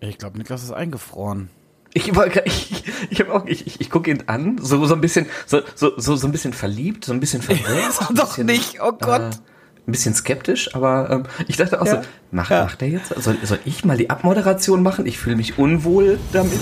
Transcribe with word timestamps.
Ich 0.00 0.18
glaube, 0.18 0.38
Niklas 0.38 0.62
ist 0.62 0.72
eingefroren. 0.72 1.50
Ich, 1.94 2.08
ich, 2.44 2.84
ich, 3.10 3.20
hab 3.20 3.30
auch, 3.30 3.46
ich, 3.46 3.66
ich, 3.66 3.80
ich 3.80 3.90
gucke 3.90 4.10
ihn 4.10 4.24
an, 4.26 4.58
so, 4.60 4.84
so 4.86 4.94
ein 4.94 5.00
bisschen, 5.00 5.26
so, 5.46 5.62
so, 5.74 5.92
so, 5.96 6.26
ein 6.26 6.32
bisschen 6.32 6.52
verliebt, 6.52 7.04
so 7.04 7.12
ein 7.12 7.20
bisschen 7.20 7.42
verwirrt. 7.42 7.98
Doch 8.14 8.28
bisschen, 8.28 8.46
nicht, 8.46 8.80
oh 8.82 8.92
Gott. 8.92 9.34
Äh, 9.34 9.38
ein 9.86 9.92
bisschen 9.92 10.14
skeptisch, 10.14 10.74
aber 10.74 11.08
ähm, 11.10 11.22
ich 11.46 11.56
dachte 11.56 11.80
auch 11.80 11.86
ja. 11.86 12.02
so, 12.02 12.08
mach, 12.30 12.50
ja. 12.50 12.64
macht 12.64 12.82
er 12.82 12.88
jetzt? 12.88 13.08
Soll, 13.08 13.38
soll 13.42 13.58
ich 13.64 13.86
mal 13.86 13.96
die 13.96 14.10
Abmoderation 14.10 14.82
machen? 14.82 15.06
Ich 15.06 15.18
fühle 15.18 15.36
mich 15.36 15.58
unwohl 15.58 16.18
damit. 16.32 16.60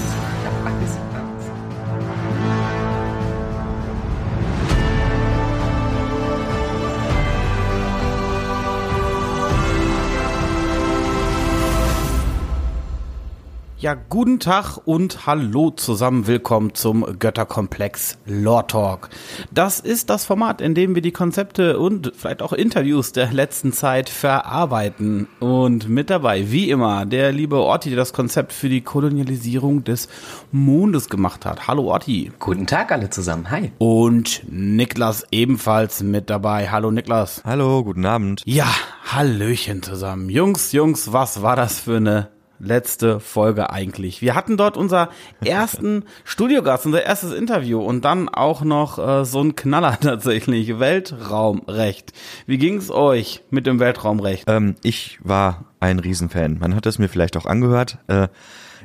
Ja, 13.78 13.92
guten 13.92 14.40
Tag 14.40 14.78
und 14.86 15.26
hallo 15.26 15.68
zusammen. 15.68 16.26
Willkommen 16.26 16.72
zum 16.72 17.18
Götterkomplex 17.18 18.16
Lore 18.24 18.66
Talk. 18.66 19.10
Das 19.50 19.80
ist 19.80 20.08
das 20.08 20.24
Format, 20.24 20.62
in 20.62 20.74
dem 20.74 20.94
wir 20.94 21.02
die 21.02 21.12
Konzepte 21.12 21.78
und 21.78 22.10
vielleicht 22.16 22.40
auch 22.40 22.54
Interviews 22.54 23.12
der 23.12 23.30
letzten 23.34 23.74
Zeit 23.74 24.08
verarbeiten. 24.08 25.28
Und 25.40 25.90
mit 25.90 26.08
dabei, 26.08 26.50
wie 26.50 26.70
immer, 26.70 27.04
der 27.04 27.32
liebe 27.32 27.56
Orti, 27.56 27.90
der 27.90 27.98
das 27.98 28.14
Konzept 28.14 28.54
für 28.54 28.70
die 28.70 28.80
Kolonialisierung 28.80 29.84
des 29.84 30.08
Mondes 30.52 31.10
gemacht 31.10 31.44
hat. 31.44 31.68
Hallo 31.68 31.90
Orti. 31.92 32.32
Guten 32.38 32.66
Tag 32.66 32.92
alle 32.92 33.10
zusammen. 33.10 33.50
Hi. 33.50 33.72
Und 33.76 34.42
Niklas 34.48 35.26
ebenfalls 35.30 36.02
mit 36.02 36.30
dabei. 36.30 36.70
Hallo 36.70 36.90
Niklas. 36.90 37.42
Hallo, 37.44 37.84
guten 37.84 38.06
Abend. 38.06 38.40
Ja, 38.46 38.74
Hallöchen 39.04 39.82
zusammen. 39.82 40.30
Jungs, 40.30 40.72
Jungs, 40.72 41.12
was 41.12 41.42
war 41.42 41.56
das 41.56 41.78
für 41.78 41.98
eine 41.98 42.35
letzte 42.58 43.20
Folge 43.20 43.70
eigentlich. 43.70 44.22
Wir 44.22 44.34
hatten 44.34 44.56
dort 44.56 44.76
unser 44.76 45.10
ersten 45.44 46.04
Studiogast, 46.24 46.86
unser 46.86 47.04
erstes 47.04 47.32
Interview 47.32 47.80
und 47.80 48.04
dann 48.04 48.28
auch 48.28 48.62
noch 48.62 48.98
äh, 48.98 49.24
so 49.24 49.40
ein 49.40 49.56
Knaller 49.56 49.98
tatsächlich, 50.00 50.78
Weltraumrecht. 50.78 52.12
Wie 52.46 52.58
ging's 52.58 52.90
euch 52.90 53.42
mit 53.50 53.66
dem 53.66 53.80
Weltraumrecht? 53.80 54.44
Ähm, 54.46 54.76
ich 54.82 55.18
war 55.22 55.66
ein 55.80 55.98
Riesenfan. 55.98 56.58
Man 56.58 56.74
hat 56.74 56.86
es 56.86 56.98
mir 56.98 57.08
vielleicht 57.08 57.36
auch 57.36 57.46
angehört. 57.46 57.98
Äh, 58.08 58.28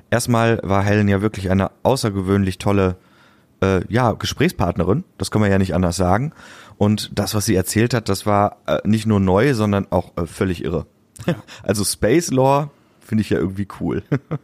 erstmal 0.10 0.60
war 0.64 0.84
Helen 0.84 1.08
ja 1.08 1.22
wirklich 1.22 1.50
eine 1.50 1.72
außergewöhnlich 1.84 2.58
tolle 2.58 2.98
äh, 3.62 3.82
ja, 3.88 4.14
Gesprächspartnerin. 4.14 5.04
Das 5.18 5.32
kann 5.32 5.42
man 5.42 5.52
ja 5.52 5.58
nicht 5.58 5.74
anders 5.74 5.96
sagen. 5.96 6.34
Und 6.78 7.12
das, 7.18 7.36
was 7.36 7.46
sie 7.46 7.56
erzählt 7.56 7.94
hat, 7.94 8.10
das 8.10 8.26
war 8.26 8.58
äh, 8.66 8.80
nicht 8.84 9.06
nur 9.06 9.20
neu, 9.20 9.54
sondern 9.54 9.88
auch 9.92 10.18
äh, 10.18 10.26
völlig 10.26 10.64
irre. 10.64 10.86
Also 11.64 11.84
Space 11.84 12.32
Lore 12.32 12.72
finde 13.12 13.24
ich 13.24 13.30
ja 13.30 13.40
irgendwie 13.40 13.68
cool. 13.82 14.04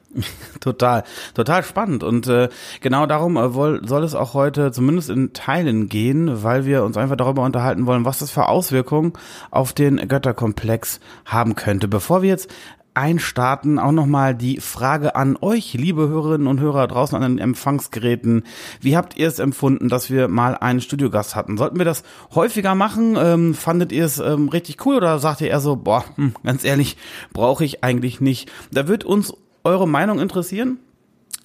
total, 0.60 1.06
total 1.34 1.64
spannend. 1.64 2.04
Und 2.04 2.28
äh, 2.28 2.50
genau 2.82 3.06
darum 3.06 3.38
äh, 3.38 3.54
woll, 3.54 3.88
soll 3.88 4.04
es 4.04 4.14
auch 4.14 4.34
heute 4.34 4.74
zumindest 4.74 5.10
in 5.10 5.32
Teilen 5.32 5.88
gehen, 5.88 6.44
weil 6.44 6.66
wir 6.66 6.84
uns 6.84 6.98
einfach 6.98 7.16
darüber 7.16 7.44
unterhalten 7.44 7.86
wollen, 7.86 8.04
was 8.04 8.20
das 8.20 8.30
für 8.30 8.50
Auswirkungen 8.50 9.14
auf 9.52 9.72
den 9.72 10.06
Götterkomplex 10.10 11.00
haben 11.24 11.56
könnte. 11.56 11.88
Bevor 11.88 12.24
wir 12.24 12.28
jetzt 12.28 12.54
einstarten, 12.98 13.78
auch 13.78 13.92
nochmal 13.92 14.34
die 14.34 14.60
Frage 14.60 15.16
an 15.16 15.38
euch, 15.40 15.74
liebe 15.74 16.08
Hörerinnen 16.08 16.48
und 16.48 16.60
Hörer 16.60 16.88
draußen 16.88 17.16
an 17.16 17.22
den 17.22 17.38
Empfangsgeräten. 17.38 18.44
Wie 18.82 18.98
habt 18.98 19.16
ihr 19.18 19.28
es 19.28 19.38
empfunden, 19.38 19.88
dass 19.88 20.10
wir 20.10 20.28
mal 20.28 20.58
einen 20.58 20.82
Studiogast 20.82 21.36
hatten? 21.36 21.58
Sollten 21.58 21.78
wir 21.78 21.86
das 21.86 22.04
häufiger 22.34 22.74
machen? 22.74 23.16
Ähm, 23.16 23.54
fandet 23.54 23.92
ihr 23.92 24.04
es 24.04 24.18
ähm, 24.18 24.50
richtig 24.50 24.84
cool 24.86 24.96
oder 24.96 25.20
sagt 25.20 25.42
ihr 25.42 25.50
eher 25.50 25.60
so, 25.60 25.76
boah, 25.76 26.04
hm, 26.16 26.34
ganz 26.44 26.64
ehrlich, 26.64 26.98
brauche 27.34 27.64
ich 27.64 27.84
eigentlich 27.84 28.20
nicht? 28.20 28.52
Da 28.72 28.88
wird 28.88 29.04
uns 29.04 29.32
eure 29.64 29.88
Meinung 29.88 30.20
interessieren. 30.20 30.80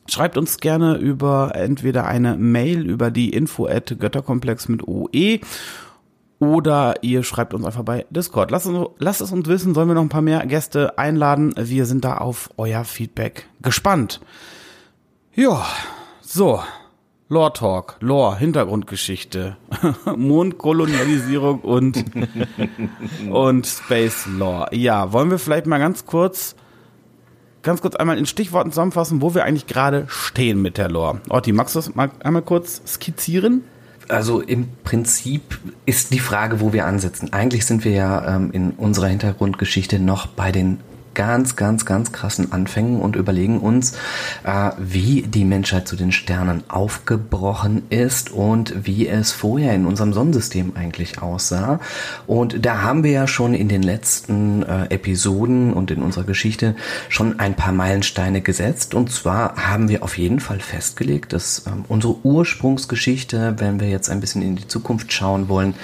Schreibt 0.08 0.38
uns 0.38 0.56
gerne 0.56 0.96
über 0.96 1.52
entweder 1.54 2.06
eine 2.06 2.36
Mail 2.36 2.88
über 2.88 3.10
die 3.10 3.30
info 3.30 3.66
at 3.66 3.94
götterkomplex 3.98 4.68
mit 4.68 4.88
OE 4.88 5.40
oder 6.42 6.96
ihr 7.02 7.22
schreibt 7.22 7.54
uns 7.54 7.64
einfach 7.64 7.84
bei 7.84 8.04
Discord. 8.10 8.50
Lasst, 8.50 8.66
uns, 8.66 8.88
lasst 8.98 9.20
es 9.20 9.30
uns 9.30 9.46
wissen, 9.46 9.74
sollen 9.74 9.86
wir 9.86 9.94
noch 9.94 10.02
ein 10.02 10.08
paar 10.08 10.22
mehr 10.22 10.44
Gäste 10.44 10.98
einladen. 10.98 11.54
Wir 11.56 11.86
sind 11.86 12.04
da 12.04 12.16
auf 12.16 12.50
euer 12.56 12.82
Feedback 12.82 13.46
gespannt. 13.60 14.20
Ja, 15.36 15.64
so. 16.20 16.60
Lore 17.28 17.52
Talk, 17.52 17.96
Lore, 18.00 18.36
Hintergrundgeschichte, 18.36 19.56
Mondkolonialisierung 20.16 21.60
und, 21.60 22.04
und 23.30 23.64
Space 23.64 24.26
Lore. 24.26 24.74
Ja, 24.74 25.12
wollen 25.12 25.30
wir 25.30 25.38
vielleicht 25.38 25.66
mal 25.66 25.78
ganz 25.78 26.06
kurz, 26.06 26.56
ganz 27.62 27.80
kurz 27.80 27.94
einmal 27.94 28.18
in 28.18 28.26
Stichworten 28.26 28.72
zusammenfassen, 28.72 29.22
wo 29.22 29.32
wir 29.34 29.44
eigentlich 29.44 29.68
gerade 29.68 30.06
stehen 30.08 30.60
mit 30.60 30.76
der 30.76 30.90
Lore. 30.90 31.20
Orti, 31.30 31.52
magst 31.52 31.76
du 31.76 31.78
das 31.78 31.94
mal 31.94 32.10
einmal 32.24 32.42
kurz 32.42 32.82
skizzieren? 32.84 33.62
Also 34.08 34.40
im 34.40 34.68
Prinzip 34.84 35.58
ist 35.86 36.12
die 36.12 36.18
Frage, 36.18 36.60
wo 36.60 36.72
wir 36.72 36.86
ansetzen. 36.86 37.32
Eigentlich 37.32 37.66
sind 37.66 37.84
wir 37.84 37.92
ja 37.92 38.36
ähm, 38.36 38.50
in 38.52 38.70
unserer 38.72 39.08
Hintergrundgeschichte 39.08 39.98
noch 39.98 40.26
bei 40.26 40.52
den 40.52 40.80
ganz, 41.14 41.56
ganz, 41.56 41.84
ganz 41.84 42.12
krassen 42.12 42.52
Anfängen 42.52 43.00
und 43.00 43.16
überlegen 43.16 43.60
uns, 43.60 43.92
äh, 44.44 44.70
wie 44.78 45.22
die 45.22 45.44
Menschheit 45.44 45.88
zu 45.88 45.96
den 45.96 46.12
Sternen 46.12 46.64
aufgebrochen 46.68 47.82
ist 47.90 48.30
und 48.30 48.86
wie 48.86 49.08
es 49.08 49.32
vorher 49.32 49.74
in 49.74 49.86
unserem 49.86 50.12
Sonnensystem 50.12 50.72
eigentlich 50.76 51.22
aussah. 51.22 51.80
Und 52.26 52.64
da 52.64 52.82
haben 52.82 53.04
wir 53.04 53.10
ja 53.10 53.26
schon 53.26 53.54
in 53.54 53.68
den 53.68 53.82
letzten 53.82 54.62
äh, 54.62 54.86
Episoden 54.86 55.72
und 55.72 55.90
in 55.90 56.02
unserer 56.02 56.24
Geschichte 56.24 56.76
schon 57.08 57.38
ein 57.38 57.54
paar 57.54 57.72
Meilensteine 57.72 58.40
gesetzt. 58.40 58.94
Und 58.94 59.10
zwar 59.10 59.56
haben 59.56 59.88
wir 59.88 60.02
auf 60.02 60.18
jeden 60.18 60.40
Fall 60.40 60.60
festgelegt, 60.60 61.32
dass 61.32 61.66
ähm, 61.66 61.84
unsere 61.88 62.16
Ursprungsgeschichte, 62.24 63.56
wenn 63.58 63.80
wir 63.80 63.88
jetzt 63.88 64.10
ein 64.10 64.20
bisschen 64.20 64.42
in 64.42 64.56
die 64.56 64.68
Zukunft 64.68 65.12
schauen 65.12 65.48
wollen, 65.48 65.74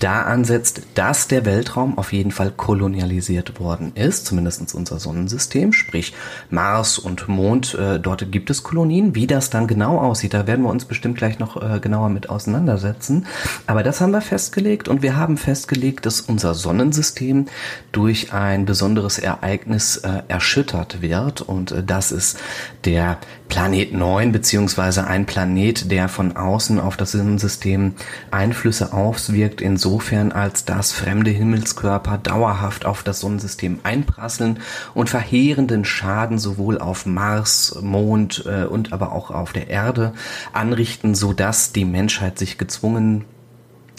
da 0.00 0.22
ansetzt, 0.22 0.82
dass 0.94 1.28
der 1.28 1.44
Weltraum 1.44 1.98
auf 1.98 2.12
jeden 2.12 2.30
Fall 2.30 2.50
kolonialisiert 2.50 3.60
worden 3.60 3.92
ist, 3.94 4.26
zumindest 4.26 4.73
unser 4.74 4.98
Sonnensystem, 4.98 5.72
sprich 5.72 6.14
Mars 6.50 6.98
und 6.98 7.28
Mond. 7.28 7.74
Äh, 7.74 7.98
dort 7.98 8.30
gibt 8.30 8.50
es 8.50 8.62
Kolonien. 8.62 9.14
Wie 9.14 9.26
das 9.26 9.50
dann 9.50 9.66
genau 9.66 9.98
aussieht, 9.98 10.34
da 10.34 10.46
werden 10.46 10.62
wir 10.62 10.70
uns 10.70 10.84
bestimmt 10.84 11.18
gleich 11.18 11.38
noch 11.38 11.60
äh, 11.60 11.80
genauer 11.80 12.08
mit 12.08 12.28
auseinandersetzen. 12.30 13.26
Aber 13.66 13.82
das 13.82 14.00
haben 14.00 14.12
wir 14.12 14.20
festgelegt 14.20 14.88
und 14.88 15.02
wir 15.02 15.16
haben 15.16 15.36
festgelegt, 15.36 16.06
dass 16.06 16.20
unser 16.20 16.54
Sonnensystem 16.54 17.46
durch 17.92 18.32
ein 18.32 18.64
besonderes 18.64 19.18
Ereignis 19.18 19.98
äh, 19.98 20.22
erschüttert 20.28 21.02
wird 21.02 21.40
und 21.40 21.72
äh, 21.72 21.82
das 21.82 22.12
ist 22.12 22.38
der 22.84 23.18
Planet 23.54 23.92
9 23.92 24.32
beziehungsweise 24.32 25.06
ein 25.06 25.26
Planet, 25.26 25.88
der 25.88 26.08
von 26.08 26.36
außen 26.36 26.80
auf 26.80 26.96
das 26.96 27.12
Sonnensystem 27.12 27.94
Einflüsse 28.32 28.92
auswirkt, 28.92 29.60
insofern 29.60 30.32
als 30.32 30.64
dass 30.64 30.90
fremde 30.90 31.30
Himmelskörper 31.30 32.18
dauerhaft 32.18 32.84
auf 32.84 33.04
das 33.04 33.20
Sonnensystem 33.20 33.78
einprasseln 33.84 34.58
und 34.92 35.08
verheerenden 35.08 35.84
Schaden 35.84 36.40
sowohl 36.40 36.78
auf 36.78 37.06
Mars, 37.06 37.78
Mond 37.80 38.44
äh, 38.44 38.64
und 38.64 38.92
aber 38.92 39.12
auch 39.12 39.30
auf 39.30 39.52
der 39.52 39.68
Erde 39.68 40.14
anrichten, 40.52 41.14
so 41.14 41.32
dass 41.32 41.70
die 41.70 41.84
Menschheit 41.84 42.40
sich 42.40 42.58
gezwungen 42.58 43.24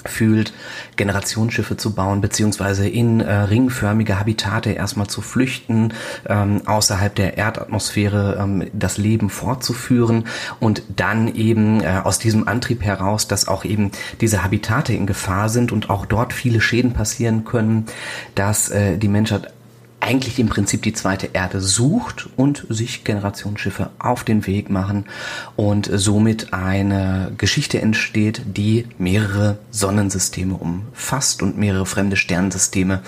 fühlt, 0.09 0.53
Generationsschiffe 0.95 1.77
zu 1.77 1.93
bauen, 1.93 2.21
beziehungsweise 2.21 2.87
in 2.87 3.19
äh, 3.19 3.33
ringförmige 3.33 4.19
Habitate 4.19 4.71
erstmal 4.71 5.07
zu 5.07 5.21
flüchten, 5.21 5.93
ähm, 6.27 6.61
außerhalb 6.65 7.13
der 7.15 7.37
Erdatmosphäre 7.37 8.37
ähm, 8.39 8.67
das 8.73 8.97
Leben 8.97 9.29
fortzuführen 9.29 10.25
und 10.59 10.83
dann 10.95 11.33
eben 11.33 11.81
äh, 11.81 12.01
aus 12.03 12.19
diesem 12.19 12.47
Antrieb 12.47 12.83
heraus, 12.83 13.27
dass 13.27 13.47
auch 13.47 13.65
eben 13.65 13.91
diese 14.21 14.43
Habitate 14.43 14.93
in 14.93 15.07
Gefahr 15.07 15.49
sind 15.49 15.71
und 15.71 15.89
auch 15.89 16.05
dort 16.05 16.33
viele 16.33 16.61
Schäden 16.61 16.93
passieren 16.93 17.45
können, 17.45 17.85
dass 18.35 18.69
äh, 18.69 18.97
die 18.97 19.07
Menschheit 19.07 19.54
eigentlich 20.05 20.37
im 20.37 20.49
Prinzip 20.49 20.83
die 20.83 20.93
zweite 20.93 21.29
Erde 21.33 21.59
sucht 21.59 22.29
und 22.35 22.67
sich 22.69 23.03
Generationsschiffe 23.03 23.89
auf 23.97 24.23
den 24.23 24.45
Weg 24.45 24.69
machen 24.69 25.05
und 25.55 25.89
somit 25.91 26.53
eine 26.53 27.31
Geschichte 27.39 27.81
entsteht, 27.81 28.41
die 28.45 28.85
mehrere 28.99 29.57
Sonnensysteme 29.71 30.53
umfasst 30.53 31.41
und 31.41 31.57
mehrere 31.57 31.87
fremde 31.87 32.17
Sternensysteme 32.17 33.01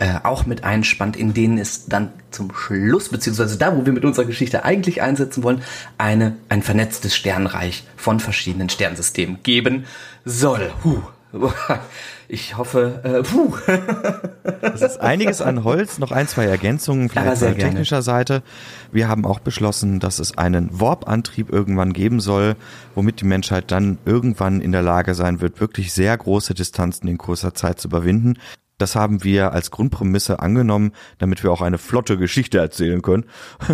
äh, 0.00 0.14
auch 0.24 0.44
mit 0.44 0.64
einspannt, 0.64 1.16
in 1.16 1.34
denen 1.34 1.56
es 1.56 1.86
dann 1.86 2.10
zum 2.32 2.52
Schluss, 2.52 3.10
beziehungsweise 3.10 3.56
da, 3.56 3.76
wo 3.76 3.86
wir 3.86 3.92
mit 3.92 4.04
unserer 4.04 4.24
Geschichte 4.24 4.64
eigentlich 4.64 5.02
einsetzen 5.02 5.44
wollen, 5.44 5.62
eine, 5.98 6.36
ein 6.48 6.62
vernetztes 6.62 7.14
Sternreich 7.14 7.84
von 7.96 8.18
verschiedenen 8.18 8.68
Sternsystemen 8.68 9.38
geben 9.44 9.84
soll. 10.24 10.72
Huh. 10.82 11.02
Ich 12.32 12.56
hoffe, 12.56 13.00
äh, 13.02 13.22
puh. 13.24 13.52
Es 14.62 14.82
ist 14.82 15.00
einiges 15.00 15.42
an 15.42 15.64
Holz, 15.64 15.98
noch 15.98 16.12
ein, 16.12 16.28
zwei 16.28 16.44
Ergänzungen 16.44 17.08
vielleicht 17.08 17.42
von 17.42 17.58
technischer 17.58 18.02
Seite. 18.02 18.42
Wir 18.92 19.08
haben 19.08 19.26
auch 19.26 19.40
beschlossen, 19.40 19.98
dass 19.98 20.20
es 20.20 20.38
einen 20.38 20.80
Warp-Antrieb 20.80 21.50
irgendwann 21.50 21.92
geben 21.92 22.20
soll, 22.20 22.54
womit 22.94 23.20
die 23.20 23.24
Menschheit 23.24 23.72
dann 23.72 23.98
irgendwann 24.04 24.60
in 24.60 24.70
der 24.70 24.82
Lage 24.82 25.14
sein 25.14 25.40
wird, 25.40 25.60
wirklich 25.60 25.92
sehr 25.92 26.16
große 26.16 26.54
Distanzen 26.54 27.08
in 27.08 27.18
kurzer 27.18 27.52
Zeit 27.52 27.80
zu 27.80 27.88
überwinden. 27.88 28.38
Das 28.78 28.94
haben 28.94 29.24
wir 29.24 29.52
als 29.52 29.72
Grundprämisse 29.72 30.38
angenommen, 30.38 30.92
damit 31.18 31.42
wir 31.42 31.50
auch 31.50 31.62
eine 31.62 31.78
flotte 31.78 32.16
Geschichte 32.16 32.58
erzählen 32.58 33.02
können 33.02 33.24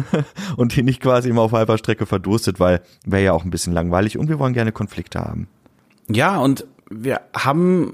und 0.57 0.75
die 0.75 0.83
nicht 0.83 1.03
quasi 1.03 1.29
immer 1.29 1.43
auf 1.43 1.53
halber 1.53 1.77
Strecke 1.77 2.07
verdurstet, 2.07 2.59
weil 2.59 2.81
wäre 3.05 3.23
ja 3.23 3.33
auch 3.33 3.45
ein 3.45 3.51
bisschen 3.51 3.75
langweilig 3.75 4.17
und 4.17 4.31
wir 4.31 4.39
wollen 4.39 4.55
gerne 4.55 4.73
Konflikte 4.73 5.21
haben. 5.21 5.47
Ja, 6.09 6.39
und 6.39 6.67
wir 6.89 7.21
haben 7.35 7.93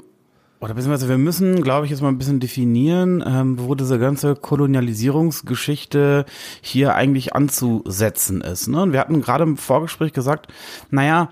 oder 0.62 0.74
beziehungsweise 0.74 1.08
wir 1.08 1.18
müssen, 1.18 1.60
glaube 1.62 1.86
ich, 1.86 1.90
jetzt 1.90 2.02
mal 2.02 2.08
ein 2.08 2.18
bisschen 2.18 2.38
definieren, 2.38 3.22
ähm, 3.26 3.58
wo 3.58 3.74
diese 3.74 3.98
ganze 3.98 4.36
Kolonialisierungsgeschichte 4.36 6.24
hier 6.60 6.94
eigentlich 6.94 7.34
anzusetzen 7.34 8.40
ist. 8.42 8.68
Ne? 8.68 8.80
Und 8.80 8.92
wir 8.92 9.00
hatten 9.00 9.20
gerade 9.20 9.42
im 9.42 9.56
Vorgespräch 9.56 10.12
gesagt, 10.12 10.46
naja, 10.88 11.30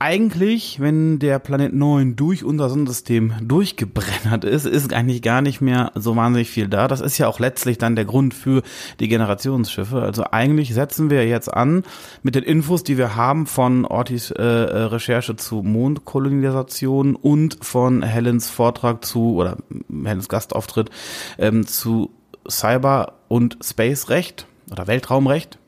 eigentlich, 0.00 0.78
wenn 0.78 1.18
der 1.18 1.40
Planet 1.40 1.74
9 1.74 2.14
durch 2.14 2.44
unser 2.44 2.68
Sonnensystem 2.68 3.32
durchgebrennert 3.42 4.44
ist, 4.44 4.64
ist 4.64 4.92
eigentlich 4.92 5.22
gar 5.22 5.42
nicht 5.42 5.60
mehr 5.60 5.90
so 5.96 6.14
wahnsinnig 6.14 6.50
viel 6.50 6.68
da. 6.68 6.86
Das 6.86 7.00
ist 7.00 7.18
ja 7.18 7.26
auch 7.26 7.40
letztlich 7.40 7.78
dann 7.78 7.96
der 7.96 8.04
Grund 8.04 8.32
für 8.32 8.62
die 9.00 9.08
Generationsschiffe. 9.08 10.00
Also 10.00 10.24
eigentlich 10.30 10.72
setzen 10.72 11.10
wir 11.10 11.26
jetzt 11.26 11.52
an 11.52 11.82
mit 12.22 12.36
den 12.36 12.44
Infos, 12.44 12.84
die 12.84 12.96
wir 12.96 13.16
haben 13.16 13.46
von 13.46 13.84
Ortis 13.84 14.30
äh, 14.30 14.42
Recherche 14.42 15.34
zu 15.34 15.62
Mondkolonisation 15.62 17.16
und 17.16 17.58
von 17.60 18.02
Helens 18.02 18.50
Vortrag 18.50 19.04
zu 19.04 19.34
oder 19.34 19.56
Helens 19.90 20.28
Gastauftritt 20.28 20.90
ähm, 21.38 21.66
zu 21.66 22.10
Cyber- 22.48 23.14
und 23.26 23.58
Space-Recht 23.62 24.46
oder 24.70 24.86
Weltraumrecht 24.86 25.58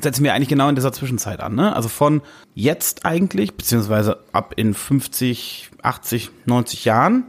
setzen 0.00 0.24
wir 0.24 0.34
eigentlich 0.34 0.48
genau 0.48 0.68
in 0.68 0.74
dieser 0.74 0.92
Zwischenzeit 0.92 1.40
an. 1.40 1.54
Ne? 1.54 1.74
Also 1.74 1.88
von 1.88 2.22
jetzt 2.54 3.04
eigentlich, 3.04 3.54
beziehungsweise 3.54 4.18
ab 4.32 4.54
in 4.56 4.74
50, 4.74 5.70
80, 5.82 6.30
90 6.46 6.84
Jahren 6.84 7.24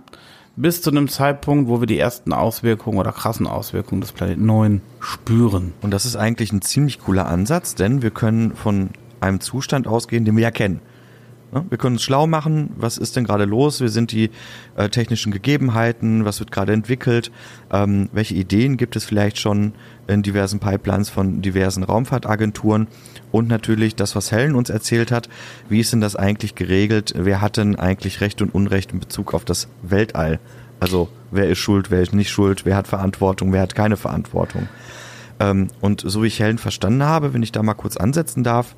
bis 0.56 0.82
zu 0.82 0.92
einem 0.92 1.08
Zeitpunkt, 1.08 1.70
wo 1.70 1.80
wir 1.80 1.88
die 1.88 1.98
ersten 1.98 2.34
Auswirkungen 2.34 3.00
oder 3.00 3.12
krassen 3.12 3.48
Auswirkungen 3.48 4.02
des 4.02 4.12
Planeten 4.12 4.46
9 4.46 4.82
spüren. 5.00 5.74
Und 5.82 5.92
das 5.92 6.06
ist 6.06 6.16
eigentlich 6.16 6.52
ein 6.52 6.62
ziemlich 6.62 7.00
cooler 7.00 7.28
Ansatz, 7.28 7.74
denn 7.76 8.02
wir 8.02 8.12
können 8.12 8.56
von 8.56 8.90
einem 9.22 9.40
Zustand 9.40 9.88
ausgehen, 9.88 10.26
den 10.26 10.36
wir 10.36 10.44
ja 10.44 10.52
kennen. 10.52 10.82
Ne? 11.52 11.66
Wir 11.70 11.78
können 11.78 11.96
uns 11.96 12.04
schlau 12.04 12.28
machen, 12.28 12.72
was 12.78 12.98
ist 12.98 13.16
denn 13.16 13.24
gerade 13.24 13.46
los, 13.46 13.82
wie 13.82 13.90
sind 13.90 14.12
die 14.12 14.30
äh, 14.76 14.90
technischen 14.90 15.32
Gegebenheiten, 15.32 16.26
was 16.26 16.40
wird 16.40 16.52
gerade 16.52 16.74
entwickelt, 16.74 17.32
ähm, 17.72 18.10
welche 18.14 18.36
Ideen 18.36 18.78
gibt 18.78 18.96
es 18.96 19.06
vielleicht 19.06 19.40
schon 19.40 19.74
in 20.08 20.24
diversen 20.24 20.60
Pipelines 20.60 21.10
von 21.10 21.42
diversen 21.42 21.84
Raumfahrtagenturen? 21.84 22.88
Und 23.32 23.48
natürlich 23.48 23.96
das, 23.96 24.16
was 24.16 24.32
Helen 24.32 24.56
uns 24.56 24.70
erzählt 24.70 25.12
hat, 25.12 25.30
wie 25.70 25.80
ist 25.80 25.94
denn 25.94 26.02
das 26.02 26.16
eigentlich 26.16 26.56
geregelt, 26.56 27.14
wer 27.16 27.42
hat 27.42 27.58
denn 27.58 27.78
eigentlich 27.78 28.22
Recht 28.22 28.42
und 28.42 28.54
Unrecht 28.54 28.92
in 28.92 29.00
Bezug 29.00 29.34
auf 29.34 29.46
das 29.46 29.68
Weltall? 29.82 30.40
Also 30.80 31.10
wer 31.32 31.48
ist 31.50 31.60
schuld, 31.60 31.92
wer 31.92 32.02
ist 32.02 32.14
nicht 32.14 32.32
schuld, 32.32 32.66
wer 32.66 32.76
hat 32.76 32.88
Verantwortung, 32.88 33.54
wer 33.54 33.62
hat 33.62 33.76
keine 33.76 33.98
Verantwortung. 33.98 34.68
Ähm, 35.40 35.68
und 35.80 36.02
so 36.06 36.24
wie 36.24 36.28
ich 36.28 36.40
Helen 36.40 36.58
verstanden 36.58 37.04
habe, 37.04 37.34
wenn 37.34 37.44
ich 37.44 37.52
da 37.52 37.62
mal 37.64 37.74
kurz 37.74 37.98
ansetzen 37.98 38.44
darf, 38.44 38.76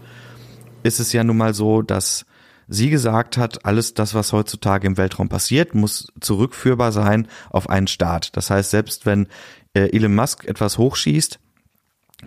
ist 0.83 0.99
es 0.99 1.13
ja 1.13 1.23
nun 1.23 1.37
mal 1.37 1.53
so, 1.53 1.81
dass 1.81 2.25
sie 2.67 2.89
gesagt 2.89 3.37
hat, 3.37 3.65
alles 3.65 3.93
das, 3.93 4.13
was 4.13 4.33
heutzutage 4.33 4.87
im 4.87 4.97
Weltraum 4.97 5.29
passiert, 5.29 5.75
muss 5.75 6.07
zurückführbar 6.19 6.91
sein 6.91 7.27
auf 7.49 7.69
einen 7.69 7.87
Staat. 7.87 8.35
Das 8.37 8.49
heißt, 8.49 8.71
selbst 8.71 9.05
wenn 9.05 9.27
äh, 9.73 9.95
Elon 9.95 10.15
Musk 10.15 10.45
etwas 10.45 10.77
hochschießt, 10.77 11.39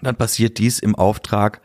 dann 0.02 0.16
passiert 0.16 0.58
dies 0.58 0.78
im 0.78 0.94
Auftrag 0.94 1.60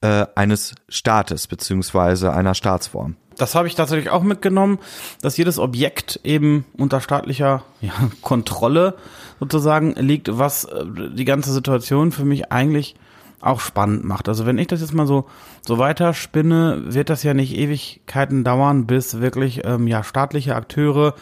äh, 0.00 0.26
eines 0.34 0.74
Staates 0.88 1.46
beziehungsweise 1.46 2.32
einer 2.32 2.54
Staatsform. 2.54 3.16
Das 3.36 3.54
habe 3.54 3.66
ich 3.66 3.74
tatsächlich 3.74 4.10
auch 4.10 4.22
mitgenommen, 4.22 4.78
dass 5.20 5.36
jedes 5.36 5.58
Objekt 5.58 6.20
eben 6.22 6.64
unter 6.76 7.00
staatlicher 7.00 7.64
ja, 7.80 7.92
Kontrolle 8.22 8.96
sozusagen 9.40 9.94
liegt, 9.94 10.38
was 10.38 10.64
äh, 10.64 10.84
die 11.14 11.24
ganze 11.24 11.52
Situation 11.52 12.12
für 12.12 12.24
mich 12.24 12.52
eigentlich 12.52 12.94
auch 13.44 13.60
spannend 13.60 14.04
macht. 14.04 14.28
Also 14.28 14.46
wenn 14.46 14.58
ich 14.58 14.66
das 14.66 14.80
jetzt 14.80 14.94
mal 14.94 15.06
so, 15.06 15.26
so 15.66 15.78
weiter 15.78 16.14
spinne, 16.14 16.82
wird 16.86 17.10
das 17.10 17.22
ja 17.22 17.34
nicht 17.34 17.56
Ewigkeiten 17.56 18.44
dauern, 18.44 18.86
bis 18.86 19.20
wirklich 19.20 19.62
ähm, 19.64 19.86
ja 19.86 20.02
staatliche 20.02 20.56
Akteure 20.56 21.14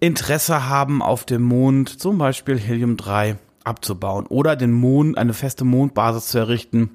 Interesse 0.00 0.68
haben, 0.68 1.02
auf 1.02 1.24
dem 1.24 1.42
Mond 1.42 2.00
zum 2.00 2.18
Beispiel 2.18 2.58
Helium-3 2.58 3.36
abzubauen 3.64 4.26
oder 4.26 4.54
den 4.54 4.72
Mond, 4.72 5.18
eine 5.18 5.34
feste 5.34 5.64
Mondbasis 5.64 6.28
zu 6.28 6.38
errichten 6.38 6.90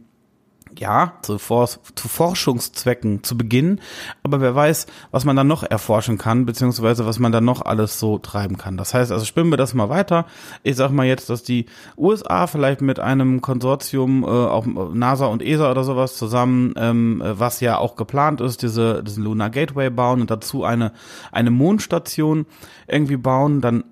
ja, 0.78 1.14
zu, 1.22 1.38
For 1.38 1.68
zu 1.68 2.08
Forschungszwecken 2.08 3.24
zu 3.24 3.38
beginnen, 3.38 3.80
aber 4.24 4.42
wer 4.42 4.56
weiß, 4.56 4.88
was 5.12 5.26
man 5.26 5.36
dann 5.36 5.48
noch 5.48 5.64
erforschen 5.64 6.18
kann, 6.18 6.46
beziehungsweise 6.46 7.06
was 7.06 7.20
man 7.20 7.32
dann 7.32 7.46
noch 7.46 7.64
alles 7.64 8.00
so 8.00 8.18
treiben 8.18 8.58
kann. 8.58 8.78
Das 8.78 8.94
heißt, 8.94 9.12
also 9.12 9.26
spinnen 9.26 9.52
wir 9.52 9.58
das 9.58 9.74
mal 9.74 9.90
weiter. 9.90 10.26
Ich 10.64 10.76
sag 10.76 10.92
mal 10.92 11.06
jetzt, 11.06 11.30
dass 11.30 11.44
die 11.44 11.66
USA 11.98 12.48
vielleicht 12.48 12.82
mit 12.82 13.00
einem 13.00 13.42
Konsortium, 13.42 14.24
äh, 14.24 14.28
auch 14.28 14.66
NASA 14.66 15.28
und 15.28 15.42
ESA 15.42 15.72
oder 15.72 15.84
sowas 15.84 16.18
zusammen, 16.18 16.74
ähm, 16.78 17.22
was 17.24 17.60
ja 17.60 17.78
auch 17.78 17.96
geplant 17.96 18.42
ist, 18.42 18.62
diese, 18.62 19.04
diesen 19.04 19.24
Lunar 19.24 19.50
Gateway 19.50 19.90
bauen 19.90 20.22
und 20.22 20.32
dazu 20.32 20.64
eine, 20.64 20.92
eine 21.32 21.52
Mondstation 21.52 22.46
irgendwie 22.88 23.18
bauen, 23.18 23.62
dann 23.62 23.84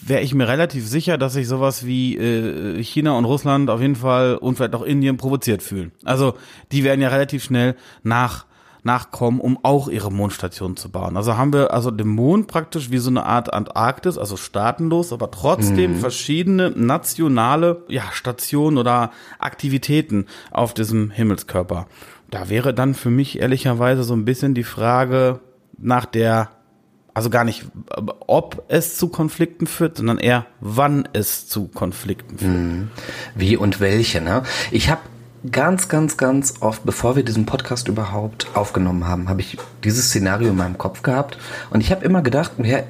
wäre 0.00 0.22
ich 0.22 0.34
mir 0.34 0.48
relativ 0.48 0.86
sicher, 0.86 1.18
dass 1.18 1.32
sich 1.32 1.48
sowas 1.48 1.84
wie 1.84 2.16
äh, 2.16 2.82
China 2.82 3.12
und 3.12 3.24
Russland 3.24 3.68
auf 3.70 3.80
jeden 3.80 3.96
Fall 3.96 4.36
und 4.36 4.56
vielleicht 4.56 4.74
auch 4.74 4.82
Indien 4.82 5.16
provoziert 5.16 5.62
fühlen. 5.62 5.92
Also 6.04 6.34
die 6.72 6.84
werden 6.84 7.00
ja 7.00 7.08
relativ 7.08 7.42
schnell 7.44 7.74
nach 8.02 8.46
nachkommen, 8.82 9.40
um 9.40 9.58
auch 9.62 9.88
ihre 9.88 10.10
Mondstation 10.10 10.76
zu 10.76 10.90
bauen. 10.90 11.16
Also 11.16 11.36
haben 11.36 11.52
wir 11.52 11.72
also 11.72 11.90
den 11.90 12.08
Mond 12.08 12.46
praktisch 12.46 12.90
wie 12.90 12.98
so 12.98 13.10
eine 13.10 13.26
Art 13.26 13.52
Antarktis, 13.52 14.16
also 14.16 14.38
staatenlos, 14.38 15.12
aber 15.12 15.30
trotzdem 15.30 15.92
mhm. 15.92 15.96
verschiedene 15.96 16.70
nationale 16.70 17.84
ja, 17.88 18.04
Stationen 18.12 18.78
oder 18.78 19.10
Aktivitäten 19.38 20.26
auf 20.50 20.74
diesem 20.74 21.10
Himmelskörper. 21.10 21.88
Da 22.30 22.48
wäre 22.48 22.72
dann 22.72 22.94
für 22.94 23.10
mich 23.10 23.40
ehrlicherweise 23.40 24.02
so 24.04 24.14
ein 24.14 24.24
bisschen 24.24 24.54
die 24.54 24.64
Frage 24.64 25.40
nach 25.78 26.06
der 26.06 26.50
also 27.14 27.30
gar 27.30 27.44
nicht, 27.44 27.66
ob 28.26 28.64
es 28.68 28.96
zu 28.96 29.08
Konflikten 29.08 29.66
führt, 29.66 29.96
sondern 29.96 30.18
eher, 30.18 30.46
wann 30.60 31.08
es 31.12 31.48
zu 31.48 31.68
Konflikten 31.68 32.38
führt. 32.38 32.52
Mhm. 32.52 32.90
Wie 33.34 33.56
und 33.56 33.80
welche, 33.80 34.20
ne? 34.20 34.42
Ich 34.70 34.90
habe 34.90 35.00
ganz, 35.50 35.88
ganz, 35.88 36.16
ganz 36.16 36.54
oft, 36.60 36.84
bevor 36.84 37.16
wir 37.16 37.24
diesen 37.24 37.46
Podcast 37.46 37.88
überhaupt 37.88 38.46
aufgenommen 38.54 39.06
haben, 39.06 39.28
habe 39.28 39.40
ich 39.40 39.56
dieses 39.84 40.08
Szenario 40.08 40.50
in 40.50 40.56
meinem 40.56 40.78
Kopf 40.78 41.02
gehabt 41.02 41.38
und 41.70 41.80
ich 41.80 41.90
habe 41.90 42.04
immer 42.04 42.22
gedacht, 42.22 42.52
ja, 42.62 42.80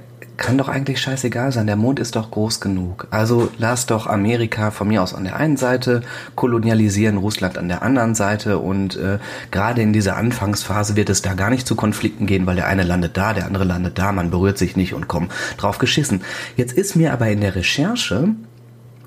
kann 0.40 0.56
doch 0.56 0.68
eigentlich 0.68 1.00
scheißegal 1.00 1.52
sein. 1.52 1.66
Der 1.66 1.76
Mond 1.76 2.00
ist 2.00 2.16
doch 2.16 2.30
groß 2.30 2.60
genug. 2.60 3.06
Also 3.10 3.50
lass 3.58 3.84
doch 3.84 4.06
Amerika 4.06 4.70
von 4.70 4.88
mir 4.88 5.02
aus 5.02 5.14
an 5.14 5.24
der 5.24 5.36
einen 5.36 5.58
Seite 5.58 6.00
kolonialisieren, 6.34 7.18
Russland 7.18 7.58
an 7.58 7.68
der 7.68 7.82
anderen 7.82 8.14
Seite. 8.14 8.58
Und 8.58 8.96
äh, 8.96 9.18
gerade 9.50 9.82
in 9.82 9.92
dieser 9.92 10.16
Anfangsphase 10.16 10.96
wird 10.96 11.10
es 11.10 11.20
da 11.20 11.34
gar 11.34 11.50
nicht 11.50 11.66
zu 11.66 11.76
Konflikten 11.76 12.26
gehen, 12.26 12.46
weil 12.46 12.56
der 12.56 12.66
eine 12.66 12.84
landet 12.84 13.18
da, 13.18 13.34
der 13.34 13.46
andere 13.46 13.64
landet 13.64 13.98
da, 13.98 14.12
man 14.12 14.30
berührt 14.30 14.56
sich 14.56 14.76
nicht 14.76 14.94
und 14.94 15.08
kommt 15.08 15.30
drauf 15.58 15.78
geschissen. 15.78 16.22
Jetzt 16.56 16.72
ist 16.72 16.96
mir 16.96 17.12
aber 17.12 17.28
in 17.28 17.42
der 17.42 17.54
Recherche 17.54 18.30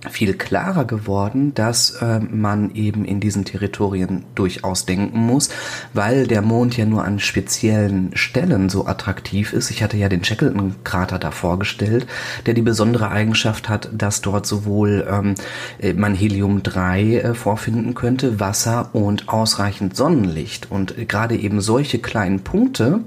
viel 0.10 0.34
klarer 0.34 0.86
geworden, 0.86 1.54
dass 1.54 1.92
äh, 1.92 2.20
man 2.20 2.76
eben 2.76 3.06
in 3.06 3.20
diesen 3.20 3.46
Territorien 3.46 4.26
durchaus 4.36 4.86
denken 4.86 5.20
muss, 5.20 5.50
weil 5.94 6.28
der 6.28 6.42
Mond 6.42 6.78
ja 6.78 6.86
nur 6.86 7.06
an 7.06 7.20
speziellen 7.20 8.12
Stellen 8.16 8.70
so 8.70 8.86
attraktiv 8.86 9.54
ist. 9.54 9.72
Ich 9.72 9.82
hatte 9.82 9.98
ja 9.98 10.10
den 10.10 10.24
Shackleton-Krater 10.24 11.20
da 11.20 11.32
vorgestellt, 11.32 12.06
der 12.46 12.54
die 12.54 12.62
besondere 12.62 13.10
Eigenschaft 13.10 13.70
hat, 13.70 13.90
dass 13.94 14.22
dort 14.22 14.46
sowohl 14.46 15.08
ähm, 15.10 15.36
äh, 15.80 15.94
man 15.94 16.16
Helium-3 16.16 17.20
äh, 17.20 17.34
vorfinden 17.34 17.94
könnte, 17.94 18.40
Wasser 18.40 18.90
und 18.94 19.30
ausreichend 19.30 19.96
Sonnenlicht. 19.96 20.70
Und 20.70 21.08
gerade 21.08 21.36
eben 21.36 21.62
solche 21.62 22.00
kleinen 22.00 22.42
Punkte, 22.42 23.02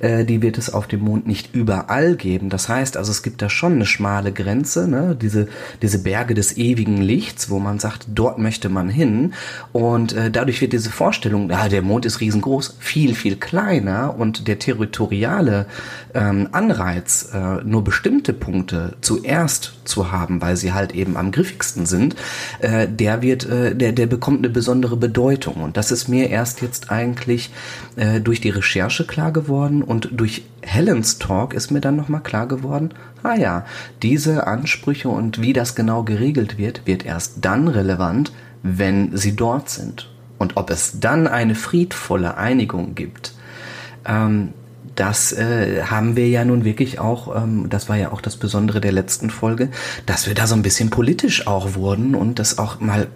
äh, 0.00 0.24
die 0.24 0.42
wird 0.42 0.58
es 0.58 0.72
auf 0.72 0.86
dem 0.86 1.00
Mond 1.00 1.26
nicht 1.26 1.54
überall 1.54 2.16
geben. 2.16 2.50
Das 2.50 2.68
heißt 2.68 2.96
also, 2.96 3.10
es 3.10 3.22
gibt 3.22 3.40
da 3.40 3.48
schon 3.48 3.74
eine 3.74 3.86
schmale 3.86 4.32
Grenze, 4.32 4.88
ne? 4.88 5.16
diese, 5.20 5.48
diese 5.80 6.00
Berge 6.02 6.33
Des 6.34 6.56
ewigen 6.56 7.00
Lichts, 7.00 7.50
wo 7.50 7.58
man 7.58 7.78
sagt, 7.78 8.06
dort 8.08 8.38
möchte 8.38 8.68
man 8.68 8.88
hin. 8.88 9.34
Und 9.72 10.12
äh, 10.12 10.30
dadurch 10.30 10.60
wird 10.60 10.72
diese 10.72 10.90
Vorstellung, 10.90 11.50
ja, 11.50 11.68
der 11.68 11.82
Mond 11.82 12.04
ist 12.04 12.20
riesengroß, 12.20 12.76
viel, 12.78 13.14
viel 13.14 13.36
kleiner 13.36 14.14
und 14.18 14.48
der 14.48 14.58
territoriale 14.58 15.66
ähm, 16.14 16.48
Anreiz, 16.52 17.30
äh, 17.32 17.62
nur 17.64 17.84
bestimmte 17.84 18.32
Punkte 18.32 18.96
zuerst 19.00 19.74
zu 19.84 20.12
haben, 20.12 20.40
weil 20.40 20.56
sie 20.56 20.72
halt 20.72 20.94
eben 20.94 21.16
am 21.16 21.32
griffigsten 21.32 21.86
sind, 21.86 22.16
äh, 22.60 22.88
der 22.88 23.22
wird, 23.22 23.44
äh, 23.46 23.74
der, 23.74 23.92
der 23.92 24.06
bekommt 24.06 24.38
eine 24.38 24.50
besondere 24.50 24.96
Bedeutung. 24.96 25.56
Und 25.56 25.76
das 25.76 25.90
ist 25.90 26.08
mir 26.08 26.30
erst 26.30 26.62
jetzt 26.62 26.90
eigentlich 26.90 27.50
äh, 27.96 28.20
durch 28.20 28.40
die 28.40 28.50
Recherche 28.50 29.04
klar 29.06 29.32
geworden 29.32 29.82
und 29.82 30.08
durch 30.12 30.44
Helens 30.62 31.18
Talk 31.18 31.54
ist 31.54 31.70
mir 31.70 31.80
dann 31.80 31.96
nochmal 31.96 32.22
klar 32.22 32.48
geworden, 32.48 32.90
ah 33.24 33.34
ja, 33.34 33.64
diese 34.02 34.46
Ansprüche 34.46 35.08
und 35.08 35.40
wie 35.40 35.52
das 35.52 35.74
genau 35.74 36.04
geregelt 36.04 36.58
wird, 36.58 36.86
wird 36.86 37.04
erst 37.04 37.38
dann 37.44 37.68
relevant, 37.68 38.32
wenn 38.62 39.16
sie 39.16 39.34
dort 39.34 39.68
sind. 39.68 40.10
Und 40.38 40.56
ob 40.56 40.70
es 40.70 41.00
dann 41.00 41.26
eine 41.26 41.54
friedvolle 41.54 42.36
Einigung 42.36 42.94
gibt, 42.94 43.34
ähm, 44.06 44.50
das 44.94 45.32
äh, 45.32 45.82
haben 45.84 46.16
wir 46.16 46.28
ja 46.28 46.44
nun 46.44 46.64
wirklich 46.64 47.00
auch, 47.00 47.34
ähm, 47.34 47.66
das 47.68 47.88
war 47.88 47.96
ja 47.96 48.12
auch 48.12 48.20
das 48.20 48.36
Besondere 48.36 48.80
der 48.80 48.92
letzten 48.92 49.30
Folge, 49.30 49.70
dass 50.06 50.26
wir 50.26 50.34
da 50.34 50.46
so 50.46 50.54
ein 50.54 50.62
bisschen 50.62 50.90
politisch 50.90 51.46
auch 51.46 51.74
wurden 51.74 52.14
und 52.14 52.38
das 52.38 52.58
auch 52.58 52.78
mal 52.80 53.08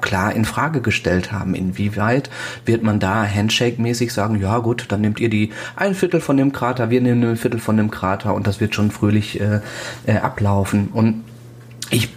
klar 0.00 0.32
in 0.32 0.44
Frage 0.44 0.80
gestellt 0.80 1.32
haben. 1.32 1.54
Inwieweit 1.54 2.30
wird 2.64 2.82
man 2.82 3.00
da 3.00 3.24
Handshake-mäßig 3.24 4.12
sagen, 4.12 4.40
ja 4.40 4.58
gut, 4.58 4.86
dann 4.88 5.00
nehmt 5.00 5.20
ihr 5.20 5.28
die 5.28 5.52
ein 5.76 5.94
Viertel 5.94 6.20
von 6.20 6.36
dem 6.36 6.52
Krater, 6.52 6.90
wir 6.90 7.00
nehmen 7.00 7.24
ein 7.24 7.36
Viertel 7.36 7.60
von 7.60 7.76
dem 7.76 7.90
Krater 7.90 8.34
und 8.34 8.46
das 8.46 8.60
wird 8.60 8.74
schon 8.74 8.90
fröhlich 8.90 9.40
äh, 9.40 9.60
äh, 10.06 10.16
ablaufen. 10.16 10.88
Und 10.92 11.24
ich 11.90 12.08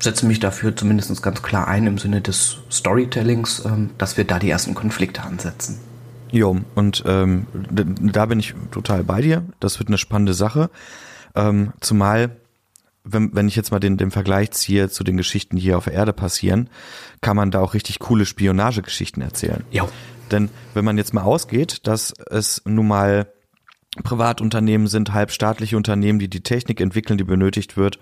setze 0.00 0.26
mich 0.26 0.40
dafür 0.40 0.74
zumindest 0.74 1.22
ganz 1.22 1.42
klar 1.42 1.68
ein 1.68 1.86
im 1.86 1.98
Sinne 1.98 2.20
des 2.20 2.58
Storytellings, 2.70 3.64
ähm, 3.64 3.90
dass 3.98 4.16
wir 4.16 4.24
da 4.24 4.38
die 4.38 4.50
ersten 4.50 4.74
Konflikte 4.74 5.22
ansetzen. 5.22 5.78
Jo, 6.30 6.56
und 6.74 7.04
ähm, 7.06 7.46
da 7.70 8.26
bin 8.26 8.40
ich 8.40 8.54
total 8.70 9.04
bei 9.04 9.20
dir. 9.20 9.44
Das 9.60 9.78
wird 9.78 9.88
eine 9.88 9.98
spannende 9.98 10.32
Sache. 10.32 10.70
Ähm, 11.34 11.72
zumal, 11.80 12.30
wenn, 13.04 13.34
wenn 13.34 13.48
ich 13.48 13.56
jetzt 13.56 13.72
mal 13.72 13.80
den, 13.80 13.96
den 13.96 14.10
Vergleich 14.10 14.52
ziehe 14.52 14.88
zu 14.88 15.04
den 15.04 15.16
Geschichten, 15.16 15.56
die 15.56 15.62
hier 15.62 15.78
auf 15.78 15.84
der 15.84 15.94
Erde 15.94 16.12
passieren, 16.12 16.70
kann 17.20 17.36
man 17.36 17.50
da 17.50 17.60
auch 17.60 17.74
richtig 17.74 17.98
coole 17.98 18.26
Spionagegeschichten 18.26 19.22
erzählen. 19.22 19.64
Jo. 19.70 19.88
Denn 20.30 20.50
wenn 20.74 20.84
man 20.84 20.96
jetzt 20.96 21.12
mal 21.12 21.22
ausgeht, 21.22 21.86
dass 21.86 22.14
es 22.30 22.62
nun 22.64 22.88
mal 22.88 23.26
Privatunternehmen 24.02 24.86
sind, 24.86 25.12
halbstaatliche 25.12 25.76
Unternehmen, 25.76 26.18
die 26.18 26.28
die 26.28 26.42
Technik 26.42 26.80
entwickeln, 26.80 27.18
die 27.18 27.24
benötigt 27.24 27.76
wird, 27.76 27.98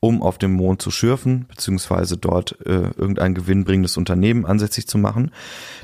um 0.00 0.22
auf 0.22 0.38
dem 0.38 0.52
Mond 0.52 0.82
zu 0.82 0.90
schürfen, 0.90 1.46
beziehungsweise 1.48 2.16
dort 2.16 2.58
äh, 2.66 2.90
irgendein 2.96 3.34
gewinnbringendes 3.34 3.96
Unternehmen 3.96 4.46
ansässig 4.46 4.88
zu 4.88 4.98
machen, 4.98 5.30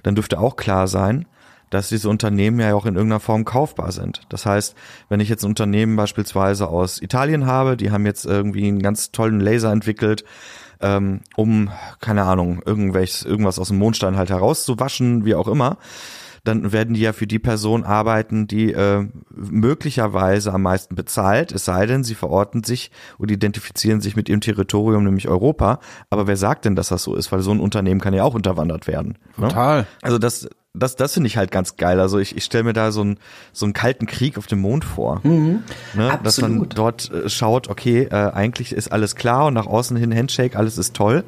dann 0.02 0.14
dürfte 0.14 0.38
auch 0.38 0.56
klar 0.56 0.88
sein, 0.88 1.26
dass 1.74 1.88
diese 1.88 2.08
Unternehmen 2.08 2.60
ja 2.60 2.74
auch 2.74 2.86
in 2.86 2.94
irgendeiner 2.94 3.20
Form 3.20 3.44
kaufbar 3.44 3.92
sind. 3.92 4.22
Das 4.28 4.46
heißt, 4.46 4.76
wenn 5.08 5.20
ich 5.20 5.28
jetzt 5.28 5.44
ein 5.44 5.48
Unternehmen 5.48 5.96
beispielsweise 5.96 6.68
aus 6.68 7.02
Italien 7.02 7.46
habe, 7.46 7.76
die 7.76 7.90
haben 7.90 8.06
jetzt 8.06 8.24
irgendwie 8.24 8.68
einen 8.68 8.80
ganz 8.80 9.10
tollen 9.10 9.40
Laser 9.40 9.72
entwickelt, 9.72 10.24
ähm, 10.80 11.20
um, 11.36 11.70
keine 12.00 12.22
Ahnung, 12.24 12.62
irgendwelches, 12.64 13.24
irgendwas 13.24 13.58
aus 13.58 13.68
dem 13.68 13.78
Mondstein 13.78 14.16
halt 14.16 14.30
herauszuwaschen, 14.30 15.24
wie 15.24 15.34
auch 15.34 15.48
immer, 15.48 15.78
dann 16.44 16.72
werden 16.72 16.94
die 16.94 17.00
ja 17.00 17.12
für 17.12 17.26
die 17.26 17.38
Person 17.38 17.84
arbeiten, 17.84 18.46
die 18.46 18.72
äh, 18.72 19.08
möglicherweise 19.30 20.52
am 20.52 20.62
meisten 20.62 20.94
bezahlt, 20.94 21.52
es 21.52 21.64
sei 21.64 21.86
denn, 21.86 22.04
sie 22.04 22.14
verorten 22.14 22.62
sich 22.62 22.90
und 23.18 23.30
identifizieren 23.30 24.00
sich 24.00 24.14
mit 24.14 24.28
ihrem 24.28 24.42
Territorium, 24.42 25.04
nämlich 25.04 25.26
Europa. 25.26 25.80
Aber 26.10 26.26
wer 26.26 26.36
sagt 26.36 26.66
denn, 26.66 26.76
dass 26.76 26.88
das 26.88 27.02
so 27.02 27.16
ist? 27.16 27.32
Weil 27.32 27.40
so 27.40 27.50
ein 27.50 27.60
Unternehmen 27.60 28.00
kann 28.00 28.14
ja 28.14 28.24
auch 28.24 28.34
unterwandert 28.34 28.86
werden. 28.86 29.18
Ne? 29.38 29.48
Total. 29.48 29.86
Also 30.02 30.18
das, 30.18 30.48
das, 30.74 30.96
das 30.96 31.14
finde 31.14 31.28
ich 31.28 31.36
halt 31.36 31.52
ganz 31.52 31.76
geil. 31.76 32.00
Also 32.00 32.18
ich, 32.18 32.36
ich 32.36 32.44
stelle 32.44 32.64
mir 32.64 32.72
da 32.72 32.90
so 32.90 33.00
einen 33.00 33.18
so 33.52 33.64
einen 33.64 33.72
kalten 33.72 34.06
Krieg 34.06 34.36
auf 34.36 34.48
dem 34.48 34.60
Mond 34.60 34.84
vor. 34.84 35.20
Mhm, 35.22 35.62
ne? 35.94 36.18
Dass 36.22 36.40
man 36.40 36.68
dort 36.68 37.10
äh, 37.10 37.28
schaut, 37.28 37.68
okay, 37.68 38.08
äh, 38.10 38.14
eigentlich 38.14 38.72
ist 38.72 38.90
alles 38.90 39.14
klar 39.14 39.46
und 39.46 39.54
nach 39.54 39.66
außen 39.66 39.96
hin 39.96 40.14
Handshake, 40.14 40.58
alles 40.58 40.76
ist 40.76 40.94
toll. 40.94 41.24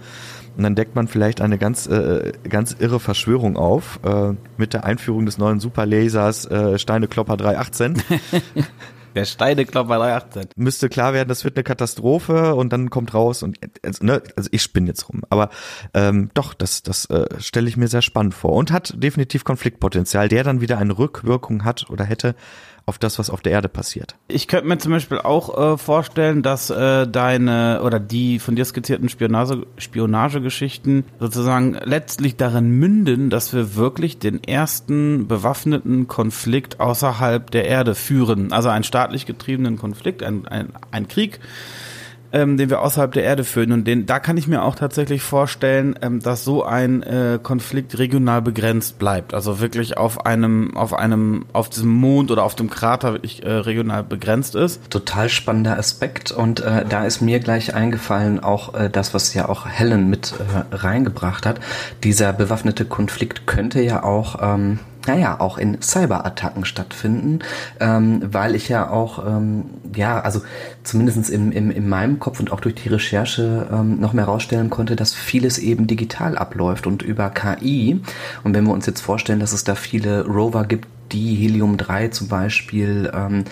Und 0.56 0.62
dann 0.62 0.74
deckt 0.74 0.96
man 0.96 1.06
vielleicht 1.06 1.40
eine 1.42 1.58
ganz, 1.58 1.86
äh, 1.86 2.32
ganz 2.48 2.74
irre 2.78 2.98
Verschwörung 2.98 3.56
auf 3.56 4.00
äh, 4.04 4.32
mit 4.56 4.72
der 4.72 4.84
Einführung 4.84 5.26
des 5.26 5.38
neuen 5.38 5.60
Superlasers 5.60 6.46
äh, 6.46 6.78
Steineklopper 6.78 7.36
318. 7.36 8.02
Der 9.16 9.24
Steineklopper 9.24 9.96
318. 9.96 10.48
Müsste 10.56 10.90
klar 10.90 11.14
werden, 11.14 11.30
das 11.30 11.42
wird 11.42 11.56
eine 11.56 11.64
Katastrophe 11.64 12.54
und 12.54 12.70
dann 12.70 12.90
kommt 12.90 13.14
raus 13.14 13.42
und 13.42 13.58
also, 13.82 14.04
ne, 14.04 14.22
also 14.36 14.50
ich 14.52 14.60
spinne 14.60 14.88
jetzt 14.88 15.08
rum. 15.08 15.22
Aber 15.30 15.48
ähm, 15.94 16.30
doch, 16.34 16.52
das, 16.52 16.82
das 16.82 17.06
äh, 17.06 17.26
stelle 17.40 17.66
ich 17.66 17.78
mir 17.78 17.88
sehr 17.88 18.02
spannend 18.02 18.34
vor 18.34 18.52
und 18.52 18.70
hat 18.70 18.92
definitiv 19.02 19.44
Konfliktpotenzial, 19.44 20.28
der 20.28 20.44
dann 20.44 20.60
wieder 20.60 20.76
eine 20.76 20.98
Rückwirkung 20.98 21.64
hat 21.64 21.88
oder 21.88 22.04
hätte 22.04 22.34
auf 22.88 22.98
das, 22.98 23.18
was 23.18 23.30
auf 23.30 23.40
der 23.40 23.50
Erde 23.50 23.68
passiert. 23.68 24.14
Ich 24.28 24.46
könnte 24.46 24.68
mir 24.68 24.78
zum 24.78 24.92
Beispiel 24.92 25.18
auch 25.18 25.74
äh, 25.74 25.76
vorstellen, 25.76 26.42
dass 26.42 26.70
äh, 26.70 27.08
deine 27.08 27.82
oder 27.82 27.98
die 27.98 28.38
von 28.38 28.54
dir 28.54 28.64
skizzierten 28.64 29.08
Spionage, 29.08 29.66
Spionagegeschichten 29.76 31.04
sozusagen 31.18 31.74
letztlich 31.82 32.36
darin 32.36 32.70
münden, 32.70 33.28
dass 33.28 33.52
wir 33.52 33.74
wirklich 33.74 34.20
den 34.20 34.42
ersten 34.42 35.26
bewaffneten 35.26 36.06
Konflikt 36.06 36.78
außerhalb 36.78 37.50
der 37.50 37.66
Erde 37.66 37.96
führen. 37.96 38.52
Also 38.52 38.68
einen 38.68 38.84
staatlich 38.84 39.26
getriebenen 39.26 39.78
Konflikt, 39.78 40.22
ein, 40.22 40.46
ein, 40.46 40.68
ein 40.92 41.08
Krieg 41.08 41.40
ähm, 42.36 42.58
den 42.58 42.68
wir 42.68 42.82
außerhalb 42.82 43.12
der 43.12 43.24
Erde 43.24 43.44
führen. 43.44 43.72
Und 43.72 43.86
den, 43.86 44.04
da 44.04 44.18
kann 44.18 44.36
ich 44.36 44.46
mir 44.46 44.62
auch 44.62 44.74
tatsächlich 44.74 45.22
vorstellen, 45.22 45.98
ähm, 46.02 46.20
dass 46.20 46.44
so 46.44 46.64
ein 46.64 47.02
äh, 47.02 47.38
Konflikt 47.42 47.98
regional 47.98 48.42
begrenzt 48.42 48.98
bleibt. 48.98 49.32
Also 49.32 49.58
wirklich 49.60 49.96
auf 49.96 50.26
einem, 50.26 50.76
auf 50.76 50.92
einem, 50.92 51.46
auf 51.54 51.70
diesem 51.70 51.88
Mond 51.88 52.30
oder 52.30 52.44
auf 52.44 52.54
dem 52.54 52.68
Krater 52.68 53.14
wirklich 53.14 53.42
äh, 53.42 53.50
regional 53.50 54.04
begrenzt 54.04 54.54
ist. 54.54 54.90
Total 54.90 55.30
spannender 55.30 55.78
Aspekt. 55.78 56.30
Und 56.30 56.60
äh, 56.60 56.84
da 56.86 57.06
ist 57.06 57.22
mir 57.22 57.40
gleich 57.40 57.74
eingefallen, 57.74 58.38
auch 58.40 58.74
äh, 58.74 58.90
das, 58.90 59.14
was 59.14 59.32
ja 59.32 59.48
auch 59.48 59.66
Helen 59.66 60.10
mit 60.10 60.34
äh, 60.34 60.76
reingebracht 60.76 61.46
hat. 61.46 61.58
Dieser 62.04 62.34
bewaffnete 62.34 62.84
Konflikt 62.84 63.46
könnte 63.46 63.80
ja 63.80 64.02
auch 64.02 64.36
ähm, 64.42 64.78
naja, 65.06 65.40
auch 65.40 65.58
in 65.58 65.80
Cyberattacken 65.80 66.64
stattfinden, 66.64 67.40
ähm, 67.80 68.22
weil 68.24 68.54
ich 68.54 68.68
ja 68.68 68.90
auch, 68.90 69.24
ähm, 69.26 69.64
ja, 69.94 70.20
also 70.20 70.42
zumindest 70.82 71.30
im, 71.30 71.52
im, 71.52 71.70
in 71.70 71.88
meinem 71.88 72.18
Kopf 72.18 72.40
und 72.40 72.52
auch 72.52 72.60
durch 72.60 72.74
die 72.74 72.88
Recherche 72.88 73.68
ähm, 73.72 74.00
noch 74.00 74.12
mehr 74.12 74.26
herausstellen 74.26 74.70
konnte, 74.70 74.96
dass 74.96 75.14
vieles 75.14 75.58
eben 75.58 75.86
digital 75.86 76.36
abläuft 76.36 76.86
und 76.86 77.02
über 77.02 77.30
KI. 77.30 78.00
Und 78.44 78.54
wenn 78.54 78.64
wir 78.64 78.72
uns 78.72 78.86
jetzt 78.86 79.00
vorstellen, 79.00 79.40
dass 79.40 79.52
es 79.52 79.64
da 79.64 79.74
viele 79.74 80.26
Rover 80.26 80.64
gibt, 80.64 80.88
die 81.12 81.34
Helium-3 81.34 82.10
zum 82.10 82.28
Beispiel 82.28 83.10
ähm, 83.14 83.44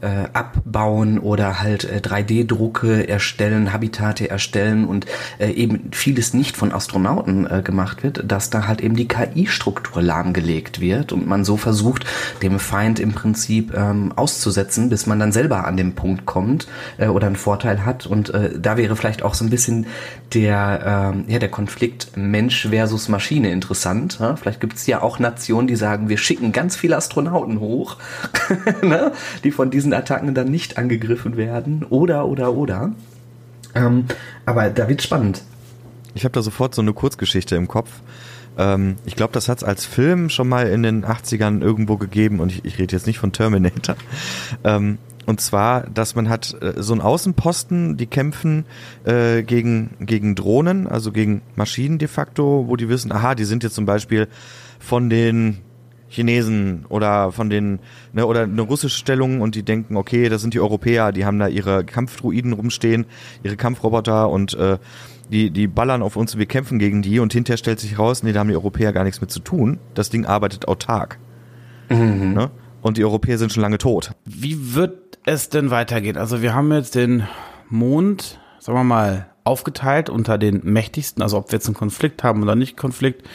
äh, 0.00 0.28
abbauen 0.32 1.18
oder 1.18 1.60
halt 1.60 1.84
äh, 1.84 2.00
3D-Drucke 2.02 3.08
erstellen, 3.08 3.72
Habitate 3.72 4.30
erstellen 4.30 4.86
und 4.86 5.06
äh, 5.38 5.50
eben 5.50 5.90
vieles 5.92 6.34
nicht 6.34 6.56
von 6.56 6.72
Astronauten 6.72 7.46
äh, 7.46 7.62
gemacht 7.62 8.02
wird, 8.02 8.30
dass 8.30 8.50
da 8.50 8.66
halt 8.66 8.80
eben 8.80 8.96
die 8.96 9.08
KI-Struktur 9.08 10.02
lahmgelegt 10.02 10.80
wird 10.80 11.12
und 11.12 11.26
man 11.26 11.44
so 11.44 11.56
versucht, 11.56 12.04
dem 12.42 12.58
Feind 12.58 13.00
im 13.00 13.12
Prinzip 13.12 13.74
ähm, 13.74 14.12
auszusetzen, 14.16 14.88
bis 14.88 15.06
man 15.06 15.18
dann 15.18 15.32
selber 15.32 15.66
an 15.66 15.76
dem 15.76 15.94
Punkt 15.94 16.26
kommt 16.26 16.66
äh, 16.98 17.08
oder 17.08 17.26
einen 17.26 17.36
Vorteil 17.36 17.84
hat. 17.84 18.06
Und 18.06 18.30
äh, 18.30 18.58
da 18.58 18.76
wäre 18.76 18.96
vielleicht 18.96 19.22
auch 19.22 19.34
so 19.34 19.44
ein 19.44 19.50
bisschen 19.50 19.86
der, 20.32 21.14
äh, 21.26 21.32
ja, 21.32 21.38
der 21.38 21.50
Konflikt 21.50 22.16
Mensch 22.16 22.68
versus 22.68 23.08
Maschine 23.08 23.50
interessant. 23.50 24.18
Ja? 24.20 24.36
Vielleicht 24.36 24.60
gibt 24.60 24.76
es 24.76 24.86
ja 24.86 25.02
auch 25.02 25.18
Nationen, 25.18 25.66
die 25.66 25.76
sagen, 25.76 26.08
wir 26.08 26.18
schicken 26.18 26.52
ganz 26.52 26.76
viele 26.76 26.96
Astronauten 27.00 27.60
hoch, 27.60 27.96
ne? 28.82 29.12
die 29.42 29.52
von 29.52 29.70
diesen 29.70 29.94
Attacken 29.94 30.34
dann 30.34 30.50
nicht 30.50 30.76
angegriffen 30.76 31.38
werden. 31.38 31.86
Oder, 31.88 32.26
oder, 32.26 32.52
oder. 32.52 32.92
Ähm, 33.74 34.04
aber 34.44 34.68
da 34.68 34.86
wird 34.86 35.00
spannend. 35.00 35.42
Ich 36.14 36.24
habe 36.24 36.32
da 36.32 36.42
sofort 36.42 36.74
so 36.74 36.82
eine 36.82 36.92
Kurzgeschichte 36.92 37.56
im 37.56 37.68
Kopf. 37.68 37.90
Ähm, 38.58 38.96
ich 39.06 39.16
glaube, 39.16 39.32
das 39.32 39.48
hat 39.48 39.58
es 39.58 39.64
als 39.64 39.86
Film 39.86 40.28
schon 40.28 40.48
mal 40.48 40.66
in 40.68 40.82
den 40.82 41.06
80ern 41.06 41.62
irgendwo 41.62 41.96
gegeben 41.96 42.40
und 42.40 42.52
ich, 42.52 42.64
ich 42.66 42.78
rede 42.78 42.94
jetzt 42.94 43.06
nicht 43.06 43.18
von 43.18 43.32
Terminator. 43.32 43.96
Ähm, 44.64 44.98
und 45.26 45.40
zwar, 45.40 45.82
dass 45.82 46.14
man 46.14 46.28
hat 46.28 46.56
äh, 46.60 46.82
so 46.82 46.92
einen 46.92 47.00
Außenposten, 47.02 47.96
die 47.96 48.06
kämpfen 48.06 48.64
äh, 49.04 49.42
gegen, 49.42 49.90
gegen 50.00 50.34
Drohnen, 50.34 50.86
also 50.86 51.12
gegen 51.12 51.42
Maschinen 51.56 51.98
de 51.98 52.08
facto, 52.08 52.64
wo 52.66 52.76
die 52.76 52.88
wissen, 52.88 53.12
aha, 53.12 53.34
die 53.34 53.44
sind 53.44 53.62
jetzt 53.62 53.74
zum 53.74 53.86
Beispiel 53.86 54.28
von 54.78 55.08
den 55.08 55.58
Chinesen 56.10 56.84
oder 56.88 57.30
von 57.30 57.48
den, 57.48 57.78
ne, 58.12 58.26
oder 58.26 58.42
eine 58.42 58.62
russische 58.62 58.98
Stellung 58.98 59.40
und 59.40 59.54
die 59.54 59.62
denken, 59.62 59.96
okay, 59.96 60.28
das 60.28 60.42
sind 60.42 60.54
die 60.54 60.60
Europäer, 60.60 61.12
die 61.12 61.24
haben 61.24 61.38
da 61.38 61.46
ihre 61.46 61.84
Kampfdruiden 61.84 62.52
rumstehen, 62.52 63.06
ihre 63.44 63.56
Kampfroboter 63.56 64.28
und 64.28 64.54
äh, 64.54 64.78
die, 65.30 65.50
die 65.50 65.68
ballern 65.68 66.02
auf 66.02 66.16
uns, 66.16 66.36
wir 66.36 66.46
kämpfen 66.46 66.80
gegen 66.80 67.00
die 67.02 67.20
und 67.20 67.32
hinterher 67.32 67.56
stellt 67.56 67.78
sich 67.78 67.98
raus, 67.98 68.24
nee, 68.24 68.32
da 68.32 68.40
haben 68.40 68.48
die 68.48 68.56
Europäer 68.56 68.92
gar 68.92 69.04
nichts 69.04 69.20
mit 69.20 69.30
zu 69.30 69.38
tun. 69.38 69.78
Das 69.94 70.10
Ding 70.10 70.26
arbeitet 70.26 70.66
autark. 70.66 71.18
Mhm. 71.88 72.32
Ne? 72.34 72.50
Und 72.82 72.96
die 72.96 73.04
Europäer 73.04 73.38
sind 73.38 73.52
schon 73.52 73.62
lange 73.62 73.78
tot. 73.78 74.10
Wie 74.24 74.74
wird 74.74 75.18
es 75.26 75.48
denn 75.48 75.70
weitergehen? 75.70 76.16
Also 76.16 76.42
wir 76.42 76.54
haben 76.54 76.72
jetzt 76.72 76.96
den 76.96 77.28
Mond, 77.68 78.40
sagen 78.58 78.76
wir 78.78 78.84
mal, 78.84 79.26
aufgeteilt 79.44 80.10
unter 80.10 80.38
den 80.38 80.60
mächtigsten, 80.64 81.22
also 81.22 81.38
ob 81.38 81.52
wir 81.52 81.58
jetzt 81.58 81.66
einen 81.66 81.76
Konflikt 81.76 82.24
haben 82.24 82.42
oder 82.42 82.56
nicht 82.56 82.76
Konflikt 82.76 83.26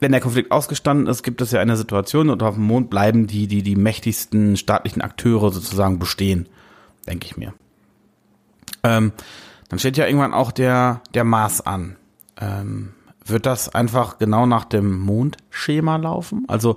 wenn 0.00 0.12
der 0.12 0.20
Konflikt 0.20 0.50
ausgestanden 0.50 1.06
ist, 1.06 1.22
gibt 1.22 1.40
es 1.40 1.52
ja 1.52 1.60
eine 1.60 1.76
Situation 1.76 2.30
und 2.30 2.42
auf 2.42 2.54
dem 2.54 2.64
Mond 2.64 2.90
bleiben 2.90 3.26
die, 3.26 3.46
die, 3.46 3.62
die 3.62 3.76
mächtigsten 3.76 4.56
staatlichen 4.56 5.02
Akteure 5.02 5.50
sozusagen 5.50 5.98
bestehen, 5.98 6.48
denke 7.06 7.26
ich 7.26 7.36
mir. 7.36 7.54
Ähm, 8.82 9.12
dann 9.68 9.78
steht 9.78 9.96
ja 9.96 10.06
irgendwann 10.06 10.34
auch 10.34 10.52
der, 10.52 11.00
der 11.14 11.24
Mars 11.24 11.60
an. 11.60 11.96
Ähm, 12.40 12.92
wird 13.24 13.46
das 13.46 13.74
einfach 13.74 14.18
genau 14.18 14.44
nach 14.46 14.66
dem 14.66 14.98
Mondschema 15.00 15.96
laufen? 15.96 16.44
Also 16.46 16.76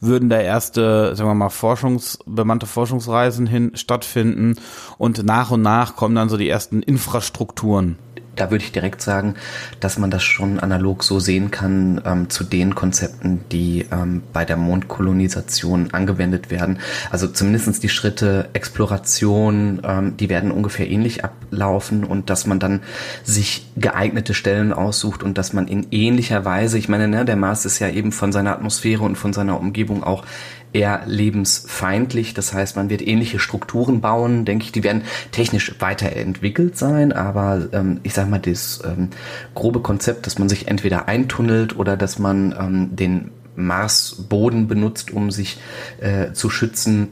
würden 0.00 0.28
da 0.28 0.38
erste, 0.38 1.16
sagen 1.16 1.28
wir 1.28 1.34
mal, 1.34 1.48
Forschungs, 1.48 2.20
bemannte 2.24 2.66
Forschungsreisen 2.66 3.46
hin 3.46 3.72
stattfinden 3.74 4.54
und 4.96 5.24
nach 5.24 5.50
und 5.50 5.62
nach 5.62 5.96
kommen 5.96 6.14
dann 6.14 6.28
so 6.28 6.36
die 6.36 6.48
ersten 6.48 6.82
Infrastrukturen 6.82 7.98
da 8.40 8.50
würde 8.50 8.64
ich 8.64 8.72
direkt 8.72 9.02
sagen, 9.02 9.34
dass 9.80 9.98
man 9.98 10.10
das 10.10 10.22
schon 10.22 10.60
analog 10.60 11.02
so 11.04 11.20
sehen 11.20 11.50
kann 11.50 12.00
ähm, 12.04 12.30
zu 12.30 12.44
den 12.44 12.74
Konzepten, 12.74 13.40
die 13.50 13.86
ähm, 13.90 14.22
bei 14.32 14.44
der 14.44 14.56
Mondkolonisation 14.56 15.90
angewendet 15.92 16.50
werden. 16.50 16.78
Also 17.10 17.26
zumindestens 17.28 17.80
die 17.80 17.88
Schritte 17.88 18.48
Exploration, 18.52 19.80
ähm, 19.84 20.16
die 20.16 20.28
werden 20.28 20.50
ungefähr 20.50 20.90
ähnlich 20.90 21.24
ablaufen 21.24 22.04
und 22.04 22.30
dass 22.30 22.46
man 22.46 22.58
dann 22.58 22.80
sich 23.24 23.66
geeignete 23.76 24.34
Stellen 24.34 24.72
aussucht 24.72 25.22
und 25.22 25.38
dass 25.38 25.52
man 25.52 25.68
in 25.68 25.86
ähnlicher 25.90 26.44
Weise, 26.44 26.78
ich 26.78 26.88
meine, 26.88 27.08
ne, 27.08 27.24
der 27.24 27.36
Mars 27.36 27.64
ist 27.64 27.78
ja 27.78 27.88
eben 27.88 28.12
von 28.12 28.32
seiner 28.32 28.52
Atmosphäre 28.52 29.04
und 29.04 29.16
von 29.16 29.32
seiner 29.32 29.58
Umgebung 29.58 30.04
auch 30.04 30.24
eher 30.72 31.02
lebensfeindlich. 31.06 32.34
Das 32.34 32.52
heißt, 32.52 32.76
man 32.76 32.90
wird 32.90 33.06
ähnliche 33.06 33.38
Strukturen 33.38 34.00
bauen, 34.00 34.44
denke 34.44 34.64
ich, 34.64 34.72
die 34.72 34.84
werden 34.84 35.02
technisch 35.32 35.74
weiterentwickelt 35.80 36.76
sein, 36.76 37.12
aber 37.12 37.68
ähm, 37.72 38.00
ich 38.02 38.14
sage 38.14 38.30
mal, 38.30 38.38
das 38.38 38.82
ähm, 38.84 39.08
grobe 39.54 39.80
Konzept, 39.80 40.26
dass 40.26 40.38
man 40.38 40.48
sich 40.48 40.68
entweder 40.68 41.08
eintunnelt 41.08 41.76
oder 41.78 41.96
dass 41.96 42.18
man 42.18 42.54
ähm, 42.58 42.96
den 42.96 43.30
Marsboden 43.56 44.68
benutzt, 44.68 45.10
um 45.10 45.30
sich 45.30 45.58
äh, 46.00 46.32
zu 46.32 46.48
schützen, 46.48 47.08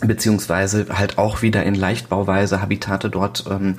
beziehungsweise 0.00 0.86
halt 0.90 1.18
auch 1.18 1.42
wieder 1.42 1.64
in 1.64 1.74
Leichtbauweise 1.74 2.62
Habitate 2.62 3.10
dort 3.10 3.44
ähm, 3.50 3.74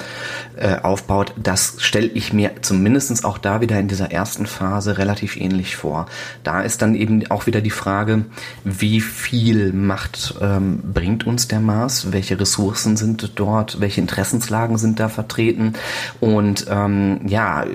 äh, 0.58 0.76
aufbaut, 0.78 1.34
das 1.42 1.76
stelle 1.80 2.08
ich 2.08 2.34
mir 2.34 2.62
zumindestens 2.62 3.24
auch 3.24 3.38
da 3.38 3.62
wieder 3.62 3.80
in 3.80 3.88
dieser 3.88 4.12
ersten 4.12 4.46
Phase 4.46 4.98
relativ 4.98 5.38
ähnlich 5.38 5.76
vor. 5.76 6.08
Da 6.44 6.62
ist 6.62 6.82
dann 6.82 6.96
eben 6.96 7.30
auch 7.32 7.46
wieder 7.46 7.62
die 7.62 7.70
Frage, 7.70 8.26
wie 8.64 9.02
viel 9.02 9.72
Macht 9.72 10.36
ähm, 10.42 10.82
bringt 10.94 11.26
uns 11.26 11.48
der 11.48 11.62
Mars, 11.62 12.12
welche 12.12 12.40
Ressourcen 12.40 12.98
sind 12.98 13.32
dort, 13.36 13.80
welche 13.80 14.02
Interessenslagen 14.02 14.78
sind 14.78 15.00
da 15.00 15.10
vertreten 15.10 15.74
und 16.20 16.66
ähm, 16.70 17.22
ja, 17.28 17.66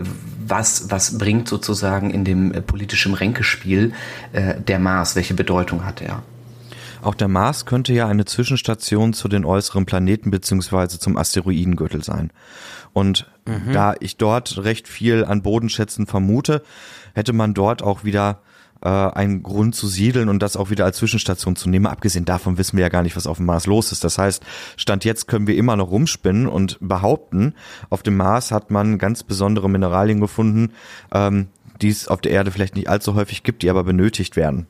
was, 0.46 0.90
was 0.90 1.16
bringt 1.16 1.48
sozusagen 1.48 2.10
in 2.10 2.24
dem 2.24 2.52
äh, 2.52 2.60
politischen 2.60 3.14
Ränkespiel 3.14 3.92
äh, 4.32 4.60
der 4.60 4.78
Mars, 4.78 5.16
welche 5.16 5.34
Bedeutung 5.34 5.86
hat 5.86 6.02
er? 6.02 6.22
Auch 7.04 7.14
der 7.14 7.28
Mars 7.28 7.66
könnte 7.66 7.92
ja 7.92 8.08
eine 8.08 8.24
Zwischenstation 8.24 9.12
zu 9.12 9.28
den 9.28 9.44
äußeren 9.44 9.84
Planeten 9.84 10.30
beziehungsweise 10.30 10.98
zum 10.98 11.18
Asteroidengürtel 11.18 12.02
sein. 12.02 12.30
Und 12.94 13.30
mhm. 13.46 13.72
da 13.74 13.94
ich 14.00 14.16
dort 14.16 14.64
recht 14.64 14.88
viel 14.88 15.24
an 15.24 15.42
Bodenschätzen 15.42 16.06
vermute, 16.06 16.62
hätte 17.14 17.34
man 17.34 17.52
dort 17.52 17.82
auch 17.82 18.04
wieder 18.04 18.40
äh, 18.80 18.88
einen 18.88 19.42
Grund 19.42 19.74
zu 19.74 19.86
siedeln 19.86 20.30
und 20.30 20.42
das 20.42 20.56
auch 20.56 20.70
wieder 20.70 20.86
als 20.86 20.96
Zwischenstation 20.96 21.56
zu 21.56 21.68
nehmen. 21.68 21.86
Abgesehen 21.86 22.24
davon 22.24 22.56
wissen 22.56 22.78
wir 22.78 22.84
ja 22.84 22.88
gar 22.88 23.02
nicht, 23.02 23.16
was 23.16 23.26
auf 23.26 23.36
dem 23.36 23.46
Mars 23.46 23.66
los 23.66 23.92
ist. 23.92 24.02
Das 24.02 24.16
heißt, 24.16 24.42
Stand 24.78 25.04
jetzt 25.04 25.28
können 25.28 25.46
wir 25.46 25.56
immer 25.56 25.76
noch 25.76 25.90
rumspinnen 25.90 26.46
und 26.46 26.78
behaupten, 26.80 27.52
auf 27.90 28.02
dem 28.02 28.16
Mars 28.16 28.50
hat 28.50 28.70
man 28.70 28.96
ganz 28.96 29.22
besondere 29.24 29.68
Mineralien 29.68 30.20
gefunden, 30.20 30.72
ähm, 31.12 31.48
die 31.82 31.90
es 31.90 32.08
auf 32.08 32.22
der 32.22 32.32
Erde 32.32 32.50
vielleicht 32.50 32.76
nicht 32.76 32.88
allzu 32.88 33.14
häufig 33.14 33.42
gibt, 33.42 33.62
die 33.62 33.68
aber 33.68 33.84
benötigt 33.84 34.36
werden. 34.36 34.68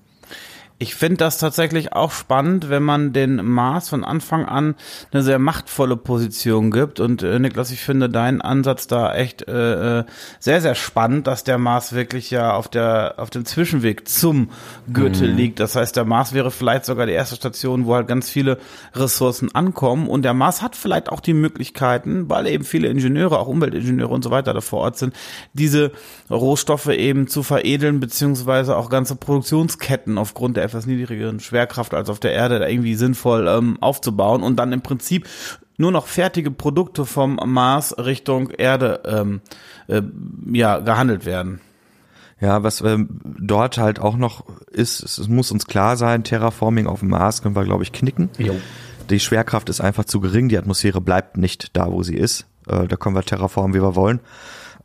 Ich 0.78 0.97
finde 0.97 1.19
das 1.19 1.38
tatsächlich 1.38 1.93
auch 1.93 2.11
spannend, 2.11 2.69
wenn 2.69 2.83
man 2.83 3.12
den 3.12 3.37
Mars 3.37 3.88
von 3.88 4.02
Anfang 4.02 4.45
an 4.45 4.75
eine 5.12 5.23
sehr 5.23 5.38
machtvolle 5.38 5.97
Position 5.97 6.73
gibt. 6.73 6.99
Und 6.99 7.23
äh, 7.23 7.38
Niklas, 7.38 7.71
ich 7.71 7.81
finde 7.81 8.11
deinen 8.11 8.40
Ansatz 8.40 8.88
da 8.88 9.14
echt 9.14 9.47
äh, 9.47 10.00
äh, 10.00 10.04
sehr, 10.40 10.61
sehr 10.61 10.75
spannend, 10.75 11.28
dass 11.28 11.45
der 11.45 11.59
Mars 11.59 11.93
wirklich 11.93 12.33
ja 12.33 12.54
auf 12.54 12.66
der 12.66 13.14
auf 13.19 13.31
dem 13.31 13.45
Zwischenweg 13.45 14.09
zum 14.09 14.50
Gürtel 14.93 15.31
mhm. 15.31 15.37
liegt. 15.37 15.61
Das 15.61 15.76
heißt, 15.76 15.95
der 15.95 16.04
Mars 16.04 16.33
wäre 16.33 16.50
vielleicht 16.50 16.87
sogar 16.87 17.07
die 17.07 17.12
erste 17.12 17.37
Station, 17.37 17.87
wo 17.87 17.95
halt 17.95 18.09
ganz 18.09 18.28
viele 18.28 18.59
Ressourcen 18.95 19.54
ankommen. 19.54 20.09
Und 20.09 20.23
der 20.23 20.35
Mars 20.35 20.61
hat 20.61 20.75
vielleicht 20.75 21.09
auch 21.09 21.21
die 21.21 21.35
Möglichkeiten, 21.35 22.28
weil 22.28 22.49
eben 22.49 22.64
viele 22.64 22.88
Ingenieure, 22.88 23.38
auch 23.38 23.47
Umweltingenieure 23.47 24.12
und 24.12 24.25
so 24.25 24.33
weiter 24.33 24.52
da 24.52 24.61
vor 24.61 24.81
Ort 24.81 24.99
sind, 24.99 25.14
diese 25.52 25.93
Rohstoffe 26.28 26.88
eben 26.88 27.28
zu 27.28 27.45
veredeln, 27.45 28.00
beziehungsweise 28.00 28.76
auch 28.76 28.90
ganze 28.90 29.14
Produktionsketten 29.14 30.19
aufgrund 30.19 30.57
der 30.57 30.63
etwas 30.64 30.87
niedrigeren 30.87 31.40
Schwerkraft 31.40 31.94
als 31.94 32.11
auf 32.11 32.21
der 32.21 32.33
Erde 32.33 32.59
da 32.59 32.68
irgendwie 32.68 32.94
sinnvoll 32.94 33.47
ähm, 33.49 33.78
aufzubauen 33.80 34.42
und 34.42 34.56
dann 34.56 34.73
im 34.73 34.83
Prinzip 34.83 35.28
nur 35.76 35.92
noch 35.92 36.06
fertige 36.06 36.50
Produkte 36.50 37.04
vom 37.04 37.38
Mars 37.44 37.97
Richtung 37.99 38.50
Erde 38.50 39.02
ähm, 39.06 39.40
äh, 39.88 40.02
ja 40.52 40.78
gehandelt 40.78 41.26
werden. 41.26 41.61
Ja, 42.40 42.62
was 42.62 42.80
ähm, 42.80 43.21
dort 43.25 43.78
halt 43.78 44.00
auch 44.00 44.16
noch 44.16 44.44
ist, 44.71 45.02
es 45.02 45.28
muss 45.28 45.50
uns 45.50 45.66
klar 45.66 45.97
sein, 45.97 46.25
Terraforming 46.25 46.87
auf 46.87 47.00
dem 47.00 47.09
Mars 47.09 47.42
können 47.42 47.57
wir, 47.57 47.64
glaube 47.64 47.85
ich, 47.85 47.92
knicken. 47.92 48.31
Jo. 48.38 48.55
Die 49.09 49.20
Schwerkraft 49.20 49.68
ist 49.68 49.81
einfach 49.81 50.05
zu 50.05 50.20
gering, 50.20 50.48
die 50.48 50.59
Atmosphäre 50.59 51.00
bleibt 51.00 51.37
nicht 51.37 51.77
da, 51.77 51.90
wo 51.90 52.03
sie 52.03 52.16
ist. 52.16 52.46
Äh, 52.66 52.88
da 52.88 52.96
können 52.96 53.14
wir 53.14 53.22
terraformen, 53.22 53.74
wie 53.74 53.83
wir 53.83 53.96
wollen. 53.96 54.20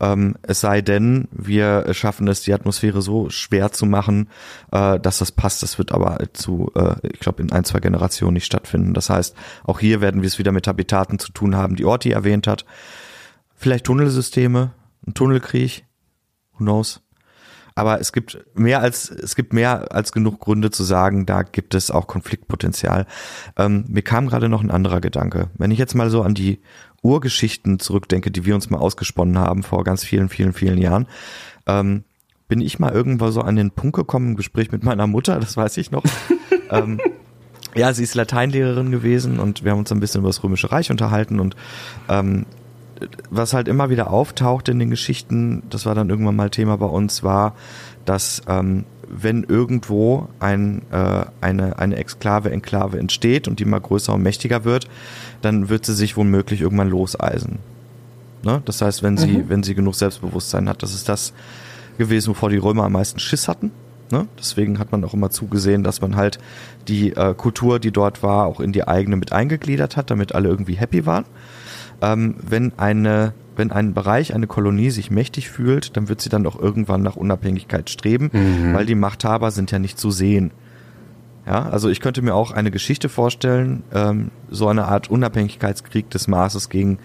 Ähm, 0.00 0.34
es 0.42 0.60
sei 0.60 0.80
denn, 0.80 1.28
wir 1.30 1.92
schaffen 1.92 2.26
es, 2.28 2.42
die 2.42 2.54
Atmosphäre 2.54 3.02
so 3.02 3.30
schwer 3.30 3.70
zu 3.72 3.86
machen, 3.86 4.28
äh, 4.72 4.98
dass 4.98 5.18
das 5.18 5.32
passt. 5.32 5.62
Das 5.62 5.78
wird 5.78 5.92
aber 5.92 6.18
zu, 6.32 6.70
äh, 6.74 6.96
ich 7.12 7.20
glaube, 7.20 7.42
in 7.42 7.52
ein, 7.52 7.64
zwei 7.64 7.80
Generationen 7.80 8.34
nicht 8.34 8.46
stattfinden. 8.46 8.94
Das 8.94 9.10
heißt, 9.10 9.36
auch 9.64 9.78
hier 9.78 10.00
werden 10.00 10.22
wir 10.22 10.26
es 10.26 10.38
wieder 10.38 10.52
mit 10.52 10.66
Habitaten 10.66 11.18
zu 11.18 11.32
tun 11.32 11.54
haben, 11.54 11.76
die 11.76 11.84
Orti 11.84 12.10
erwähnt 12.10 12.46
hat. 12.46 12.64
Vielleicht 13.54 13.84
Tunnelsysteme, 13.84 14.72
ein 15.06 15.14
Tunnelkrieg, 15.14 15.84
who 16.52 16.64
knows? 16.64 17.02
Aber 17.74 18.00
es 18.00 18.12
gibt 18.12 18.38
mehr 18.54 18.80
als 18.80 19.10
es 19.10 19.36
gibt 19.36 19.52
mehr 19.52 19.92
als 19.94 20.12
genug 20.12 20.40
Gründe 20.40 20.70
zu 20.70 20.82
sagen, 20.82 21.24
da 21.24 21.42
gibt 21.42 21.74
es 21.74 21.90
auch 21.90 22.06
Konfliktpotenzial. 22.06 23.06
Ähm, 23.56 23.84
mir 23.88 24.02
kam 24.02 24.26
gerade 24.26 24.48
noch 24.48 24.62
ein 24.62 24.70
anderer 24.70 25.00
Gedanke. 25.00 25.50
Wenn 25.56 25.70
ich 25.70 25.78
jetzt 25.78 25.94
mal 25.94 26.10
so 26.10 26.22
an 26.22 26.34
die 26.34 26.60
Urgeschichten 27.02 27.78
zurückdenke, 27.78 28.30
die 28.30 28.44
wir 28.44 28.54
uns 28.54 28.70
mal 28.70 28.78
ausgesponnen 28.78 29.38
haben 29.38 29.62
vor 29.62 29.84
ganz 29.84 30.04
vielen, 30.04 30.28
vielen, 30.28 30.52
vielen 30.52 30.78
Jahren, 30.78 31.06
ähm, 31.66 32.04
bin 32.48 32.60
ich 32.60 32.78
mal 32.78 32.92
irgendwo 32.92 33.30
so 33.30 33.40
an 33.42 33.56
den 33.56 33.70
Punkt 33.70 33.96
gekommen, 33.96 34.30
im 34.30 34.36
Gespräch 34.36 34.72
mit 34.72 34.82
meiner 34.82 35.06
Mutter, 35.06 35.38
das 35.38 35.56
weiß 35.56 35.76
ich 35.76 35.90
noch. 35.90 36.02
ähm, 36.70 37.00
ja, 37.74 37.92
sie 37.92 38.02
ist 38.02 38.14
Lateinlehrerin 38.14 38.90
gewesen 38.90 39.38
und 39.38 39.64
wir 39.64 39.70
haben 39.70 39.78
uns 39.78 39.92
ein 39.92 40.00
bisschen 40.00 40.20
über 40.20 40.28
das 40.28 40.42
Römische 40.42 40.72
Reich 40.72 40.90
unterhalten 40.90 41.38
und 41.38 41.54
ähm, 42.08 42.46
was 43.30 43.52
halt 43.54 43.68
immer 43.68 43.90
wieder 43.90 44.10
auftaucht 44.10 44.68
in 44.68 44.78
den 44.78 44.90
Geschichten, 44.90 45.62
das 45.70 45.86
war 45.86 45.94
dann 45.94 46.10
irgendwann 46.10 46.36
mal 46.36 46.50
Thema 46.50 46.76
bei 46.76 46.86
uns, 46.86 47.22
war, 47.22 47.54
dass 48.04 48.42
ähm, 48.48 48.84
wenn 49.08 49.42
irgendwo 49.44 50.28
ein, 50.38 50.82
äh, 50.92 51.24
eine, 51.40 51.78
eine 51.78 51.96
Exklave, 51.96 52.50
Enklave 52.50 52.98
entsteht 52.98 53.48
und 53.48 53.58
die 53.58 53.64
mal 53.64 53.80
größer 53.80 54.14
und 54.14 54.22
mächtiger 54.22 54.64
wird, 54.64 54.88
dann 55.42 55.68
wird 55.68 55.84
sie 55.84 55.94
sich 55.94 56.16
womöglich 56.16 56.60
irgendwann 56.60 56.88
loseisen. 56.88 57.58
Ne? 58.42 58.62
Das 58.64 58.80
heißt, 58.80 59.02
wenn 59.02 59.16
sie, 59.16 59.38
mhm. 59.38 59.48
wenn 59.48 59.62
sie 59.62 59.74
genug 59.74 59.96
Selbstbewusstsein 59.96 60.68
hat, 60.68 60.82
das 60.82 60.94
ist 60.94 61.08
das 61.08 61.32
gewesen, 61.98 62.30
wovor 62.30 62.50
die 62.50 62.56
Römer 62.56 62.84
am 62.84 62.92
meisten 62.92 63.18
Schiss 63.18 63.48
hatten. 63.48 63.72
Ne? 64.10 64.26
Deswegen 64.38 64.78
hat 64.78 64.92
man 64.92 65.04
auch 65.04 65.14
immer 65.14 65.30
zugesehen, 65.30 65.82
dass 65.82 66.00
man 66.00 66.16
halt 66.16 66.38
die 66.88 67.12
äh, 67.12 67.34
Kultur, 67.34 67.78
die 67.78 67.90
dort 67.92 68.22
war, 68.22 68.46
auch 68.46 68.60
in 68.60 68.72
die 68.72 68.86
eigene 68.86 69.16
mit 69.16 69.32
eingegliedert 69.32 69.96
hat, 69.96 70.10
damit 70.10 70.34
alle 70.34 70.48
irgendwie 70.48 70.74
happy 70.74 71.04
waren. 71.04 71.24
Ähm, 72.02 72.36
wenn 72.40 72.78
eine 72.78 73.34
wenn 73.56 73.72
ein 73.72 73.92
Bereich, 73.92 74.34
eine 74.34 74.46
Kolonie 74.46 74.90
sich 74.90 75.10
mächtig 75.10 75.50
fühlt, 75.50 75.94
dann 75.96 76.08
wird 76.08 76.22
sie 76.22 76.30
dann 76.30 76.46
auch 76.46 76.58
irgendwann 76.58 77.02
nach 77.02 77.16
Unabhängigkeit 77.16 77.90
streben, 77.90 78.30
mhm. 78.32 78.72
weil 78.72 78.86
die 78.86 78.94
Machthaber 78.94 79.50
sind 79.50 79.70
ja 79.70 79.78
nicht 79.78 79.98
zu 79.98 80.10
sehen. 80.10 80.50
Ja, 81.46 81.68
also 81.68 81.88
ich 81.90 82.00
könnte 82.00 82.22
mir 82.22 82.34
auch 82.34 82.52
eine 82.52 82.70
Geschichte 82.70 83.08
vorstellen, 83.08 83.82
ähm, 83.92 84.30
so 84.50 84.68
eine 84.68 84.86
Art 84.86 85.10
Unabhängigkeitskrieg 85.10 86.08
des 86.08 86.26
Marses 86.26 86.70
gegen 86.70 86.98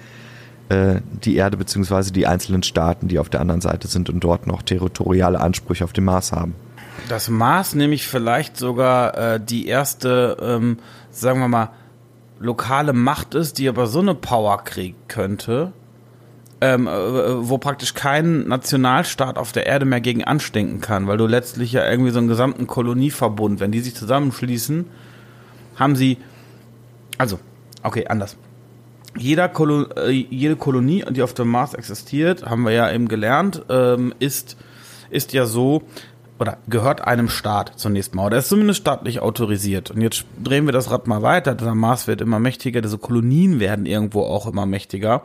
äh, 0.70 1.02
die 1.24 1.36
Erde 1.36 1.58
beziehungsweise 1.58 2.12
die 2.12 2.26
einzelnen 2.26 2.64
Staaten, 2.64 3.08
die 3.08 3.20
auf 3.20 3.30
der 3.30 3.42
anderen 3.42 3.62
Seite 3.62 3.88
sind 3.88 4.10
und 4.10 4.24
dort 4.24 4.48
noch 4.48 4.62
territoriale 4.62 5.40
Ansprüche 5.40 5.84
auf 5.84 5.94
dem 5.94 6.06
Mars 6.06 6.32
haben. 6.32 6.56
Das 7.10 7.30
Mars 7.30 7.76
nämlich 7.76 8.08
vielleicht 8.08 8.58
sogar 8.58 9.18
äh, 9.18 9.40
die 9.40 9.68
erste, 9.68 10.38
ähm, 10.42 10.78
sagen 11.12 11.40
wir 11.40 11.48
mal, 11.48 11.70
lokale 12.40 12.94
Macht 12.94 13.36
ist, 13.36 13.58
die 13.58 13.70
aber 13.70 13.88
so 13.88 14.00
eine 14.00 14.16
Power 14.16 14.64
kriegen 14.64 14.98
könnte, 15.08 15.74
ähm, 16.62 16.88
äh, 16.88 16.92
wo 17.50 17.58
praktisch 17.58 17.94
kein 17.94 18.48
Nationalstaat 18.48 19.38
auf 19.38 19.52
der 19.52 19.66
Erde 19.66 19.86
mehr 19.86 20.02
gegen 20.02 20.24
anstinken 20.24 20.82
kann, 20.82 21.08
weil 21.08 21.18
du 21.18 21.28
letztlich 21.28 21.72
ja 21.72 21.90
irgendwie 21.90 22.12
so 22.12 22.20
einen 22.20 22.28
gesamten 22.28 22.68
Kolonieverbund, 22.68 23.60
wenn 23.60 23.72
die 23.72 23.82
sich 23.82 23.96
zusammenschließen, 23.96 24.86
haben 25.76 25.96
sie, 25.96 26.18
also, 27.18 27.40
okay, 27.84 28.08
anders. 28.08 28.38
Jeder 29.18 29.48
Kolo 29.48 29.84
äh, 29.96 30.10
jede 30.10 30.58
Kolonie, 30.58 31.06
die 31.10 31.22
auf 31.22 31.34
dem 31.34 31.48
Mars 31.48 31.74
existiert, 31.74 32.46
haben 32.46 32.64
wir 32.64 32.72
ja 32.72 32.92
eben 32.92 33.08
gelernt, 33.08 33.64
ähm, 33.70 34.14
ist, 34.20 34.58
ist 35.10 35.32
ja 35.32 35.46
so, 35.46 35.84
oder 36.38 36.58
gehört 36.68 37.02
einem 37.02 37.30
Staat 37.30 37.74
zunächst 37.78 38.14
mal, 38.14 38.26
oder 38.26 38.38
ist 38.38 38.50
zumindest 38.50 38.82
staatlich 38.82 39.22
autorisiert. 39.22 39.92
Und 39.92 40.02
jetzt 40.02 40.26
drehen 40.44 40.66
wir 40.66 40.74
das 40.74 40.92
Rad 40.92 41.08
mal 41.08 41.22
weiter, 41.22 41.56
der 41.56 41.76
Mars 41.76 42.08
wird 42.08 42.22
immer 42.22 42.40
mächtiger, 42.40 42.82
diese 42.82 42.98
Kolonien 42.98 43.60
werden 43.60 43.86
irgendwo 43.86 44.24
auch 44.24 44.48
immer 44.48 44.66
mächtiger 44.66 45.24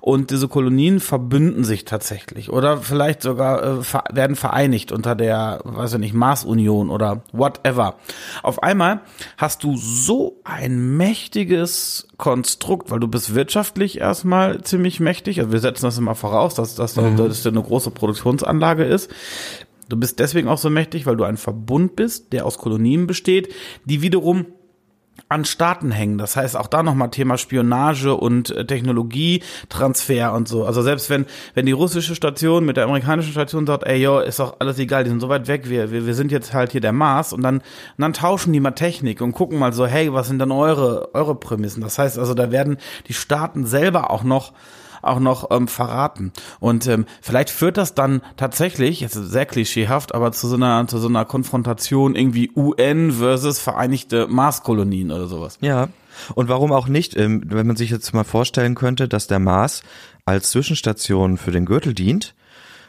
und 0.00 0.30
diese 0.30 0.48
Kolonien 0.48 1.00
verbünden 1.00 1.64
sich 1.64 1.84
tatsächlich 1.84 2.50
oder 2.50 2.78
vielleicht 2.78 3.22
sogar 3.22 3.62
äh, 3.62 3.82
werden 4.12 4.36
vereinigt 4.36 4.92
unter 4.92 5.14
der, 5.14 5.60
weiß 5.64 5.94
ich 5.94 6.00
nicht, 6.00 6.14
Mars-Union 6.14 6.90
oder 6.90 7.22
whatever. 7.32 7.94
Auf 8.42 8.62
einmal 8.62 9.00
hast 9.38 9.64
du 9.64 9.76
so 9.76 10.40
ein 10.44 10.96
mächtiges 10.96 12.06
Konstrukt, 12.18 12.90
weil 12.90 13.00
du 13.00 13.08
bist 13.08 13.34
wirtschaftlich 13.34 13.98
erstmal 13.98 14.60
ziemlich 14.60 15.00
mächtig, 15.00 15.40
also 15.40 15.52
wir 15.52 15.60
setzen 15.60 15.86
das 15.86 15.96
immer 15.96 16.14
voraus, 16.14 16.54
dass, 16.54 16.74
dass, 16.74 16.96
mhm. 16.96 17.16
dass 17.16 17.42
das 17.42 17.46
eine 17.46 17.62
große 17.62 17.90
Produktionsanlage 17.90 18.84
ist. 18.84 19.10
Du 19.90 19.96
bist 19.96 20.18
deswegen 20.20 20.48
auch 20.48 20.58
so 20.58 20.70
mächtig, 20.70 21.04
weil 21.04 21.16
du 21.16 21.24
ein 21.24 21.36
Verbund 21.36 21.96
bist, 21.96 22.32
der 22.32 22.46
aus 22.46 22.58
Kolonien 22.58 23.06
besteht, 23.06 23.52
die 23.84 24.02
wiederum 24.02 24.46
an 25.28 25.44
Staaten 25.44 25.90
hängen. 25.90 26.16
Das 26.16 26.36
heißt 26.36 26.56
auch 26.56 26.66
da 26.66 26.82
nochmal 26.82 27.10
Thema 27.10 27.36
Spionage 27.36 28.14
und 28.14 28.50
äh, 28.50 28.64
Technologietransfer 28.64 30.32
und 30.32 30.48
so. 30.48 30.64
Also 30.64 30.82
selbst 30.82 31.10
wenn, 31.10 31.26
wenn 31.54 31.66
die 31.66 31.72
russische 31.72 32.14
Station 32.14 32.64
mit 32.64 32.76
der 32.76 32.84
amerikanischen 32.84 33.32
Station 33.32 33.66
sagt, 33.66 33.84
ey 33.84 34.00
yo, 34.00 34.20
ist 34.20 34.38
doch 34.38 34.56
alles 34.60 34.78
egal, 34.78 35.04
die 35.04 35.10
sind 35.10 35.20
so 35.20 35.28
weit 35.28 35.46
weg, 35.48 35.68
wir, 35.68 35.90
wir, 35.90 36.06
wir 36.06 36.14
sind 36.14 36.32
jetzt 36.32 36.54
halt 36.54 36.72
hier 36.72 36.80
der 36.80 36.92
Mars 36.92 37.32
und 37.32 37.42
dann, 37.42 37.58
und 37.58 37.64
dann 37.98 38.12
tauschen 38.12 38.52
die 38.52 38.60
mal 38.60 38.70
Technik 38.70 39.20
und 39.20 39.32
gucken 39.32 39.58
mal 39.58 39.72
so, 39.72 39.86
hey, 39.86 40.12
was 40.12 40.28
sind 40.28 40.38
denn 40.38 40.52
eure, 40.52 41.14
eure 41.14 41.34
Prämissen? 41.34 41.82
Das 41.82 41.98
heißt 41.98 42.18
also, 42.18 42.34
da 42.34 42.50
werden 42.50 42.78
die 43.08 43.14
Staaten 43.14 43.66
selber 43.66 44.10
auch 44.10 44.22
noch 44.22 44.52
auch 45.02 45.20
noch 45.20 45.50
ähm, 45.50 45.68
verraten. 45.68 46.32
Und 46.58 46.86
ähm, 46.86 47.06
vielleicht 47.20 47.50
führt 47.50 47.76
das 47.76 47.94
dann 47.94 48.22
tatsächlich, 48.36 49.00
jetzt 49.00 49.14
sehr 49.14 49.46
klischeehaft, 49.46 50.14
aber 50.14 50.32
zu 50.32 50.48
so 50.48 50.56
einer, 50.56 50.86
zu 50.86 50.98
so 50.98 51.08
einer 51.08 51.24
Konfrontation 51.24 52.14
irgendwie 52.14 52.50
UN 52.54 53.12
versus 53.12 53.58
Vereinigte 53.58 54.26
Marskolonien 54.28 55.10
oder 55.10 55.26
sowas. 55.26 55.58
Ja. 55.60 55.88
Und 56.34 56.48
warum 56.48 56.72
auch 56.72 56.88
nicht, 56.88 57.16
ähm, 57.16 57.42
wenn 57.46 57.66
man 57.66 57.76
sich 57.76 57.90
jetzt 57.90 58.12
mal 58.12 58.24
vorstellen 58.24 58.74
könnte, 58.74 59.08
dass 59.08 59.26
der 59.26 59.38
Mars 59.38 59.82
als 60.24 60.50
Zwischenstation 60.50 61.38
für 61.38 61.50
den 61.50 61.64
Gürtel 61.64 61.94
dient, 61.94 62.34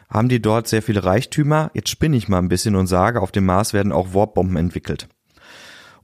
haben 0.10 0.28
die 0.28 0.41
dort 0.41 0.67
sehr 0.67 0.82
viele 0.82 1.04
Reichtümer. 1.04 1.71
Jetzt 1.74 1.89
spinne 1.89 2.17
ich 2.17 2.28
mal 2.28 2.39
ein 2.39 2.50
bisschen 2.50 2.76
und 2.76 2.88
sage, 2.88 3.21
auf 3.21 3.32
dem 3.32 3.45
Mars 3.45 3.74
werden 3.74 3.91
auch 3.91 4.13
Warpbomben 4.13 4.58
entwickelt. 4.58 5.08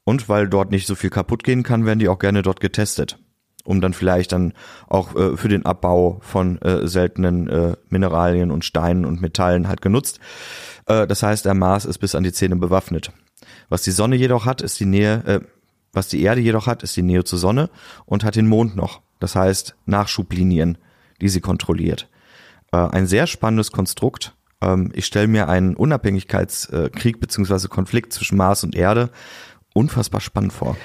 Und 0.06 0.30
weil 0.30 0.48
dort 0.48 0.72
nicht 0.72 0.88
so 0.88 0.96
viel 0.96 1.10
kaputt 1.10 1.43
gehen 1.43 1.63
kann, 1.63 1.86
werden 1.86 2.00
die 2.00 2.08
auch 2.08 2.20
gerne 2.20 2.41
dort 2.41 2.62
getestet 2.62 3.20
um 3.67 3.82
dann 3.82 3.93
vielleicht 3.93 4.32
dann 4.32 4.53
auch 4.88 5.13
äh, 5.15 5.36
für 5.36 5.49
den 5.49 5.65
Abbau 5.65 6.19
von 6.21 6.60
äh, 6.62 6.88
seltenen 6.88 7.47
äh, 7.49 7.75
Mineralien 7.89 8.49
und 8.49 8.63
Steinen 8.63 9.03
und 9.03 9.21
Metallen 9.21 9.67
halt 9.67 9.82
genutzt. 9.82 10.19
Äh, 10.86 11.06
das 11.06 11.21
heißt, 11.21 11.43
der 11.43 11.53
Mars 11.53 11.84
ist 11.84 11.97
bis 11.97 12.15
an 12.15 12.23
die 12.23 12.32
Zähne 12.32 12.56
bewaffnet. 12.56 13.12
Was 13.67 13.82
die 13.82 13.91
Sonne 13.91 14.15
jedoch 14.15 14.45
hat, 14.45 14.62
ist 14.62 14.80
die 14.80 14.86
Nähe, 14.86 15.23
äh, 15.25 15.39
was 15.91 16.08
die 16.08 16.21
Erde 16.21 16.39
jedoch 16.39 16.65
hat, 16.65 16.82
ist 16.82 16.95
die 16.95 17.01
Nähe 17.01 17.25
zur 17.25 17.39
Sonne 17.39 17.69
und 18.06 18.23
hat 18.23 18.38
den 18.38 18.47
Mond 18.47 18.77
noch. 18.77 19.01
Das 19.19 19.36
heißt 19.36 19.75
Nachschublinien, 19.86 20.77
die 21.19 21.30
sie 21.30 21.41
kontrolliert. 21.41 22.08
Äh, 22.71 22.77
ein 22.77 23.06
sehr 23.06 23.27
spannendes 23.27 23.73
Konstrukt. 23.73 24.34
Ähm, 24.62 24.91
ich 24.93 25.06
stelle 25.06 25.27
mir 25.27 25.49
einen 25.49 25.75
Unabhängigkeitskrieg 25.75 27.19
beziehungsweise 27.19 27.67
Konflikt 27.67 28.13
zwischen 28.13 28.38
Mars 28.38 28.63
und 28.63 28.75
Erde 28.75 29.10
unfassbar 29.73 30.21
spannend 30.21 30.53
vor 30.53 30.77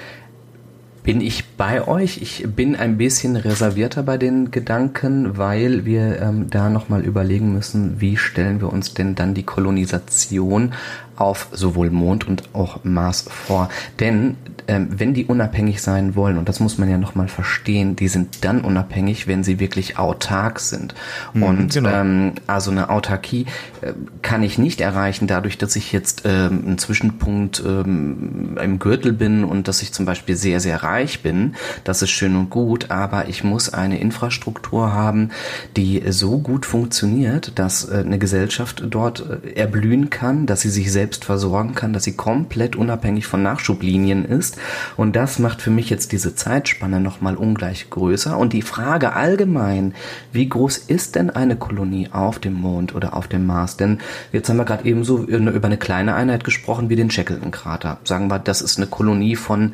bin 1.03 1.19
ich 1.19 1.45
bei 1.57 1.85
euch. 1.87 2.21
Ich 2.21 2.45
bin 2.55 2.75
ein 2.75 2.97
bisschen 2.97 3.35
reservierter 3.35 4.03
bei 4.03 4.17
den 4.17 4.51
Gedanken, 4.51 5.37
weil 5.37 5.85
wir 5.85 6.21
ähm, 6.21 6.49
da 6.49 6.69
nochmal 6.69 7.01
überlegen 7.01 7.53
müssen, 7.53 7.99
wie 7.99 8.17
stellen 8.17 8.61
wir 8.61 8.71
uns 8.71 8.93
denn 8.93 9.13
dann 9.13 9.33
die 9.33 9.43
Kolonisation 9.43 10.73
auf 11.15 11.47
sowohl 11.51 11.89
Mond 11.89 12.27
und 12.27 12.53
auch 12.53 12.83
Mars 12.83 13.25
vor. 13.29 13.69
Denn 13.99 14.37
ähm, 14.67 14.87
wenn 14.91 15.13
die 15.13 15.25
unabhängig 15.25 15.81
sein 15.81 16.15
wollen, 16.15 16.37
und 16.37 16.49
das 16.49 16.59
muss 16.59 16.77
man 16.77 16.89
ja 16.89 16.97
nochmal 16.97 17.27
verstehen, 17.27 17.95
die 17.95 18.07
sind 18.07 18.43
dann 18.43 18.61
unabhängig, 18.61 19.27
wenn 19.27 19.43
sie 19.43 19.59
wirklich 19.59 19.97
autark 19.97 20.59
sind. 20.59 20.95
Mhm, 21.33 21.43
und 21.43 21.73
genau. 21.73 21.89
ähm, 21.89 22.33
also 22.47 22.71
eine 22.71 22.89
Autarkie 22.89 23.45
äh, 23.81 23.93
kann 24.21 24.43
ich 24.43 24.57
nicht 24.57 24.81
erreichen, 24.81 25.27
dadurch, 25.27 25.57
dass 25.57 25.75
ich 25.75 25.91
jetzt 25.91 26.23
ähm, 26.25 26.63
einen 26.65 26.77
Zwischenpunkt 26.77 27.61
ähm, 27.65 28.57
im 28.61 28.79
Gürtel 28.79 29.13
bin 29.13 29.43
und 29.43 29.67
dass 29.67 29.81
ich 29.81 29.91
zum 29.91 30.05
Beispiel 30.05 30.35
sehr, 30.35 30.59
sehr 30.59 30.83
reich 30.83 31.21
bin. 31.21 31.55
Das 31.83 32.01
ist 32.01 32.11
schön 32.11 32.35
und 32.35 32.49
gut, 32.49 32.89
aber 32.91 33.27
ich 33.27 33.43
muss 33.43 33.73
eine 33.73 33.99
Infrastruktur 33.99 34.93
haben, 34.93 35.29
die 35.75 36.03
so 36.09 36.39
gut 36.39 36.65
funktioniert, 36.65 37.59
dass 37.59 37.89
äh, 37.89 37.97
eine 37.97 38.17
Gesellschaft 38.17 38.83
dort 38.89 39.25
äh, 39.43 39.59
erblühen 39.59 40.09
kann, 40.09 40.45
dass 40.45 40.61
sie 40.61 40.69
sich 40.69 40.91
selbst 40.91 41.02
versorgen 41.07 41.75
kann, 41.75 41.93
dass 41.93 42.03
sie 42.03 42.15
komplett 42.15 42.75
unabhängig 42.75 43.27
von 43.27 43.43
Nachschublinien 43.43 44.25
ist. 44.25 44.57
Und 44.97 45.15
das 45.15 45.39
macht 45.39 45.61
für 45.61 45.71
mich 45.71 45.89
jetzt 45.89 46.11
diese 46.11 46.35
Zeitspanne 46.35 46.99
nochmal 46.99 47.35
ungleich 47.35 47.89
größer. 47.89 48.37
Und 48.37 48.53
die 48.53 48.61
Frage 48.61 49.13
allgemein, 49.13 49.93
wie 50.31 50.47
groß 50.47 50.77
ist 50.77 51.15
denn 51.15 51.29
eine 51.29 51.55
Kolonie 51.55 52.09
auf 52.11 52.39
dem 52.39 52.53
Mond 52.53 52.95
oder 52.95 53.15
auf 53.15 53.27
dem 53.27 53.45
Mars? 53.45 53.77
Denn 53.77 53.99
jetzt 54.31 54.49
haben 54.49 54.57
wir 54.57 54.65
gerade 54.65 54.85
eben 54.85 55.03
so 55.03 55.23
über 55.23 55.67
eine 55.67 55.77
kleine 55.77 56.15
Einheit 56.15 56.43
gesprochen 56.43 56.89
wie 56.89 56.95
den 56.95 57.11
Shackleton-Krater. 57.11 57.99
Sagen 58.03 58.29
wir, 58.29 58.39
das 58.39 58.61
ist 58.61 58.77
eine 58.77 58.87
Kolonie 58.87 59.35
von 59.35 59.73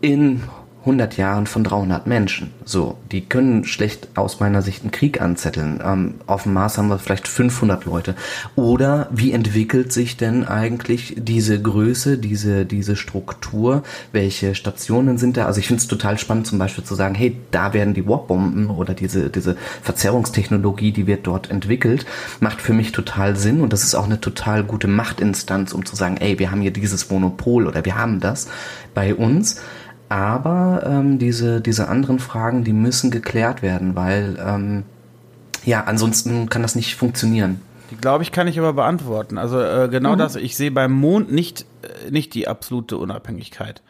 in 0.00 0.42
100 0.86 1.16
Jahren 1.16 1.48
von 1.48 1.64
300 1.64 2.06
Menschen. 2.06 2.52
So, 2.64 2.96
die 3.10 3.22
können 3.22 3.64
schlecht 3.64 4.06
aus 4.14 4.38
meiner 4.38 4.62
Sicht 4.62 4.82
einen 4.82 4.92
Krieg 4.92 5.20
anzetteln. 5.20 5.80
Ähm, 5.84 6.14
auf 6.26 6.44
dem 6.44 6.52
Mars 6.52 6.78
haben 6.78 6.86
wir 6.86 7.00
vielleicht 7.00 7.26
500 7.26 7.84
Leute. 7.86 8.14
Oder 8.54 9.08
wie 9.10 9.32
entwickelt 9.32 9.92
sich 9.92 10.16
denn 10.16 10.46
eigentlich 10.46 11.16
diese 11.18 11.60
Größe, 11.60 12.18
diese, 12.18 12.64
diese 12.64 12.94
Struktur? 12.94 13.82
Welche 14.12 14.54
Stationen 14.54 15.18
sind 15.18 15.36
da? 15.36 15.46
Also 15.46 15.58
ich 15.58 15.66
finde 15.66 15.80
es 15.80 15.88
total 15.88 16.18
spannend 16.18 16.46
zum 16.46 16.60
Beispiel 16.60 16.84
zu 16.84 16.94
sagen, 16.94 17.16
hey, 17.16 17.36
da 17.50 17.72
werden 17.72 17.92
die 17.92 18.06
Warp-Bomben 18.06 18.70
oder 18.70 18.94
diese, 18.94 19.28
diese 19.28 19.56
Verzerrungstechnologie, 19.82 20.92
die 20.92 21.08
wird 21.08 21.26
dort 21.26 21.50
entwickelt, 21.50 22.06
macht 22.38 22.62
für 22.62 22.72
mich 22.72 22.92
total 22.92 23.34
Sinn 23.34 23.60
und 23.60 23.72
das 23.72 23.82
ist 23.82 23.96
auch 23.96 24.04
eine 24.04 24.20
total 24.20 24.62
gute 24.62 24.86
Machtinstanz, 24.86 25.72
um 25.72 25.84
zu 25.84 25.96
sagen, 25.96 26.16
ey, 26.18 26.38
wir 26.38 26.52
haben 26.52 26.60
hier 26.60 26.72
dieses 26.72 27.10
Monopol 27.10 27.66
oder 27.66 27.84
wir 27.84 27.98
haben 27.98 28.20
das 28.20 28.46
bei 28.94 29.12
uns. 29.12 29.60
Aber 30.08 30.84
ähm, 30.86 31.18
diese, 31.18 31.60
diese 31.60 31.88
anderen 31.88 32.18
Fragen, 32.18 32.64
die 32.64 32.72
müssen 32.72 33.10
geklärt 33.10 33.62
werden, 33.62 33.96
weil 33.96 34.36
ähm, 34.44 34.84
ja, 35.64 35.84
ansonsten 35.84 36.48
kann 36.48 36.62
das 36.62 36.76
nicht 36.76 36.94
funktionieren. 36.94 37.60
Die 37.90 37.96
glaube 37.96 38.22
ich, 38.22 38.32
kann 38.32 38.48
ich 38.48 38.58
aber 38.58 38.72
beantworten. 38.72 39.38
Also 39.38 39.60
äh, 39.60 39.88
genau 39.90 40.14
mhm. 40.14 40.18
das, 40.18 40.36
ich 40.36 40.56
sehe 40.56 40.70
beim 40.70 40.92
Mond 40.92 41.32
nicht, 41.32 41.66
äh, 41.82 42.10
nicht 42.10 42.34
die 42.34 42.46
absolute 42.46 42.96
Unabhängigkeit. 42.96 43.82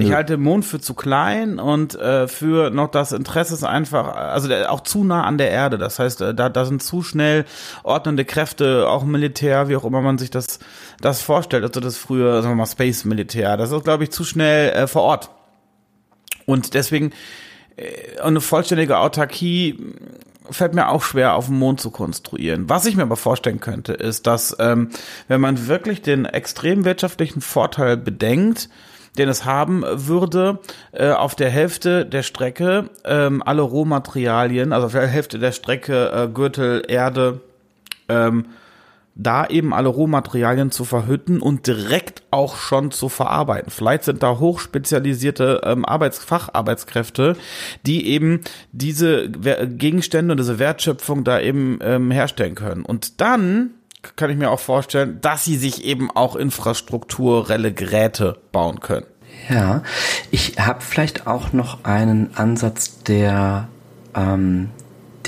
Ich 0.00 0.12
halte 0.12 0.34
den 0.34 0.42
Mond 0.42 0.64
für 0.64 0.78
zu 0.78 0.94
klein 0.94 1.58
und 1.58 1.96
äh, 1.96 2.28
für 2.28 2.70
noch 2.70 2.88
das 2.88 3.10
Interesse 3.10 3.54
ist 3.54 3.64
einfach, 3.64 4.14
also 4.14 4.46
der, 4.46 4.70
auch 4.70 4.82
zu 4.82 5.02
nah 5.02 5.24
an 5.24 5.38
der 5.38 5.50
Erde. 5.50 5.76
Das 5.76 5.98
heißt, 5.98 6.20
äh, 6.20 6.34
da, 6.34 6.48
da 6.48 6.64
sind 6.64 6.84
zu 6.84 7.02
schnell 7.02 7.44
ordnende 7.82 8.24
Kräfte, 8.24 8.88
auch 8.88 9.02
Militär, 9.04 9.68
wie 9.68 9.74
auch 9.74 9.84
immer 9.84 10.00
man 10.00 10.16
sich 10.16 10.30
das, 10.30 10.60
das 11.00 11.20
vorstellt. 11.20 11.64
Also 11.64 11.80
das 11.80 11.96
früher, 11.96 12.42
sagen 12.42 12.52
wir 12.52 12.58
mal, 12.58 12.66
Space-Militär. 12.66 13.56
Das 13.56 13.72
ist, 13.72 13.82
glaube 13.82 14.04
ich, 14.04 14.10
zu 14.10 14.22
schnell 14.22 14.70
äh, 14.70 14.86
vor 14.86 15.02
Ort. 15.02 15.30
Und 16.48 16.72
deswegen 16.72 17.12
äh, 17.76 18.18
eine 18.22 18.40
vollständige 18.40 18.96
Autarkie 18.96 19.78
fällt 20.50 20.74
mir 20.74 20.88
auch 20.88 21.02
schwer, 21.02 21.34
auf 21.34 21.46
dem 21.46 21.58
Mond 21.58 21.78
zu 21.78 21.90
konstruieren. 21.90 22.70
Was 22.70 22.86
ich 22.86 22.96
mir 22.96 23.02
aber 23.02 23.16
vorstellen 23.16 23.60
könnte, 23.60 23.92
ist, 23.92 24.26
dass 24.26 24.56
ähm, 24.58 24.88
wenn 25.28 25.42
man 25.42 25.68
wirklich 25.68 26.00
den 26.00 26.24
extrem 26.24 26.86
wirtschaftlichen 26.86 27.42
Vorteil 27.42 27.98
bedenkt, 27.98 28.70
den 29.18 29.28
es 29.28 29.44
haben 29.44 29.84
würde, 29.86 30.58
äh, 30.92 31.10
auf 31.10 31.34
der 31.34 31.50
Hälfte 31.50 32.06
der 32.06 32.22
Strecke 32.22 32.88
ähm, 33.04 33.42
alle 33.44 33.60
Rohmaterialien, 33.60 34.72
also 34.72 34.86
auf 34.86 34.92
der 34.92 35.06
Hälfte 35.06 35.38
der 35.38 35.52
Strecke 35.52 36.10
äh, 36.10 36.28
Gürtel, 36.28 36.82
Erde, 36.88 37.42
ähm, 38.08 38.46
da 39.18 39.46
eben 39.46 39.74
alle 39.74 39.88
Rohmaterialien 39.88 40.70
zu 40.70 40.84
verhütten 40.84 41.40
und 41.40 41.66
direkt 41.66 42.22
auch 42.30 42.56
schon 42.56 42.92
zu 42.92 43.08
verarbeiten. 43.08 43.70
Vielleicht 43.70 44.04
sind 44.04 44.22
da 44.22 44.38
hochspezialisierte 44.38 45.60
ähm, 45.64 45.84
Arbeits 45.84 46.18
Facharbeitskräfte, 46.18 47.36
die 47.84 48.06
eben 48.06 48.42
diese 48.70 49.28
Gegenstände 49.28 50.32
und 50.32 50.38
diese 50.38 50.60
Wertschöpfung 50.60 51.24
da 51.24 51.40
eben 51.40 51.80
ähm, 51.82 52.12
herstellen 52.12 52.54
können. 52.54 52.84
Und 52.84 53.20
dann 53.20 53.70
kann 54.14 54.30
ich 54.30 54.36
mir 54.36 54.50
auch 54.50 54.60
vorstellen, 54.60 55.18
dass 55.20 55.44
sie 55.44 55.56
sich 55.56 55.84
eben 55.84 56.10
auch 56.12 56.36
infrastrukturelle 56.36 57.72
Geräte 57.72 58.38
bauen 58.52 58.78
können. 58.78 59.06
Ja, 59.50 59.82
ich 60.30 60.58
habe 60.58 60.80
vielleicht 60.80 61.26
auch 61.26 61.52
noch 61.52 61.84
einen 61.84 62.30
Ansatz, 62.36 63.02
der 63.02 63.68
ähm, 64.14 64.70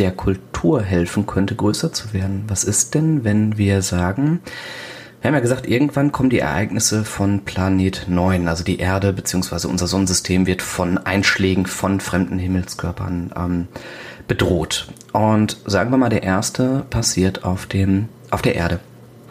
der 0.01 0.11
Kultur 0.11 0.83
helfen 0.83 1.27
könnte, 1.27 1.55
größer 1.55 1.93
zu 1.93 2.13
werden. 2.13 2.45
Was 2.49 2.65
ist 2.65 2.95
denn, 2.95 3.23
wenn 3.23 3.59
wir 3.59 3.83
sagen, 3.83 4.41
wir 5.21 5.29
haben 5.29 5.35
ja 5.35 5.41
gesagt, 5.41 5.69
irgendwann 5.69 6.13
kommen 6.13 6.31
die 6.31 6.39
Ereignisse 6.39 7.05
von 7.05 7.45
Planet 7.45 8.07
9, 8.09 8.49
also 8.49 8.65
die 8.65 8.79
Erde 8.79 9.13
bzw. 9.13 9.69
unser 9.69 9.87
Sonnensystem 9.87 10.47
wird 10.47 10.63
von 10.63 10.97
Einschlägen 10.97 11.67
von 11.67 12.01
fremden 12.01 12.39
Himmelskörpern 12.39 13.33
ähm, 13.37 13.69
bedroht. 14.27 14.89
Und 15.13 15.59
sagen 15.67 15.91
wir 15.91 15.99
mal, 15.99 16.09
der 16.09 16.23
erste 16.23 16.87
passiert 16.89 17.45
auf 17.45 17.67
dem 17.67 18.09
auf 18.31 18.43
der 18.43 18.55
Erde. 18.55 18.81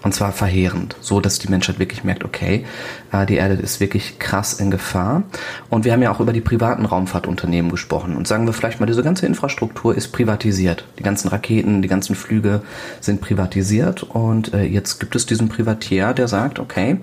Und 0.02 0.14
zwar 0.14 0.32
verheerend, 0.32 0.96
so 1.02 1.20
dass 1.20 1.40
die 1.40 1.50
Menschheit 1.50 1.80
wirklich 1.80 2.04
merkt, 2.04 2.24
okay, 2.24 2.66
äh, 3.12 3.26
die 3.26 3.36
Erde 3.36 3.56
ist 3.56 3.80
wirklich 3.80 4.20
krass 4.20 4.54
in 4.54 4.72
Gefahr. 4.72 5.24
Und 5.70 5.86
wir 5.86 5.92
haben 5.92 6.02
ja 6.02 6.12
auch 6.12 6.20
über 6.20 6.34
die 6.34 6.42
privaten 6.42 6.86
Raumfahrtunternehmen 6.86 7.72
gesprochen. 7.72 8.16
Und 8.16 8.28
sagen 8.28 8.46
wir 8.46 8.54
vielleicht 8.54 8.80
mal, 8.80 8.86
diese 8.86 9.04
ganze 9.04 9.26
Infrastruktur 9.26 9.96
ist 9.96 10.10
privatisiert. 10.10 10.86
Die 10.98 11.04
ganzen 11.04 11.28
Raketen, 11.28 11.82
die 11.82 11.88
ganzen 11.88 12.16
Flüge 12.16 12.62
sind 13.02 13.22
privatisiert. 13.22 14.04
Und 14.04 14.54
äh, 14.54 14.64
jetzt 14.64 15.00
gibt 15.00 15.16
es 15.16 15.26
diesen 15.26 15.50
Privatier, 15.50 16.14
der 16.14 16.28
sagt, 16.28 16.60
okay, 16.60 16.98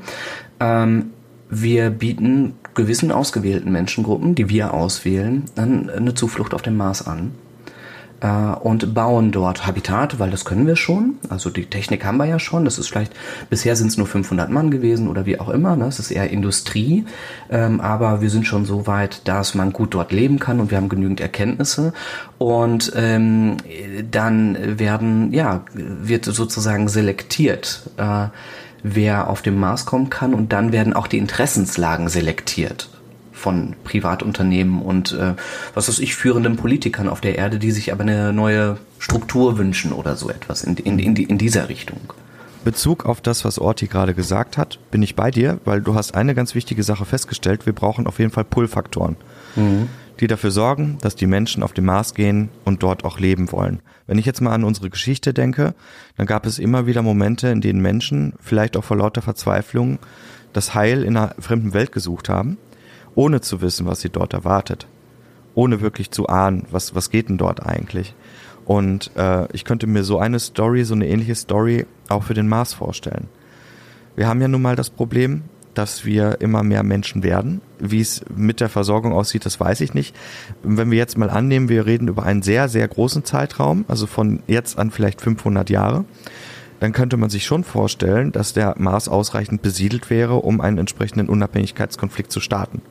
ähm, 0.61 1.11
wir 1.49 1.91
bieten 1.91 2.55
gewissen 2.75 3.13
ausgewählten 3.13 3.73
Menschengruppen, 3.73 4.35
die 4.35 4.49
wir 4.49 4.75
auswählen, 4.75 5.45
dann 5.55 5.89
eine 5.89 6.15
Zuflucht 6.15 6.55
auf 6.55 6.63
dem 6.63 6.77
Mars 6.77 7.07
an 7.07 7.33
und 8.21 8.95
bauen 8.95 9.31
dort 9.31 9.67
Habitate, 9.67 10.19
weil 10.19 10.31
das 10.31 10.47
können 10.47 10.67
wir 10.67 10.77
schon. 10.77 11.17
Also 11.29 11.51
die 11.51 11.67
Technik 11.67 12.05
haben 12.05 12.17
wir 12.17 12.25
ja 12.25 12.39
schon. 12.39 12.65
Das 12.65 12.79
ist 12.79 12.89
vielleicht, 12.89 13.13
bisher 13.51 13.77
sind 13.77 13.89
es 13.89 13.99
nur 13.99 14.07
500 14.07 14.49
Mann 14.49 14.71
gewesen 14.71 15.09
oder 15.09 15.27
wie 15.27 15.39
auch 15.39 15.51
immer. 15.51 15.77
Ne? 15.77 15.85
Das 15.85 15.99
ist 15.99 16.11
eher 16.11 16.31
Industrie. 16.31 17.05
Ähm, 17.51 17.81
aber 17.81 18.23
wir 18.23 18.31
sind 18.31 18.47
schon 18.47 18.65
so 18.65 18.87
weit, 18.87 19.29
dass 19.29 19.55
man 19.55 19.73
gut 19.73 19.93
dort 19.93 20.13
leben 20.13 20.39
kann 20.39 20.61
und 20.61 20.71
wir 20.71 20.79
haben 20.79 20.89
genügend 20.89 21.21
Erkenntnisse. 21.21 21.93
Und 22.39 22.93
ähm, 22.97 23.59
dann 24.11 24.79
werden, 24.79 25.33
ja, 25.33 25.65
wird 25.75 26.25
sozusagen 26.25 26.89
selektiert. 26.89 27.83
Äh, 27.99 28.29
wer 28.83 29.29
auf 29.29 29.43
dem 29.43 29.59
Mars 29.59 29.85
kommen 29.85 30.11
kann 30.11 30.33
und 30.33 30.53
dann 30.53 30.73
werden 30.73 30.93
auch 30.93 31.07
die 31.07 31.19
Interessenslagen 31.19 32.09
selektiert 32.09 32.89
von 33.47 33.77
Privatunternehmen 33.85 34.83
und 34.83 35.13
äh, 35.13 35.35
was 35.73 35.87
weiß 35.87 36.01
ich, 36.01 36.17
führenden 36.17 36.57
Politikern 36.57 37.09
auf 37.09 37.21
der 37.21 37.39
Erde, 37.39 37.61
die 37.61 37.71
sich 37.71 37.93
aber 37.93 38.03
eine 38.03 38.33
neue 38.33 38.77
Struktur 38.99 39.57
wünschen 39.57 39.93
oder 39.93 40.17
so 40.17 40.31
etwas 40.31 40.65
in, 40.65 40.77
in, 40.79 40.99
in, 40.99 41.15
in 41.15 41.39
dieser 41.39 41.69
Richtung. 41.69 42.01
Bezug 42.65 43.07
auf 43.07 43.21
das, 43.21 43.45
was 43.45 43.61
Orti 43.61 43.87
gerade 43.87 44.15
gesagt 44.15 44.59
hat, 44.59 44.81
bin 44.91 45.01
ich 45.01 45.15
bei 45.15 45.31
dir, 45.31 45.61
weil 45.65 45.81
du 45.81 45.95
hast 45.95 46.17
eine 46.17 46.35
ganz 46.35 46.57
wichtige 46.57 46.83
Sache 46.83 47.05
festgestellt. 47.05 47.67
Wir 47.67 47.73
brauchen 47.73 48.09
auf 48.09 48.19
jeden 48.19 48.33
Fall 48.33 48.43
Pull-Faktoren, 48.43 49.15
mhm. 49.55 49.87
die 50.19 50.27
dafür 50.27 50.51
sorgen, 50.51 50.99
dass 51.01 51.15
die 51.15 51.29
Menschen 51.29 51.63
auf 51.63 51.73
den 51.73 51.85
Mars 51.85 52.15
gehen 52.15 52.49
und 52.65 52.83
dort 52.83 53.05
auch 53.05 53.21
leben 53.21 53.53
wollen. 53.53 53.79
Wenn 54.09 54.19
ich 54.19 54.27
jetzt 54.27 54.41
mal 54.41 54.55
an 54.55 54.65
unsere 54.65 54.91
Geschichte 54.91 55.33
denke, 55.33 55.77
dann 56.17 56.27
gab 56.27 56.47
es 56.47 56.59
immer 56.59 56.89
wieder 56.89 57.03
Momente, 57.03 57.47
in 57.47 57.61
denen 57.61 57.81
Menschen, 57.81 58.33
vielleicht 58.43 58.77
auch 58.77 58.83
vor 58.83 58.97
lauter 58.97 59.23
Verzweiflung, 59.23 60.01
das 60.53 60.75
Heil 60.75 61.05
in 61.05 61.17
einer 61.17 61.37
fremden 61.39 61.75
Welt 61.75 61.93
gesucht 61.93 62.29
haben 62.29 62.59
ohne 63.17 63.41
zu 63.41 63.61
wissen, 63.61 63.87
was 63.87 64.01
sie 64.01 64.11
dort 64.11 64.33
erwartet. 64.35 64.87
Ohne 65.57 65.81
wirklich 65.81 66.13
zu 66.13 66.29
ahnen, 66.29 66.67
was, 66.71 66.95
was 66.95 67.11
geht 67.11 67.29
denn 67.29 67.39
dort 67.39 67.67
eigentlich. 67.67 68.15
Und 68.67 69.11
äh, 69.17 69.51
ich 69.53 69.65
könnte 69.65 69.87
mir 69.87 70.05
so 70.05 70.19
eine 70.19 70.39
Story, 70.39 70.85
so 70.85 70.95
eine 70.95 71.09
ähnliche 71.09 71.35
Story 71.35 71.87
auch 72.09 72.23
für 72.23 72.35
den 72.35 72.47
Mars 72.47 72.75
vorstellen. 72.75 73.29
Wir 74.15 74.29
haben 74.29 74.41
ja 74.41 74.49
nun 74.49 74.63
mal 74.63 74.77
das 74.77 74.91
Problem, 74.91 75.43
dass 75.73 76.05
wir 76.05 76.41
immer 76.41 76.63
mehr 76.63 76.83
Menschen 76.83 77.23
werden. 77.23 77.61
Wie 77.79 78.01
es 78.01 78.23
mit 78.35 78.61
der 78.61 78.69
Versorgung 78.69 79.13
aussieht, 79.13 79.47
das 79.47 79.61
weiß 79.61 79.81
ich 79.81 79.95
nicht. 79.95 80.15
Wenn 80.63 80.91
wir 80.91 80.99
jetzt 80.99 81.19
mal 81.19 81.31
annehmen, 81.31 81.69
wir 81.69 81.87
reden 81.87 82.09
über 82.09 82.25
einen 82.25 82.43
sehr, 82.43 82.69
sehr 82.69 82.87
großen 82.87 83.25
Zeitraum, 83.25 83.85
also 83.89 84.07
von 84.07 84.41
jetzt 84.47 84.79
an 84.79 84.91
vielleicht 84.91 85.21
500 85.21 85.71
Jahre, 85.71 86.05
dann 86.81 86.93
könnte 86.93 87.17
man 87.17 87.31
sich 87.31 87.47
schon 87.47 87.65
vorstellen, 87.65 88.33
dass 88.33 88.53
der 88.53 88.75
Mars 88.79 89.09
ausreichend 89.09 89.63
besiedelt 89.63 90.11
wäre, 90.11 90.37
um 90.37 90.61
einen 90.61 90.79
entsprechenden 90.79 91.29
Unabhängigkeitskonflikt 91.29 92.31
zu 92.31 92.41
starten 92.41 92.83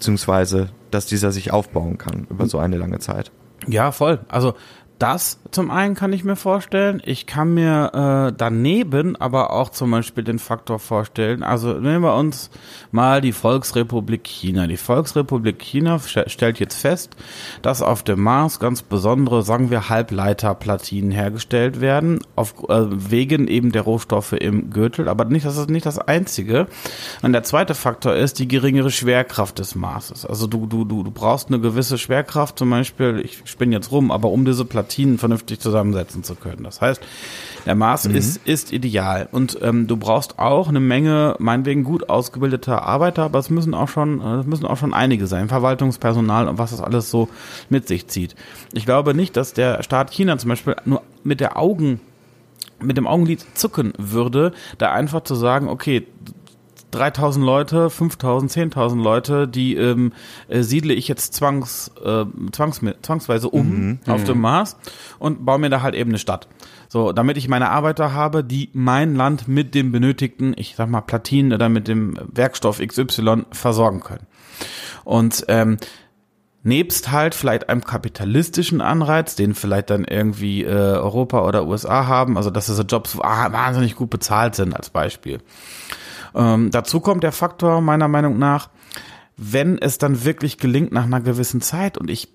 beziehungsweise 0.00 0.70
dass 0.90 1.04
dieser 1.04 1.30
sich 1.30 1.52
aufbauen 1.52 1.98
kann 1.98 2.26
über 2.30 2.46
so 2.46 2.58
eine 2.58 2.78
lange 2.78 2.98
Zeit. 2.98 3.30
Ja, 3.68 3.92
voll. 3.92 4.20
Also 4.28 4.54
das 5.00 5.40
zum 5.50 5.70
einen 5.70 5.94
kann 5.94 6.12
ich 6.12 6.22
mir 6.22 6.36
vorstellen. 6.36 7.02
Ich 7.04 7.26
kann 7.26 7.54
mir 7.54 8.28
äh, 8.30 8.34
daneben 8.36 9.16
aber 9.16 9.50
auch 9.50 9.70
zum 9.70 9.90
Beispiel 9.90 10.22
den 10.22 10.38
Faktor 10.38 10.78
vorstellen. 10.78 11.42
Also 11.42 11.72
nehmen 11.72 12.02
wir 12.02 12.14
uns 12.14 12.50
mal 12.92 13.20
die 13.20 13.32
Volksrepublik 13.32 14.24
China. 14.24 14.66
Die 14.66 14.76
Volksrepublik 14.76 15.58
China 15.58 15.98
stellt 15.98 16.60
jetzt 16.60 16.80
fest, 16.80 17.16
dass 17.62 17.82
auf 17.82 18.02
dem 18.02 18.20
Mars 18.20 18.60
ganz 18.60 18.82
besondere, 18.82 19.42
sagen 19.42 19.70
wir, 19.70 19.88
Halbleiterplatinen 19.88 21.10
hergestellt 21.10 21.80
werden, 21.80 22.20
auf, 22.36 22.54
äh, 22.68 22.84
wegen 22.90 23.48
eben 23.48 23.72
der 23.72 23.82
Rohstoffe 23.82 24.34
im 24.34 24.70
Gürtel. 24.70 25.08
Aber 25.08 25.24
nicht, 25.24 25.46
das 25.46 25.56
ist 25.56 25.70
nicht 25.70 25.86
das 25.86 25.98
Einzige. 25.98 26.66
Und 27.22 27.32
der 27.32 27.42
zweite 27.42 27.74
Faktor 27.74 28.14
ist 28.14 28.38
die 28.38 28.48
geringere 28.48 28.90
Schwerkraft 28.90 29.58
des 29.58 29.74
Marses. 29.74 30.24
Also 30.26 30.46
du, 30.46 30.66
du, 30.66 30.84
du, 30.84 31.02
du 31.02 31.10
brauchst 31.10 31.48
eine 31.48 31.58
gewisse 31.58 31.98
Schwerkraft, 31.98 32.58
zum 32.58 32.70
Beispiel, 32.70 33.20
ich 33.24 33.42
spinne 33.46 33.74
jetzt 33.74 33.90
rum, 33.90 34.10
aber 34.10 34.30
um 34.30 34.44
diese 34.44 34.64
Platinen 34.64 34.89
Platinen 34.90 35.18
vernünftig 35.18 35.60
zusammensetzen 35.60 36.24
zu 36.24 36.34
können. 36.34 36.64
Das 36.64 36.80
heißt, 36.80 37.00
der 37.64 37.76
Mars 37.76 38.08
mhm. 38.08 38.16
ist, 38.16 38.44
ist 38.44 38.72
ideal. 38.72 39.28
Und 39.30 39.56
ähm, 39.62 39.86
du 39.86 39.96
brauchst 39.96 40.40
auch 40.40 40.68
eine 40.68 40.80
Menge, 40.80 41.36
meinetwegen 41.38 41.84
gut 41.84 42.08
ausgebildeter 42.08 42.82
Arbeiter, 42.82 43.22
aber 43.22 43.38
es 43.38 43.50
müssen 43.50 43.72
auch 43.72 43.88
schon, 43.88 44.20
es 44.20 44.46
müssen 44.46 44.66
auch 44.66 44.76
schon 44.76 44.92
einige 44.92 45.28
sein, 45.28 45.48
Verwaltungspersonal 45.48 46.48
und 46.48 46.58
was 46.58 46.72
das 46.72 46.80
alles 46.80 47.08
so 47.08 47.28
mit 47.68 47.86
sich 47.86 48.08
zieht. 48.08 48.34
Ich 48.72 48.84
glaube 48.84 49.14
nicht, 49.14 49.36
dass 49.36 49.52
der 49.52 49.84
Staat 49.84 50.10
China 50.10 50.36
zum 50.38 50.48
Beispiel 50.48 50.74
nur 50.84 51.02
mit 51.22 51.38
der 51.38 51.56
Augen 51.56 52.00
mit 52.82 52.96
dem 52.96 53.06
Augenlid 53.06 53.44
zucken 53.54 53.92
würde, 53.98 54.52
da 54.78 54.90
einfach 54.90 55.22
zu 55.22 55.34
sagen, 55.34 55.68
okay, 55.68 56.06
3000 56.90 57.44
Leute, 57.44 57.90
5000, 57.90 58.50
10.000 58.74 59.02
Leute, 59.02 59.48
die 59.48 59.76
ähm, 59.76 60.12
äh, 60.48 60.62
siedle 60.62 60.94
ich 60.94 61.08
jetzt 61.08 61.34
zwangs, 61.34 61.90
äh, 62.04 62.24
zwangs, 62.52 62.80
zwangsweise 63.02 63.48
um 63.48 63.68
mhm. 63.68 63.98
auf 64.06 64.24
dem 64.24 64.36
mhm. 64.36 64.42
Mars 64.42 64.76
und 65.18 65.44
baue 65.44 65.58
mir 65.58 65.70
da 65.70 65.82
halt 65.82 65.94
eben 65.94 66.10
eine 66.10 66.18
Stadt. 66.18 66.48
So, 66.88 67.12
damit 67.12 67.36
ich 67.36 67.48
meine 67.48 67.70
Arbeiter 67.70 68.12
habe, 68.14 68.42
die 68.42 68.70
mein 68.72 69.14
Land 69.14 69.46
mit 69.46 69.74
dem 69.74 69.92
benötigten, 69.92 70.54
ich 70.56 70.74
sag 70.76 70.88
mal 70.88 71.00
Platinen 71.00 71.52
oder 71.52 71.68
mit 71.68 71.86
dem 71.86 72.18
Werkstoff 72.32 72.80
XY 72.80 73.44
versorgen 73.52 74.00
können. 74.00 74.26
Und 75.04 75.44
ähm, 75.48 75.78
nebst 76.62 77.10
halt 77.10 77.34
vielleicht 77.34 77.68
einem 77.68 77.84
kapitalistischen 77.84 78.80
Anreiz, 78.80 79.34
den 79.34 79.54
vielleicht 79.54 79.90
dann 79.90 80.04
irgendwie 80.04 80.64
äh, 80.64 80.68
Europa 80.68 81.46
oder 81.46 81.66
USA 81.66 82.06
haben, 82.06 82.36
also 82.36 82.50
dass 82.50 82.66
diese 82.66 82.82
Jobs 82.82 83.16
wahnsinnig 83.16 83.96
gut 83.96 84.10
bezahlt 84.10 84.54
sind 84.54 84.74
als 84.74 84.90
Beispiel. 84.90 85.38
Ähm, 86.34 86.70
dazu 86.70 87.00
kommt 87.00 87.22
der 87.22 87.32
Faktor 87.32 87.80
meiner 87.80 88.08
Meinung 88.08 88.38
nach, 88.38 88.70
wenn 89.36 89.78
es 89.78 89.98
dann 89.98 90.24
wirklich 90.24 90.58
gelingt 90.58 90.92
nach 90.92 91.04
einer 91.04 91.20
gewissen 91.20 91.60
Zeit 91.60 91.96
und 91.96 92.10
ich 92.10 92.28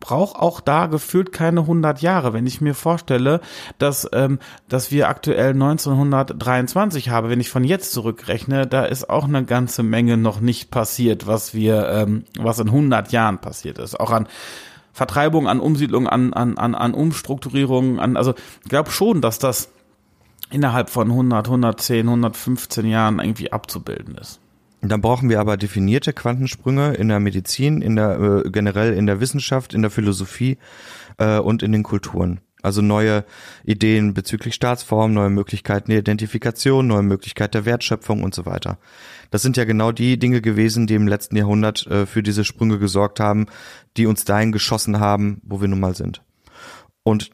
brauche 0.00 0.40
auch 0.40 0.60
da 0.60 0.86
gefühlt 0.86 1.30
keine 1.30 1.60
100 1.60 2.00
Jahre, 2.00 2.32
wenn 2.32 2.46
ich 2.46 2.60
mir 2.60 2.74
vorstelle, 2.74 3.40
dass 3.78 4.08
ähm, 4.12 4.38
dass 4.68 4.90
wir 4.90 5.08
aktuell 5.08 5.50
1923 5.50 7.10
haben, 7.10 7.28
wenn 7.28 7.38
ich 7.38 7.50
von 7.50 7.64
jetzt 7.64 7.92
zurückrechne, 7.92 8.66
da 8.66 8.86
ist 8.86 9.08
auch 9.08 9.24
eine 9.24 9.44
ganze 9.44 9.82
Menge 9.82 10.16
noch 10.16 10.40
nicht 10.40 10.70
passiert, 10.70 11.26
was 11.26 11.54
wir 11.54 11.88
ähm, 11.90 12.24
was 12.38 12.58
in 12.58 12.68
100 12.68 13.12
Jahren 13.12 13.38
passiert 13.38 13.78
ist, 13.78 14.00
auch 14.00 14.10
an 14.10 14.26
Vertreibung, 14.92 15.46
an 15.46 15.60
Umsiedlung, 15.60 16.08
an 16.08 16.32
an 16.32 16.56
an, 16.56 16.74
an 16.74 16.94
Umstrukturierung, 16.94 18.00
an 18.00 18.16
also 18.16 18.34
ich 18.64 18.70
glaube 18.70 18.90
schon, 18.90 19.20
dass 19.20 19.38
das 19.38 19.68
innerhalb 20.50 20.90
von 20.90 21.10
100, 21.10 21.46
110, 21.46 22.06
115 22.06 22.86
Jahren 22.86 23.18
irgendwie 23.18 23.52
abzubilden 23.52 24.16
ist. 24.16 24.40
Dann 24.82 25.02
brauchen 25.02 25.28
wir 25.28 25.40
aber 25.40 25.56
definierte 25.56 26.12
Quantensprünge 26.12 26.94
in 26.94 27.08
der 27.08 27.20
Medizin, 27.20 27.82
in 27.82 27.96
der 27.96 28.18
äh, 28.18 28.50
generell 28.50 28.94
in 28.94 29.06
der 29.06 29.20
Wissenschaft, 29.20 29.74
in 29.74 29.82
der 29.82 29.90
Philosophie 29.90 30.56
äh, 31.18 31.38
und 31.38 31.62
in 31.62 31.72
den 31.72 31.82
Kulturen. 31.82 32.40
Also 32.62 32.82
neue 32.82 33.24
Ideen 33.64 34.14
bezüglich 34.14 34.54
Staatsform, 34.54 35.14
neue 35.14 35.30
Möglichkeiten 35.30 35.90
der 35.90 36.00
Identifikation, 36.00 36.86
neue 36.86 37.02
Möglichkeiten 37.02 37.52
der 37.52 37.64
Wertschöpfung 37.64 38.22
und 38.22 38.34
so 38.34 38.46
weiter. 38.46 38.78
Das 39.30 39.42
sind 39.42 39.56
ja 39.56 39.64
genau 39.64 39.92
die 39.92 40.18
Dinge 40.18 40.40
gewesen, 40.40 40.86
die 40.86 40.94
im 40.94 41.08
letzten 41.08 41.36
Jahrhundert 41.36 41.86
äh, 41.86 42.06
für 42.06 42.22
diese 42.22 42.44
Sprünge 42.44 42.78
gesorgt 42.78 43.20
haben, 43.20 43.46
die 43.96 44.06
uns 44.06 44.24
dahin 44.24 44.52
geschossen 44.52 45.00
haben, 45.00 45.40
wo 45.44 45.60
wir 45.60 45.68
nun 45.68 45.80
mal 45.80 45.94
sind. 45.94 46.22
Und 47.02 47.30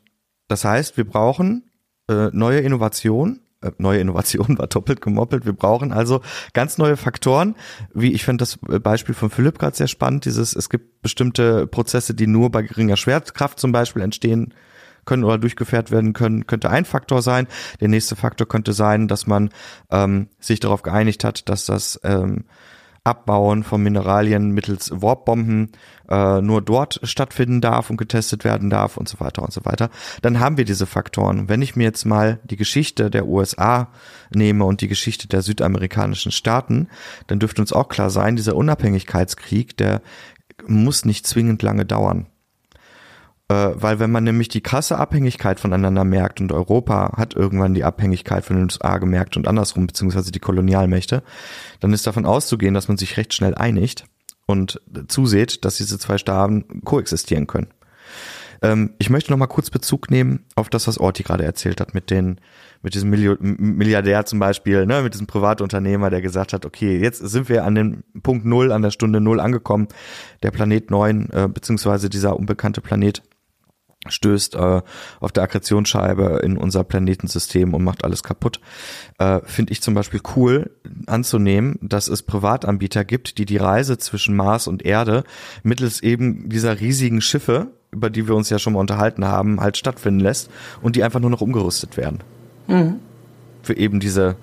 das 0.49 0.65
heißt, 0.65 0.97
wir 0.97 1.05
brauchen 1.05 1.65
äh, 2.09 2.31
neue 2.33 2.61
Innovation, 2.61 3.41
äh, 3.63 3.71
neue 3.79 4.01
Innovation 4.01 4.59
war 4.59 4.67
doppelt 4.67 5.01
gemoppelt. 5.01 5.47
Wir 5.47 5.53
brauchen 5.53 5.93
also 5.93 6.21
ganz 6.53 6.79
neue 6.79 6.97
Faktoren, 6.97 7.57
wie 7.95 8.13
ich 8.13 8.25
finde 8.25 8.43
das 8.43 8.59
Beispiel 8.83 9.15
von 9.15 9.31
Philipp 9.31 9.59
gerade 9.59 9.77
sehr 9.77 9.89
spannend. 9.89 10.25
Dieses, 10.25 10.55
es 10.55 10.69
gibt 10.69 11.03
bestimmte 11.03 11.67
Prozesse, 11.67 12.15
die 12.15 12.27
nur 12.27 12.51
bei 12.51 12.63
geringer 12.63 12.97
Schwerkraft 12.97 13.59
zum 13.59 13.73
Beispiel 13.73 14.03
entstehen 14.03 14.55
können 15.05 15.25
oder 15.25 15.39
durchgeführt 15.39 15.91
werden 15.91 16.13
können, 16.13 16.47
könnte 16.47 16.69
ein 16.69 16.85
Faktor 16.85 17.23
sein. 17.23 17.47
Der 17.81 17.89
nächste 17.89 18.17
Faktor 18.17 18.47
könnte 18.47 18.73
sein, 18.73 19.09
dass 19.09 19.27
man 19.27 19.51
ähm, 19.91 20.29
sich 20.41 20.61
darauf 20.61 20.83
geeinigt 20.83 21.25
hat, 21.25 21.49
dass 21.49 21.65
das 21.65 22.01
ähm, 22.03 22.45
Abbauen 23.07 23.63
von 23.63 23.83
Mineralien 23.83 24.51
mittels 24.51 24.91
Warpbomben 24.93 25.71
äh, 26.11 26.41
nur 26.41 26.61
dort 26.61 26.99
stattfinden 27.05 27.61
darf 27.61 27.89
und 27.89 27.99
getestet 27.99 28.43
werden 28.43 28.69
darf 28.69 28.97
und 28.97 29.09
so 29.09 29.21
weiter 29.21 29.43
und 29.43 29.53
so 29.53 29.65
weiter, 29.65 29.91
dann 30.23 30.41
haben 30.41 30.57
wir 30.57 30.65
diese 30.65 30.87
Faktoren. 30.87 31.49
Wenn 31.49 31.63
ich 31.63 31.77
mir 31.77 31.85
jetzt 31.85 32.05
mal 32.05 32.41
die 32.43 32.57
Geschichte 32.57 33.09
der 33.09 33.29
USA 33.29 33.93
nehme 34.35 34.65
und 34.65 34.81
die 34.81 34.89
Geschichte 34.89 35.29
der 35.29 35.43
südamerikanischen 35.43 36.33
Staaten, 36.33 36.89
dann 37.29 37.39
dürfte 37.39 37.61
uns 37.61 37.73
auch 37.73 37.89
klar 37.89 38.11
sein, 38.11 38.35
dieser 38.35 38.57
Unabhängigkeitskrieg, 38.57 39.77
der 39.77 40.03
muss 40.67 41.05
nicht 41.05 41.29
zwingend 41.29 41.63
lange 41.63 41.85
dauern. 41.85 42.27
Äh, 43.49 43.71
weil 43.75 44.01
wenn 44.01 44.11
man 44.11 44.25
nämlich 44.25 44.49
die 44.49 44.61
krasse 44.61 44.99
Abhängigkeit 44.99 45.61
voneinander 45.61 46.05
merkt 46.05 46.41
und 46.41 46.53
Europa 46.53 47.17
hat 47.17 47.35
irgendwann 47.35 47.75
die 47.75 47.85
Abhängigkeit 47.85 48.45
von 48.45 48.57
den 48.57 48.65
USA 48.65 48.99
gemerkt 48.99 49.37
und 49.37 49.47
andersrum, 49.47 49.87
beziehungsweise 49.87 50.33
die 50.33 50.41
Kolonialmächte, 50.41 51.23
dann 51.81 51.93
ist 51.93 52.07
davon 52.07 52.27
auszugehen, 52.27 52.75
dass 52.75 52.89
man 52.89 52.97
sich 52.97 53.17
recht 53.17 53.35
schnell 53.35 53.55
einigt 53.55 54.05
und 54.47 54.81
zuseht, 55.09 55.65
dass 55.65 55.77
diese 55.77 55.99
zwei 55.99 56.19
Staaten 56.19 56.83
koexistieren 56.85 57.47
können. 57.47 57.69
Ähm, 58.63 58.95
ich 58.99 59.11
möchte 59.11 59.31
noch 59.31 59.39
mal 59.39 59.47
kurz 59.47 59.71
Bezug 59.71 60.11
nehmen 60.11 60.45
auf 60.57 60.69
das, 60.69 60.89
was 60.89 60.99
Orti 60.99 61.23
gerade 61.23 61.45
erzählt 61.45 61.81
hat 61.81 61.95
mit 61.95 62.11
den 62.11 62.41
mit 62.83 62.95
diesem 62.95 63.11
Milliardär 63.11 64.27
zum 64.27 64.39
Beispiel, 64.39 64.87
ne, 64.87 65.03
mit 65.03 65.15
diesem 65.15 65.27
Privatunternehmer, 65.27 66.09
der 66.09 66.21
gesagt 66.21 66.53
hat, 66.53 66.65
okay, 66.65 66.99
jetzt 66.99 67.19
sind 67.19 67.49
wir 67.49 67.65
an 67.65 67.75
dem 67.75 68.05
Punkt 68.23 68.45
Null, 68.45 68.71
an 68.71 68.83
der 68.83 68.93
Stunde 68.93 69.21
Null 69.21 69.41
angekommen. 69.41 69.89
Der 70.45 70.53
Planet 70.53 70.91
9, 70.91 71.31
äh, 71.33 71.49
beziehungsweise 71.49 72.09
dieser 72.09 72.37
unbekannte 72.37 72.81
Planet 72.81 73.23
stößt 74.09 74.55
äh, 74.55 74.83
auf 75.21 75.33
der 75.33 75.43
Akkretionsscheibe 75.43 76.41
in 76.43 76.57
unser 76.57 76.85
Planetensystem 76.85 77.75
und 77.75 77.85
macht 77.85 78.05
alles 78.05 78.23
kaputt. 78.23 78.61
Äh, 79.19 79.41
Finde 79.45 79.73
ich 79.73 79.83
zum 79.83 79.95
Beispiel 79.95 80.21
cool 80.37 80.71
anzunehmen, 81.07 81.79
dass 81.83 82.09
es 82.09 82.23
Privatanbieter 82.23 83.05
gibt, 83.05 83.39
die 83.39 83.47
die 83.47 83.57
Reise 83.57 83.99
zwischen 83.99 84.37
Mars 84.37 84.67
und 84.67 84.85
Erde 84.85 85.25
mittels 85.63 86.03
eben 86.03 86.49
dieser 86.49 86.81
riesigen 86.81 87.21
Schiffe, 87.21 87.69
über 87.91 88.11
die 88.11 88.29
wir 88.29 88.35
uns 88.35 88.51
ja 88.51 88.59
schon 88.59 88.75
mal 88.75 88.81
unterhalten 88.81 89.25
haben, 89.25 89.61
halt 89.61 89.77
stattfinden 89.77 90.21
lässt 90.21 90.51
und 90.83 90.97
die 90.97 91.03
einfach 91.03 91.21
nur 91.21 91.31
noch 91.31 91.41
umgerüstet 91.41 91.97
werden. 91.97 92.21
Mhm. 92.67 92.97
Für 93.63 93.77
eben 93.77 94.01
diese 94.01 94.37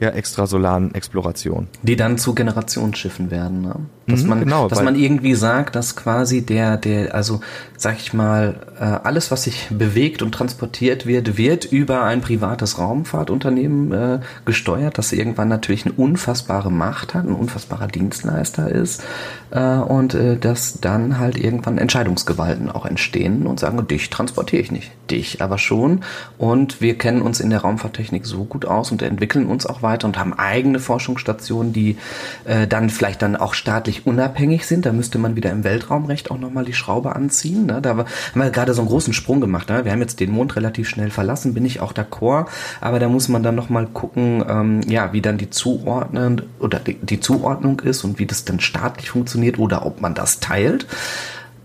ja, 0.00 0.10
extrasolaren 0.10 0.94
Exploration. 0.94 1.68
Die 1.82 1.96
dann 1.96 2.18
zu 2.18 2.34
Generationsschiffen 2.34 3.30
werden, 3.30 3.62
ne? 3.62 3.76
Dass 4.06 4.22
mhm, 4.22 4.28
man, 4.28 4.40
genau, 4.40 4.68
dass 4.68 4.82
man 4.84 4.94
irgendwie 4.94 5.34
sagt, 5.34 5.74
dass 5.74 5.96
quasi 5.96 6.42
der, 6.42 6.76
der, 6.76 7.14
also 7.14 7.40
sag 7.76 7.98
ich 7.98 8.12
mal, 8.12 8.60
äh, 8.78 8.84
alles, 8.84 9.32
was 9.32 9.44
sich 9.44 9.68
bewegt 9.70 10.22
und 10.22 10.32
transportiert 10.32 11.06
wird, 11.06 11.36
wird 11.36 11.64
über 11.64 12.04
ein 12.04 12.20
privates 12.20 12.78
Raumfahrtunternehmen 12.78 13.92
äh, 13.92 14.20
gesteuert, 14.44 14.96
das 14.98 15.12
irgendwann 15.12 15.48
natürlich 15.48 15.86
eine 15.86 15.94
unfassbare 15.94 16.70
Macht 16.70 17.14
hat, 17.14 17.24
ein 17.24 17.34
unfassbarer 17.34 17.88
Dienstleister 17.88 18.70
ist 18.70 19.02
äh, 19.50 19.60
und 19.60 20.14
äh, 20.14 20.36
dass 20.36 20.80
dann 20.80 21.18
halt 21.18 21.36
irgendwann 21.36 21.76
Entscheidungsgewalten 21.76 22.70
auch 22.70 22.86
entstehen 22.86 23.46
und 23.46 23.58
sagen, 23.58 23.88
dich 23.88 24.08
transportiere 24.10 24.62
ich 24.62 24.70
nicht, 24.70 24.92
dich 25.10 25.42
aber 25.42 25.58
schon 25.58 26.02
und 26.38 26.80
wir 26.80 26.96
kennen 26.96 27.22
uns 27.22 27.40
in 27.40 27.50
der 27.50 27.60
Raumfahrttechnik 27.60 28.24
so 28.24 28.44
gut 28.44 28.66
aus 28.66 28.92
und 28.92 29.02
entwickeln 29.02 29.46
uns 29.46 29.66
auch 29.66 29.82
weiter 29.86 30.06
und 30.06 30.18
haben 30.18 30.34
eigene 30.34 30.78
Forschungsstationen, 30.78 31.72
die 31.72 31.96
äh, 32.44 32.66
dann 32.66 32.90
vielleicht 32.90 33.22
dann 33.22 33.36
auch 33.36 33.54
staatlich 33.54 34.06
unabhängig 34.06 34.66
sind. 34.66 34.84
Da 34.84 34.92
müsste 34.92 35.18
man 35.18 35.36
wieder 35.36 35.50
im 35.50 35.64
Weltraumrecht 35.64 36.30
auch 36.30 36.38
nochmal 36.38 36.64
die 36.64 36.74
Schraube 36.74 37.16
anziehen. 37.16 37.66
Ne? 37.66 37.80
Da 37.80 37.96
haben 37.96 38.06
wir 38.34 38.50
gerade 38.50 38.74
so 38.74 38.82
einen 38.82 38.88
großen 38.88 39.14
Sprung 39.14 39.40
gemacht. 39.40 39.68
Ne? 39.70 39.84
Wir 39.84 39.92
haben 39.92 40.00
jetzt 40.00 40.20
den 40.20 40.32
Mond 40.32 40.56
relativ 40.56 40.88
schnell 40.88 41.10
verlassen, 41.10 41.54
bin 41.54 41.64
ich 41.64 41.80
auch 41.80 41.92
d'accord. 41.92 42.46
Aber 42.80 42.98
da 42.98 43.08
muss 43.08 43.28
man 43.28 43.42
dann 43.42 43.54
nochmal 43.54 43.86
gucken, 43.86 44.44
ähm, 44.48 44.80
ja, 44.88 45.12
wie 45.12 45.22
dann 45.22 45.38
die 45.38 45.50
Zuordnung 45.50 46.42
oder 46.58 46.78
die, 46.80 46.94
die, 46.94 47.20
Zuordnung 47.20 47.80
ist 47.80 48.04
und 48.04 48.18
wie 48.18 48.26
das 48.26 48.44
dann 48.44 48.60
staatlich 48.60 49.10
funktioniert 49.10 49.58
oder 49.58 49.86
ob 49.86 50.00
man 50.00 50.14
das 50.14 50.40
teilt. 50.40 50.86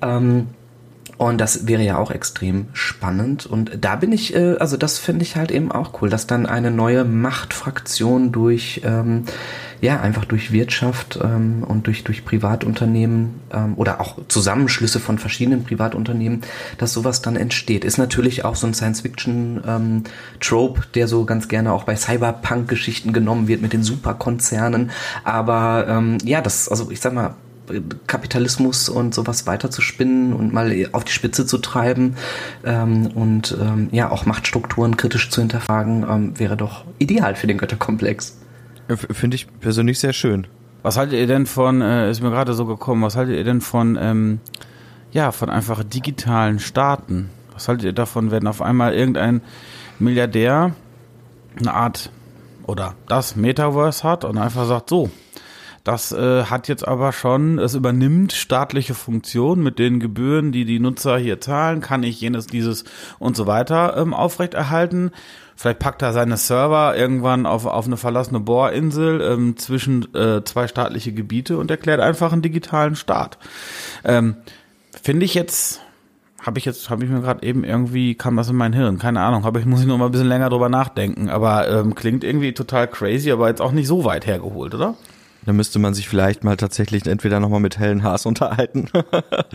Ähm, 0.02 0.48
und 1.22 1.38
das 1.38 1.68
wäre 1.68 1.84
ja 1.84 2.00
auch 2.00 2.10
extrem 2.10 2.66
spannend. 2.74 3.46
Und 3.46 3.78
da 3.80 3.96
bin 3.96 4.12
ich, 4.12 4.34
äh, 4.34 4.56
also 4.58 4.76
das 4.76 4.98
finde 4.98 5.22
ich 5.22 5.36
halt 5.36 5.52
eben 5.52 5.72
auch 5.72 6.02
cool, 6.02 6.10
dass 6.10 6.26
dann 6.26 6.48
eine 6.48 6.72
neue 6.72 7.04
Machtfraktion 7.04 8.32
durch, 8.32 8.82
ähm, 8.84 9.26
ja, 9.82 10.00
einfach 10.00 10.26
durch 10.26 10.52
Wirtschaft 10.52 11.20
ähm, 11.24 11.64
und 11.64 11.86
durch, 11.86 12.04
durch 12.04 12.26
Privatunternehmen 12.26 13.40
ähm, 13.54 13.74
oder 13.76 14.02
auch 14.02 14.18
Zusammenschlüsse 14.30 15.00
von 15.00 15.20
verschiedenen 15.20 15.64
Privatunternehmen, 15.64 16.42
dass 16.80 16.92
sowas 16.92 17.22
dann 17.22 17.36
entsteht. 17.36 17.86
Ist 17.86 18.00
natürlich 18.00 18.44
auch 18.44 18.56
so 18.56 18.66
ein 18.66 18.74
Science-Fiction-Trope, 18.74 20.80
ähm, 20.80 20.86
der 20.96 21.08
so 21.08 21.26
ganz 21.26 21.48
gerne 21.48 21.72
auch 21.72 21.84
bei 21.84 21.96
Cyberpunk-Geschichten 21.96 23.14
genommen 23.14 23.48
wird 23.48 23.62
mit 23.62 23.74
den 23.74 23.84
Superkonzernen. 23.84 24.90
Aber 25.24 25.86
ähm, 25.88 26.18
ja, 26.24 26.42
das, 26.42 26.68
also 26.68 26.90
ich 26.90 27.00
sag 27.00 27.14
mal, 27.14 27.36
Kapitalismus 28.08 28.90
und 28.90 29.14
sowas 29.14 29.48
weiterzuspinnen 29.48 30.34
und 30.34 30.54
mal 30.54 30.90
auf 30.92 31.04
die 31.04 31.12
Spitze 31.12 31.46
zu 31.46 31.58
treiben 31.58 32.16
ähm, 32.64 33.08
und 33.08 33.56
ähm, 33.62 33.90
ja 33.92 34.12
auch 34.12 34.26
Machtstrukturen 34.26 34.98
kritisch 34.98 35.30
zu 35.30 35.42
hinterfragen, 35.42 36.06
ähm, 36.10 36.40
wäre 36.40 36.58
doch 36.58 36.86
ideal 37.00 37.36
für 37.36 37.48
den 37.48 37.58
Götterkomplex. 37.58 38.38
Finde 39.12 39.36
ich 39.36 39.48
persönlich 39.60 40.00
sehr 40.00 40.14
schön. 40.14 40.48
Was 40.84 40.98
haltet 40.98 41.20
ihr 41.20 41.28
denn 41.28 41.46
von, 41.46 41.82
äh, 41.82 42.10
ist 42.10 42.22
mir 42.22 42.32
gerade 42.32 42.54
so 42.54 42.66
gekommen, 42.66 43.04
was 43.04 43.16
haltet 43.16 43.38
ihr 43.38 43.44
denn 43.44 43.62
von, 43.62 43.98
ähm, 44.02 44.40
ja, 45.12 45.32
von 45.32 45.50
einfach 45.50 45.84
digitalen 45.84 46.60
Staaten? 46.60 47.30
Was 47.54 47.68
haltet 47.68 47.86
ihr 47.86 47.94
davon, 47.94 48.32
wenn 48.32 48.48
auf 48.48 48.62
einmal 48.62 48.94
irgendein 48.94 49.42
Milliardär 50.00 50.74
eine 51.60 51.74
Art 51.74 52.12
oder 52.66 52.96
das 53.08 53.36
Metaverse 53.36 54.04
hat 54.04 54.26
und 54.26 54.38
einfach 54.38 54.66
sagt, 54.66 54.90
so, 54.90 55.12
das 55.84 56.12
äh, 56.12 56.44
hat 56.44 56.68
jetzt 56.68 56.88
aber 56.88 57.12
schon, 57.12 57.58
es 57.58 57.74
übernimmt 57.74 58.34
staatliche 58.34 58.94
Funktionen 58.94 59.64
mit 59.64 59.80
den 59.80 60.00
Gebühren, 60.00 60.52
die 60.52 60.66
die 60.66 60.80
Nutzer 60.80 61.18
hier 61.18 61.42
zahlen, 61.42 61.82
kann 61.82 62.04
ich 62.04 62.22
jenes, 62.22 62.46
dieses 62.46 62.84
und 63.18 63.36
so 63.36 63.48
weiter 63.48 63.98
ähm, 63.98 64.14
aufrechterhalten. 64.14 65.12
Vielleicht 65.56 65.80
packt 65.80 66.02
er 66.02 66.14
seine 66.14 66.38
Server 66.38 66.96
irgendwann 66.96 67.46
auf, 67.46 67.66
auf 67.66 67.86
eine 67.86 67.98
verlassene 67.98 68.40
Bohrinsel 68.40 69.22
ähm, 69.22 69.58
zwischen 69.58 70.14
äh, 70.16 70.44
zwei 70.44 70.68
staatliche 70.68 71.14
Gebiete 71.14 71.58
und 71.58 71.72
erklärt 71.72 72.00
einfach 72.00 72.32
einen 72.32 72.42
digitalen 72.42 72.96
Staat. 72.96 73.38
Ähm, 74.04 74.36
Finde 75.02 75.26
ich 75.26 75.34
jetzt, 75.34 75.82
habe 76.44 76.60
ich 76.60 76.66
jetzt, 76.66 76.92
habe 76.92 77.04
ich 77.04 77.10
mir 77.10 77.22
gerade 77.22 77.46
eben 77.46 77.64
irgendwie, 77.64 78.14
kam 78.14 78.38
das 78.38 78.50
in 78.50 78.56
mein 78.56 78.74
Hirn, 78.74 79.00
keine 79.00 79.22
Ahnung, 79.22 79.46
habe 79.46 79.60
ich, 79.60 79.66
muss 79.66 79.82
ich 79.82 79.88
noch 79.88 79.98
mal 79.98 80.06
ein 80.06 80.12
bisschen 80.12 80.28
länger 80.28 80.50
drüber 80.50 80.70
nachdenken, 80.70 81.30
aber 81.30 81.68
ähm, 81.70 81.96
klingt 81.96 82.24
irgendwie 82.24 82.54
total 82.54 82.88
crazy, 82.88 83.32
aber 83.32 83.48
jetzt 83.48 83.62
auch 83.62 83.72
nicht 83.72 83.88
so 83.88 84.04
weit 84.04 84.28
hergeholt, 84.28 84.76
oder? 84.76 84.96
Da 85.46 85.54
müsste 85.54 85.80
man 85.80 85.94
sich 85.94 86.08
vielleicht 86.08 86.44
mal 86.44 86.58
tatsächlich 86.58 87.08
entweder 87.08 87.40
nochmal 87.40 87.60
mit 87.60 87.80
Helen 87.80 88.04
Haas 88.04 88.26
unterhalten, 88.26 88.90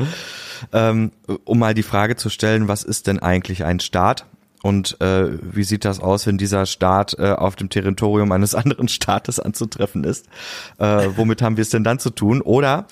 ähm, 0.73 1.13
um 1.45 1.59
mal 1.59 1.75
die 1.75 1.85
Frage 1.85 2.17
zu 2.17 2.29
stellen, 2.29 2.69
was 2.69 2.83
ist 2.83 3.07
denn 3.07 3.21
eigentlich 3.21 3.65
ein 3.65 3.81
Staat? 3.81 4.27
Und 4.63 5.01
äh, 5.01 5.29
wie 5.43 5.63
sieht 5.63 5.85
das 5.85 6.01
aus, 6.01 6.27
wenn 6.27 6.39
dieser 6.39 6.67
Staat 6.67 7.17
äh, 7.21 7.31
auf 7.31 7.55
dem 7.55 7.69
Territorium 7.69 8.33
eines 8.33 8.55
anderen 8.57 8.89
Staates 8.89 9.39
anzutreffen 9.39 10.03
ist? 10.03 10.27
Äh, 10.79 11.09
womit 11.15 11.41
haben 11.41 11.57
wir 11.57 11.63
es 11.63 11.71
denn 11.71 11.85
dann 11.85 12.01
zu 12.01 12.11
tun? 12.11 12.41
Oder 12.41 12.87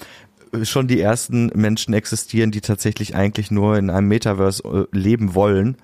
schon 0.63 0.87
die 0.87 1.01
ersten 1.01 1.51
Menschen 1.55 1.95
existieren, 1.95 2.53
die 2.53 2.61
tatsächlich 2.61 3.17
eigentlich 3.17 3.51
nur 3.51 3.77
in 3.77 3.91
einem 3.91 4.07
Metaverse 4.07 4.63
äh, 4.93 4.97
leben 4.97 5.35
wollen 5.35 5.77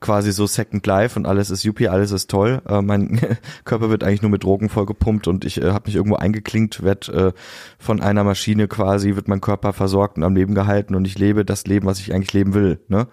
quasi 0.00 0.32
so 0.32 0.46
Second 0.46 0.86
Life 0.86 1.18
und 1.18 1.26
alles 1.26 1.50
ist 1.50 1.64
yuppie, 1.64 1.88
alles 1.88 2.10
ist 2.10 2.30
toll. 2.30 2.62
Äh, 2.68 2.82
mein 2.82 3.20
Körper 3.64 3.90
wird 3.90 4.04
eigentlich 4.04 4.22
nur 4.22 4.30
mit 4.30 4.44
Drogen 4.44 4.68
vollgepumpt 4.68 5.28
und 5.28 5.44
ich 5.44 5.60
äh, 5.62 5.70
habe 5.70 5.86
mich 5.86 5.96
irgendwo 5.96 6.16
eingeklinkt, 6.16 6.82
werd 6.82 7.08
äh, 7.08 7.32
von 7.78 8.00
einer 8.00 8.24
Maschine 8.24 8.68
quasi, 8.68 9.16
wird 9.16 9.28
mein 9.28 9.40
Körper 9.40 9.72
versorgt 9.72 10.16
und 10.16 10.24
am 10.24 10.34
Leben 10.34 10.54
gehalten 10.54 10.94
und 10.94 11.06
ich 11.06 11.18
lebe 11.18 11.44
das 11.44 11.66
Leben, 11.66 11.86
was 11.86 12.00
ich 12.00 12.14
eigentlich 12.14 12.32
leben 12.32 12.54
will. 12.54 12.80
Ne? 12.88 13.06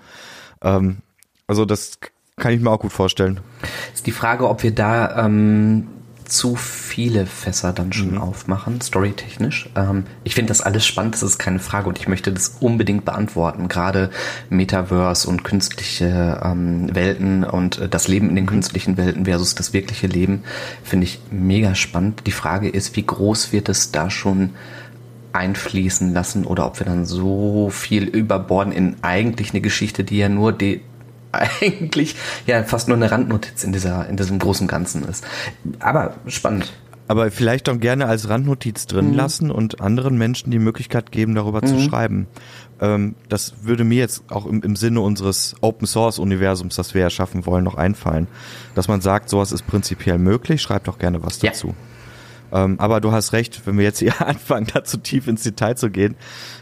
Ähm, 0.62 0.98
also 1.48 1.65
das 1.65 2.00
kann 2.38 2.54
ich 2.54 2.62
mir 2.62 2.72
auch 2.72 2.80
gut 2.80 2.94
vorstellen. 2.94 3.39
Ist 3.94 4.08
die 4.08 4.12
Frage, 4.12 4.50
ob 4.50 4.63
wir 4.63 4.74
da 4.74 5.26
ähm, 5.26 5.88
zu 6.32 6.56
viele 6.56 7.26
Fässer 7.26 7.74
dann 7.74 7.91
schon 7.91 8.12
mhm. 8.12 8.22
aufmachen, 8.22 8.80
storytechnisch. 8.80 9.70
Ähm, 9.76 10.06
ich 10.24 10.34
finde 10.34 10.48
das 10.48 10.62
alles 10.62 10.86
spannend, 10.86 11.15
das 11.15 11.24
ist 11.24 11.39
keine 11.39 11.60
Frage 11.60 11.89
und 11.89 12.00
ich 12.00 12.08
möchte 12.08 12.32
das 12.32 12.56
unbedingt 12.62 13.04
beantworten. 13.04 13.67
Gerade 13.67 14.10
Metaverse 14.50 15.28
und 15.28 15.44
künstliche 15.44 16.39
ähm, 16.41 16.96
Welten 16.96 17.44
und 17.44 17.80
äh, 17.80 17.89
das 17.89 18.08
Leben 18.08 18.30
in 18.30 18.36
den 18.36 18.46
mhm. 18.46 18.50
künstlichen 18.50 18.96
Welten 18.96 19.26
versus 19.26 19.56
das 19.56 19.74
wirkliche 19.74 20.08
Leben 20.08 20.44
finde 20.84 21.06
ich 21.06 21.20
mega 21.32 21.76
spannend. 21.76 22.24
Die 22.26 22.32
Frage 22.32 22.70
ist, 22.70 22.96
wie 22.96 23.06
groß 23.06 23.52
wird 23.52 23.67
es 23.67 23.91
da 23.91 24.10
schon 24.10 24.52
einfließen 25.34 26.13
lassen 26.13 26.46
oder 26.46 26.65
ob 26.65 26.80
wir 26.80 26.86
dann 26.86 27.06
so 27.06 27.70
viel 27.70 28.04
überborden 28.04 28.72
in 28.72 28.96
eigentlich 29.02 29.52
eine 29.52 29.62
Geschichte, 29.62 30.04
die 30.04 30.17
ja 30.17 30.30
nur 30.30 30.54
die, 30.54 30.82
eigentlich 31.32 32.15
ja 32.46 32.63
fast 32.63 32.88
nur 32.88 32.98
eine 32.98 33.12
Randnotiz 33.12 33.63
in 33.63 33.72
dieser 33.74 34.08
in 34.08 34.17
diesem 34.17 34.39
großen 34.39 34.67
Ganzen 34.67 35.04
ist. 35.06 35.26
Aber 35.80 36.15
spannend. 36.28 36.72
Aber 37.08 37.30
vielleicht 37.30 37.67
doch 37.67 37.78
gerne 37.78 38.06
als 38.06 38.30
Randnotiz 38.30 38.88
drin 38.88 39.10
mhm. 39.10 39.15
lassen 39.15 39.52
und 39.52 39.82
anderen 39.82 40.17
Menschen 40.17 40.50
die 40.50 40.60
Möglichkeit 40.60 41.12
geben, 41.12 41.36
darüber 41.36 41.62
mhm. 41.62 41.67
zu 41.67 41.80
schreiben. 41.82 42.28
Ähm, 42.80 43.15
das 43.28 43.54
würde 43.63 43.84
mir 43.84 43.98
jetzt 43.98 44.24
auch 44.30 44.46
im, 44.46 44.62
im 44.62 44.78
Sinne 44.78 45.02
unseres 45.02 45.56
Open 45.60 45.88
Source 45.88 46.20
Universums, 46.20 46.78
das 46.78 46.94
wir 46.94 47.02
erschaffen 47.02 47.46
wollen, 47.46 47.65
noch 47.65 47.76
einfallen. 47.76 48.28
Dass 48.76 48.88
man 48.88 49.02
sagt, 49.02 49.30
sowas 49.30 49.52
ist 49.52 49.67
prinzipiell 49.67 50.20
möglich, 50.20 50.62
schreibt 50.62 50.88
doch 50.88 51.00
gerne 51.00 51.22
was 51.22 51.39
dazu. 51.39 51.76
Ja. 52.52 52.63
Ähm, 52.63 52.80
aber 52.80 53.02
du 53.02 53.12
hast 53.12 53.34
recht, 53.34 53.62
wenn 53.65 53.78
wir 53.78 53.84
jetzt 53.84 54.00
hier 54.00 54.22
anfangen, 54.26 54.67
da 54.74 54.84
zu 54.84 54.98
tief 54.98 55.28
ins 55.28 55.44
Detail 55.44 55.76
zu 55.76 55.89
gehen, 55.89 56.15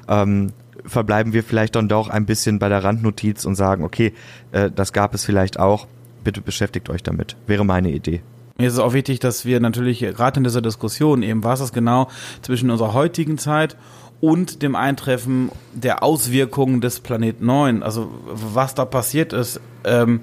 ähm, 0.08 0.51
verbleiben 0.85 1.33
wir 1.33 1.43
vielleicht 1.43 1.75
dann 1.75 1.87
doch 1.89 2.09
ein 2.09 2.25
bisschen 2.25 2.59
bei 2.59 2.69
der 2.69 2.83
Randnotiz 2.83 3.45
und 3.45 3.55
sagen, 3.55 3.83
okay, 3.83 4.13
äh, 4.51 4.71
das 4.71 4.93
gab 4.93 5.13
es 5.13 5.25
vielleicht 5.25 5.59
auch, 5.59 5.87
bitte 6.23 6.41
beschäftigt 6.41 6.89
euch 6.89 7.03
damit. 7.03 7.35
Wäre 7.47 7.65
meine 7.65 7.91
Idee. 7.91 8.21
Mir 8.57 8.67
ist 8.67 8.73
es 8.73 8.79
auch 8.79 8.93
wichtig, 8.93 9.19
dass 9.19 9.45
wir 9.45 9.59
natürlich 9.61 9.99
gerade 9.99 10.39
in 10.39 10.43
dieser 10.43 10.61
Diskussion 10.61 11.23
eben, 11.23 11.43
was 11.43 11.61
ist 11.61 11.73
genau 11.73 12.09
zwischen 12.41 12.69
unserer 12.69 12.93
heutigen 12.93 13.37
Zeit 13.37 13.77
und 14.19 14.61
dem 14.63 14.75
Eintreffen 14.75 15.49
der 15.73 16.03
Auswirkungen 16.03 16.81
des 16.81 16.99
Planet 16.99 17.41
9, 17.41 17.83
also 17.83 18.10
was 18.25 18.75
da 18.75 18.83
passiert 18.83 19.31
ist, 19.31 19.62
ähm, 19.85 20.21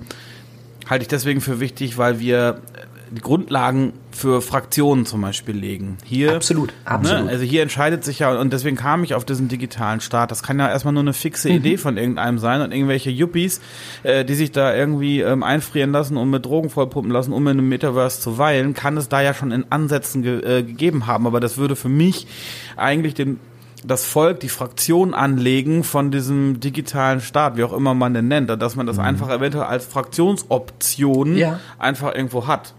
halte 0.89 1.03
ich 1.03 1.09
deswegen 1.09 1.41
für 1.41 1.61
wichtig, 1.61 1.97
weil 1.97 2.21
wir 2.21 2.61
die 3.11 3.23
Grundlagen 3.23 3.95
für 4.17 4.43
Fraktionen 4.43 5.07
zum 5.07 5.21
Beispiel 5.21 5.55
legen. 5.55 5.99
Hier, 6.05 6.35
absolut, 6.35 6.73
absolut. 6.85 7.27
Ne, 7.27 7.31
also 7.31 7.45
hier 7.45 7.63
entscheidet 7.63 8.05
sich 8.05 8.21
ja, 8.21 8.39
und 8.39 8.53
deswegen 8.53 8.77
kam 8.77 9.05
ich 9.05 9.15
auf 9.15 9.25
diesen 9.25 9.49
digitalen 9.49 10.01
Staat. 10.01 10.31
Das 10.31 10.43
kann 10.43 10.59
ja 10.59 10.69
erstmal 10.69 10.95
nur 10.95 11.03
eine 11.03 11.13
fixe 11.13 11.49
mhm. 11.49 11.57
Idee 11.57 11.77
von 11.77 11.97
irgendeinem 11.97 12.39
sein 12.39 12.61
und 12.63 12.73
irgendwelche 12.73 13.11
Yuppies, 13.11 13.61
äh, 14.03 14.25
die 14.25 14.35
sich 14.35 14.53
da 14.53 14.75
irgendwie 14.75 15.21
ähm, 15.21 15.43
einfrieren 15.43 15.93
lassen 15.93 16.17
und 16.17 16.31
mit 16.31 16.47
Drogen 16.47 16.71
vollpumpen 16.71 17.13
lassen, 17.13 17.33
um 17.33 17.47
in 17.47 17.59
einem 17.59 17.69
Metaverse 17.69 18.21
zu 18.21 18.39
weilen, 18.39 18.75
kann 18.75 18.97
es 18.97 19.09
da 19.09 19.21
ja 19.21 19.35
schon 19.35 19.53
in 19.53 19.67
Ansätzen 19.71 20.23
ge 20.23 20.41
äh, 20.41 20.63
gegeben 20.63 21.07
haben. 21.07 21.27
Aber 21.27 21.41
das 21.41 21.59
würde 21.59 21.77
für 21.77 21.89
mich 21.89 22.27
eigentlich 22.77 23.15
den 23.15 23.39
das 23.85 24.05
Volk, 24.05 24.41
die 24.41 24.49
Fraktion 24.49 25.15
anlegen 25.15 25.85
von 25.85 26.11
diesem 26.11 26.61
digitalen 26.61 27.21
Staat, 27.21 27.57
wie 27.57 27.63
auch 27.63 27.73
immer 27.73 27.95
man 27.95 28.15
den 28.15 28.27
nennt, 28.27 28.51
dass 28.51 28.75
man 28.75 28.87
das 28.87 28.97
mhm. 28.97 29.05
einfach 29.05 29.31
eventuell 29.31 29.65
als 29.65 29.87
Fraktionsoption 29.87 31.37
ja. 31.37 31.61
einfach 31.79 32.15
irgendwo 32.15 32.47
hat. 32.47 32.75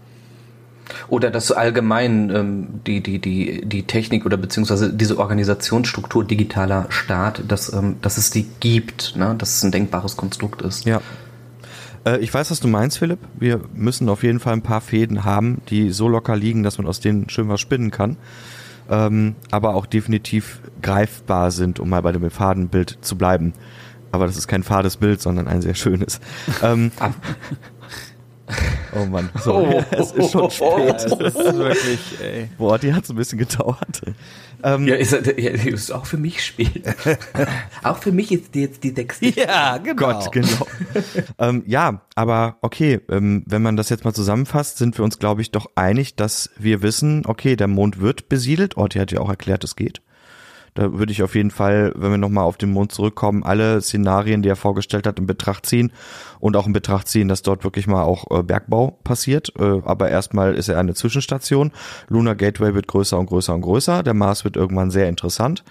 Oder 1.08 1.30
dass 1.30 1.52
allgemein 1.52 2.30
ähm, 2.30 2.66
die, 2.86 3.02
die, 3.02 3.18
die, 3.18 3.62
die 3.64 3.82
Technik 3.84 4.24
oder 4.26 4.36
beziehungsweise 4.36 4.92
diese 4.92 5.18
Organisationsstruktur 5.18 6.24
digitaler 6.24 6.86
Staat, 6.88 7.42
dass, 7.48 7.72
ähm, 7.72 7.96
dass 8.02 8.18
es 8.18 8.30
die 8.30 8.46
gibt, 8.60 9.16
ne? 9.16 9.34
dass 9.36 9.56
es 9.56 9.62
ein 9.62 9.72
denkbares 9.72 10.16
Konstrukt 10.16 10.62
ist. 10.62 10.84
Ja. 10.84 11.00
Äh, 12.04 12.18
ich 12.18 12.32
weiß, 12.32 12.50
was 12.50 12.60
du 12.60 12.68
meinst, 12.68 12.98
Philipp. 12.98 13.20
Wir 13.38 13.60
müssen 13.74 14.08
auf 14.08 14.22
jeden 14.22 14.40
Fall 14.40 14.54
ein 14.54 14.62
paar 14.62 14.80
Fäden 14.80 15.24
haben, 15.24 15.60
die 15.68 15.90
so 15.90 16.08
locker 16.08 16.36
liegen, 16.36 16.62
dass 16.62 16.78
man 16.78 16.86
aus 16.86 17.00
denen 17.00 17.28
schön 17.28 17.48
was 17.48 17.60
spinnen 17.60 17.90
kann 17.90 18.16
ähm, 18.90 19.36
aber 19.50 19.74
auch 19.74 19.86
definitiv 19.86 20.60
greifbar 20.82 21.50
sind, 21.50 21.80
um 21.80 21.88
mal 21.90 22.02
bei 22.02 22.12
dem 22.12 22.30
Fadenbild 22.30 22.98
zu 23.02 23.16
bleiben. 23.16 23.52
Aber 24.10 24.26
das 24.26 24.36
ist 24.36 24.48
kein 24.48 24.62
fades 24.62 24.96
Bild, 24.96 25.20
sondern 25.20 25.48
ein 25.48 25.60
sehr 25.60 25.74
schönes. 25.74 26.20
Ähm, 26.62 26.90
Oh 28.94 29.04
Mann, 29.06 29.30
sorry. 29.40 29.76
Oh, 29.76 29.84
es 29.90 30.12
ist 30.12 30.32
schon 30.32 30.50
spät. 30.50 30.94
Es 30.96 31.12
ist 31.12 31.36
wirklich, 31.36 32.00
ey. 32.22 32.48
Boah, 32.58 32.78
die 32.78 32.92
hat 32.92 33.06
so 33.06 33.12
ein 33.12 33.16
bisschen 33.16 33.38
gedauert. 33.38 34.02
Ähm, 34.62 34.88
ja, 34.88 34.96
ist, 34.96 35.12
ja, 35.12 35.50
ist 35.50 35.92
auch 35.92 36.06
für 36.06 36.16
mich 36.16 36.44
spät. 36.44 36.82
auch 37.84 37.98
für 37.98 38.10
mich 38.10 38.32
ist 38.32 38.56
jetzt 38.56 38.82
die 38.82 38.92
Texte. 38.92 39.26
Ja, 39.26 39.78
genau. 39.78 39.94
Gott, 39.94 40.32
genau. 40.32 40.66
ähm, 41.38 41.62
ja, 41.66 42.02
aber 42.16 42.56
okay, 42.60 43.00
ähm, 43.08 43.44
wenn 43.46 43.62
man 43.62 43.76
das 43.76 43.88
jetzt 43.88 44.04
mal 44.04 44.14
zusammenfasst, 44.14 44.78
sind 44.78 44.98
wir 44.98 45.04
uns, 45.04 45.20
glaube 45.20 45.42
ich, 45.42 45.52
doch 45.52 45.70
einig, 45.76 46.16
dass 46.16 46.50
wir 46.58 46.82
wissen, 46.82 47.24
okay, 47.26 47.54
der 47.54 47.68
Mond 47.68 48.00
wird 48.00 48.28
besiedelt. 48.28 48.76
Orti 48.76 48.98
hat 48.98 49.12
ja 49.12 49.20
auch 49.20 49.28
erklärt, 49.28 49.62
es 49.62 49.76
geht. 49.76 50.00
Da 50.78 50.96
würde 50.96 51.10
ich 51.10 51.24
auf 51.24 51.34
jeden 51.34 51.50
Fall, 51.50 51.92
wenn 51.96 52.12
wir 52.12 52.18
nochmal 52.18 52.44
auf 52.44 52.56
den 52.56 52.70
Mond 52.70 52.92
zurückkommen, 52.92 53.42
alle 53.42 53.80
Szenarien, 53.80 54.42
die 54.42 54.48
er 54.48 54.54
vorgestellt 54.54 55.08
hat, 55.08 55.18
in 55.18 55.26
Betracht 55.26 55.66
ziehen 55.66 55.90
und 56.38 56.56
auch 56.56 56.68
in 56.68 56.72
Betracht 56.72 57.08
ziehen, 57.08 57.26
dass 57.26 57.42
dort 57.42 57.64
wirklich 57.64 57.88
mal 57.88 58.04
auch 58.04 58.30
äh, 58.30 58.44
Bergbau 58.44 58.96
passiert. 59.02 59.52
Äh, 59.58 59.80
aber 59.84 60.08
erstmal 60.08 60.54
ist 60.54 60.68
er 60.68 60.78
eine 60.78 60.94
Zwischenstation. 60.94 61.72
Lunar 62.06 62.36
Gateway 62.36 62.76
wird 62.76 62.86
größer 62.86 63.18
und 63.18 63.26
größer 63.26 63.54
und 63.54 63.62
größer. 63.62 64.04
Der 64.04 64.14
Mars 64.14 64.44
wird 64.44 64.54
irgendwann 64.54 64.92
sehr 64.92 65.08
interessant. 65.08 65.64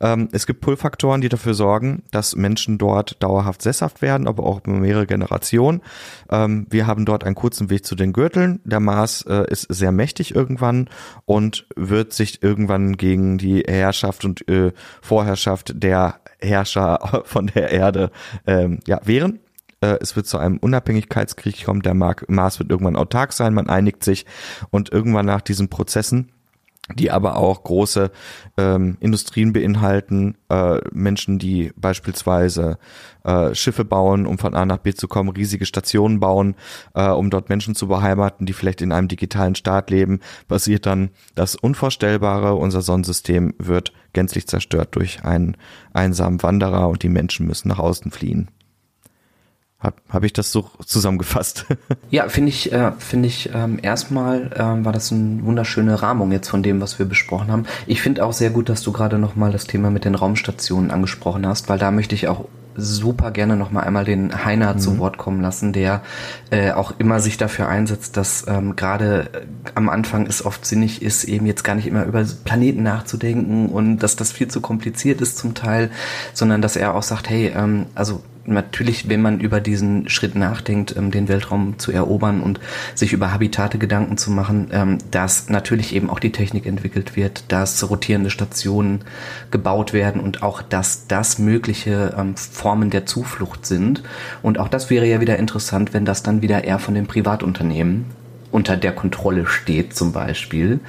Ähm, 0.00 0.28
es 0.32 0.46
gibt 0.46 0.60
Pull-Faktoren, 0.60 1.20
die 1.20 1.28
dafür 1.28 1.54
sorgen, 1.54 2.02
dass 2.10 2.36
Menschen 2.36 2.78
dort 2.78 3.22
dauerhaft 3.22 3.62
sesshaft 3.62 4.02
werden, 4.02 4.26
aber 4.26 4.44
auch 4.44 4.64
mehrere 4.64 5.06
Generationen. 5.06 5.82
Ähm, 6.30 6.66
wir 6.70 6.86
haben 6.86 7.04
dort 7.04 7.24
einen 7.24 7.34
kurzen 7.34 7.70
Weg 7.70 7.84
zu 7.84 7.94
den 7.94 8.12
Gürteln. 8.12 8.60
Der 8.64 8.80
Mars 8.80 9.22
äh, 9.22 9.44
ist 9.50 9.66
sehr 9.68 9.92
mächtig 9.92 10.34
irgendwann 10.34 10.88
und 11.24 11.66
wird 11.76 12.12
sich 12.12 12.42
irgendwann 12.42 12.96
gegen 12.96 13.38
die 13.38 13.62
Herrschaft 13.66 14.24
und 14.24 14.48
äh, 14.48 14.72
Vorherrschaft 15.02 15.72
der 15.74 16.20
Herrscher 16.40 17.22
von 17.24 17.48
der 17.48 17.70
Erde 17.70 18.10
ähm, 18.46 18.80
ja, 18.86 19.00
wehren 19.04 19.40
äh, 19.80 19.98
es 20.00 20.16
wird 20.16 20.26
zu 20.26 20.38
einem 20.38 20.58
Unabhängigkeitskrieg 20.58 21.64
kommen, 21.64 21.82
der 21.82 21.94
Mars 21.94 22.58
wird 22.58 22.70
irgendwann 22.70 22.96
autark 22.96 23.32
sein, 23.32 23.54
man 23.54 23.68
einigt 23.68 24.04
sich 24.04 24.26
und 24.70 24.92
irgendwann 24.92 25.26
nach 25.26 25.40
diesen 25.40 25.68
Prozessen 25.68 26.32
die 26.94 27.10
aber 27.10 27.36
auch 27.36 27.64
große 27.64 28.10
ähm, 28.56 28.96
Industrien 29.00 29.52
beinhalten, 29.52 30.36
äh, 30.48 30.78
Menschen, 30.92 31.38
die 31.38 31.72
beispielsweise 31.76 32.78
äh, 33.24 33.54
Schiffe 33.54 33.84
bauen, 33.84 34.26
um 34.26 34.38
von 34.38 34.54
A 34.54 34.64
nach 34.64 34.78
B 34.78 34.94
zu 34.94 35.08
kommen, 35.08 35.30
riesige 35.30 35.66
Stationen 35.66 36.20
bauen, 36.20 36.54
äh, 36.94 37.08
um 37.08 37.30
dort 37.30 37.48
Menschen 37.48 37.74
zu 37.74 37.88
beheimaten, 37.88 38.46
die 38.46 38.52
vielleicht 38.52 38.80
in 38.80 38.92
einem 38.92 39.08
digitalen 39.08 39.54
Staat 39.54 39.90
leben, 39.90 40.20
passiert 40.48 40.86
dann 40.86 41.10
das 41.34 41.54
Unvorstellbare. 41.54 42.54
Unser 42.54 42.82
Sonnensystem 42.82 43.54
wird 43.58 43.92
gänzlich 44.12 44.46
zerstört 44.46 44.96
durch 44.96 45.24
einen 45.24 45.56
einsamen 45.92 46.42
Wanderer 46.42 46.88
und 46.88 47.02
die 47.02 47.10
Menschen 47.10 47.46
müssen 47.46 47.68
nach 47.68 47.78
außen 47.78 48.10
fliehen. 48.10 48.48
Habe 49.80 49.96
hab 50.08 50.24
ich 50.24 50.32
das 50.32 50.50
so 50.50 50.68
zusammengefasst? 50.84 51.66
ja, 52.10 52.28
finde 52.28 52.48
ich, 52.48 52.72
äh, 52.72 52.90
finde 52.98 53.28
ich 53.28 53.50
ähm, 53.54 53.78
erstmal 53.80 54.50
ähm, 54.56 54.84
war 54.84 54.92
das 54.92 55.12
eine 55.12 55.44
wunderschöne 55.44 56.02
Rahmung 56.02 56.32
jetzt 56.32 56.48
von 56.48 56.64
dem, 56.64 56.80
was 56.80 56.98
wir 56.98 57.06
besprochen 57.06 57.52
haben. 57.52 57.64
Ich 57.86 58.02
finde 58.02 58.24
auch 58.24 58.32
sehr 58.32 58.50
gut, 58.50 58.68
dass 58.68 58.82
du 58.82 58.90
gerade 58.90 59.18
nochmal 59.18 59.52
das 59.52 59.68
Thema 59.68 59.90
mit 59.90 60.04
den 60.04 60.16
Raumstationen 60.16 60.90
angesprochen 60.90 61.46
hast, 61.46 61.68
weil 61.68 61.78
da 61.78 61.92
möchte 61.92 62.16
ich 62.16 62.26
auch 62.26 62.46
super 62.74 63.30
gerne 63.30 63.56
noch 63.56 63.70
mal 63.70 63.82
einmal 63.82 64.04
den 64.04 64.44
Heiner 64.44 64.74
mhm. 64.74 64.78
zu 64.78 64.98
Wort 64.98 65.16
kommen 65.16 65.40
lassen, 65.40 65.72
der 65.72 66.02
äh, 66.50 66.72
auch 66.72 66.94
immer 66.98 67.20
sich 67.20 67.36
dafür 67.36 67.68
einsetzt, 67.68 68.16
dass 68.16 68.46
ähm, 68.48 68.74
gerade 68.74 69.30
äh, 69.32 69.70
am 69.76 69.88
Anfang 69.88 70.26
es 70.26 70.44
oft 70.44 70.64
sinnig 70.64 71.02
ist, 71.02 71.24
eben 71.24 71.46
jetzt 71.46 71.62
gar 71.64 71.74
nicht 71.74 71.86
immer 71.86 72.04
über 72.04 72.24
Planeten 72.44 72.82
nachzudenken 72.82 73.68
und 73.68 73.98
dass 73.98 74.16
das 74.16 74.32
viel 74.32 74.48
zu 74.48 74.60
kompliziert 74.60 75.20
ist 75.20 75.38
zum 75.38 75.54
Teil, 75.54 75.90
sondern 76.34 76.62
dass 76.62 76.76
er 76.76 76.94
auch 76.94 77.02
sagt, 77.02 77.30
hey, 77.30 77.52
ähm, 77.54 77.86
also 77.94 78.22
natürlich, 78.48 79.08
wenn 79.08 79.22
man 79.22 79.40
über 79.40 79.60
diesen 79.60 80.08
Schritt 80.08 80.34
nachdenkt, 80.34 80.96
ähm, 80.96 81.10
den 81.10 81.28
Weltraum 81.28 81.78
zu 81.78 81.92
erobern 81.92 82.40
und 82.40 82.60
sich 82.94 83.12
über 83.12 83.32
Habitate 83.32 83.78
Gedanken 83.78 84.16
zu 84.16 84.30
machen, 84.30 84.68
ähm, 84.72 84.98
dass 85.10 85.48
natürlich 85.48 85.94
eben 85.94 86.10
auch 86.10 86.18
die 86.18 86.32
Technik 86.32 86.66
entwickelt 86.66 87.16
wird, 87.16 87.44
dass 87.48 87.88
rotierende 87.88 88.30
Stationen 88.30 89.00
gebaut 89.50 89.92
werden 89.92 90.20
und 90.20 90.42
auch, 90.42 90.62
dass 90.62 91.06
das 91.06 91.38
mögliche 91.38 92.14
ähm, 92.18 92.36
Formen 92.36 92.90
der 92.90 93.06
Zuflucht 93.06 93.66
sind. 93.66 94.02
Und 94.42 94.58
auch 94.58 94.68
das 94.68 94.90
wäre 94.90 95.06
ja 95.06 95.20
wieder 95.20 95.38
interessant, 95.38 95.94
wenn 95.94 96.04
das 96.04 96.22
dann 96.22 96.42
wieder 96.42 96.64
eher 96.64 96.78
von 96.78 96.94
den 96.94 97.06
Privatunternehmen 97.06 98.06
unter 98.50 98.76
der 98.76 98.92
Kontrolle 98.92 99.46
steht, 99.46 99.94
zum 99.94 100.12
Beispiel. 100.12 100.80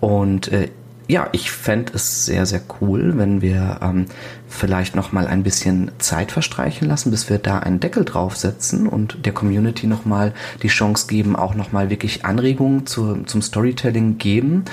Und 0.00 0.50
äh, 0.52 0.68
ja, 1.08 1.28
ich 1.32 1.50
fände 1.50 1.92
es 1.94 2.26
sehr, 2.26 2.44
sehr 2.44 2.60
cool, 2.80 3.14
wenn 3.16 3.40
wir 3.40 3.78
ähm, 3.82 4.04
vielleicht 4.46 4.94
noch 4.94 5.10
mal 5.10 5.26
ein 5.26 5.42
bisschen 5.42 5.90
Zeit 5.98 6.30
verstreichen 6.32 6.86
lassen, 6.86 7.10
bis 7.10 7.30
wir 7.30 7.38
da 7.38 7.60
einen 7.60 7.80
Deckel 7.80 8.04
draufsetzen 8.04 8.86
und 8.86 9.24
der 9.24 9.32
Community 9.32 9.86
noch 9.86 10.04
mal 10.04 10.34
die 10.62 10.68
Chance 10.68 11.06
geben, 11.06 11.34
auch 11.34 11.54
noch 11.54 11.72
mal 11.72 11.88
wirklich 11.88 12.26
Anregungen 12.26 12.86
zu, 12.86 13.22
zum 13.24 13.40
Storytelling 13.40 14.18
geben. 14.18 14.66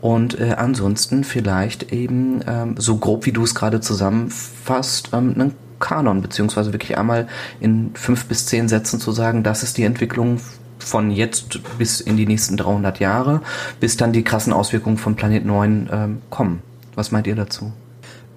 Und 0.00 0.40
äh, 0.40 0.54
ansonsten 0.56 1.22
vielleicht 1.22 1.92
eben 1.92 2.40
ähm, 2.46 2.76
so 2.78 2.96
grob 2.96 3.26
wie 3.26 3.32
du 3.32 3.42
es 3.42 3.54
gerade 3.54 3.80
zusammenfasst, 3.80 5.10
ähm, 5.12 5.34
einen 5.34 5.54
Kanon 5.80 6.22
beziehungsweise 6.22 6.72
wirklich 6.72 6.96
einmal 6.96 7.28
in 7.60 7.90
fünf 7.94 8.24
bis 8.24 8.46
zehn 8.46 8.68
Sätzen 8.68 9.00
zu 9.00 9.12
sagen, 9.12 9.42
das 9.42 9.62
ist 9.62 9.76
die 9.76 9.84
Entwicklung 9.84 10.40
von 10.78 11.10
jetzt 11.10 11.60
bis 11.78 12.00
in 12.00 12.16
die 12.16 12.26
nächsten 12.26 12.56
300 12.56 13.00
Jahre, 13.00 13.40
bis 13.80 13.96
dann 13.96 14.12
die 14.12 14.22
krassen 14.22 14.52
Auswirkungen 14.52 14.98
von 14.98 15.16
Planet 15.16 15.44
9 15.44 15.88
ähm, 15.92 16.22
kommen. 16.30 16.62
Was 16.94 17.10
meint 17.10 17.26
ihr 17.26 17.34
dazu? 17.34 17.72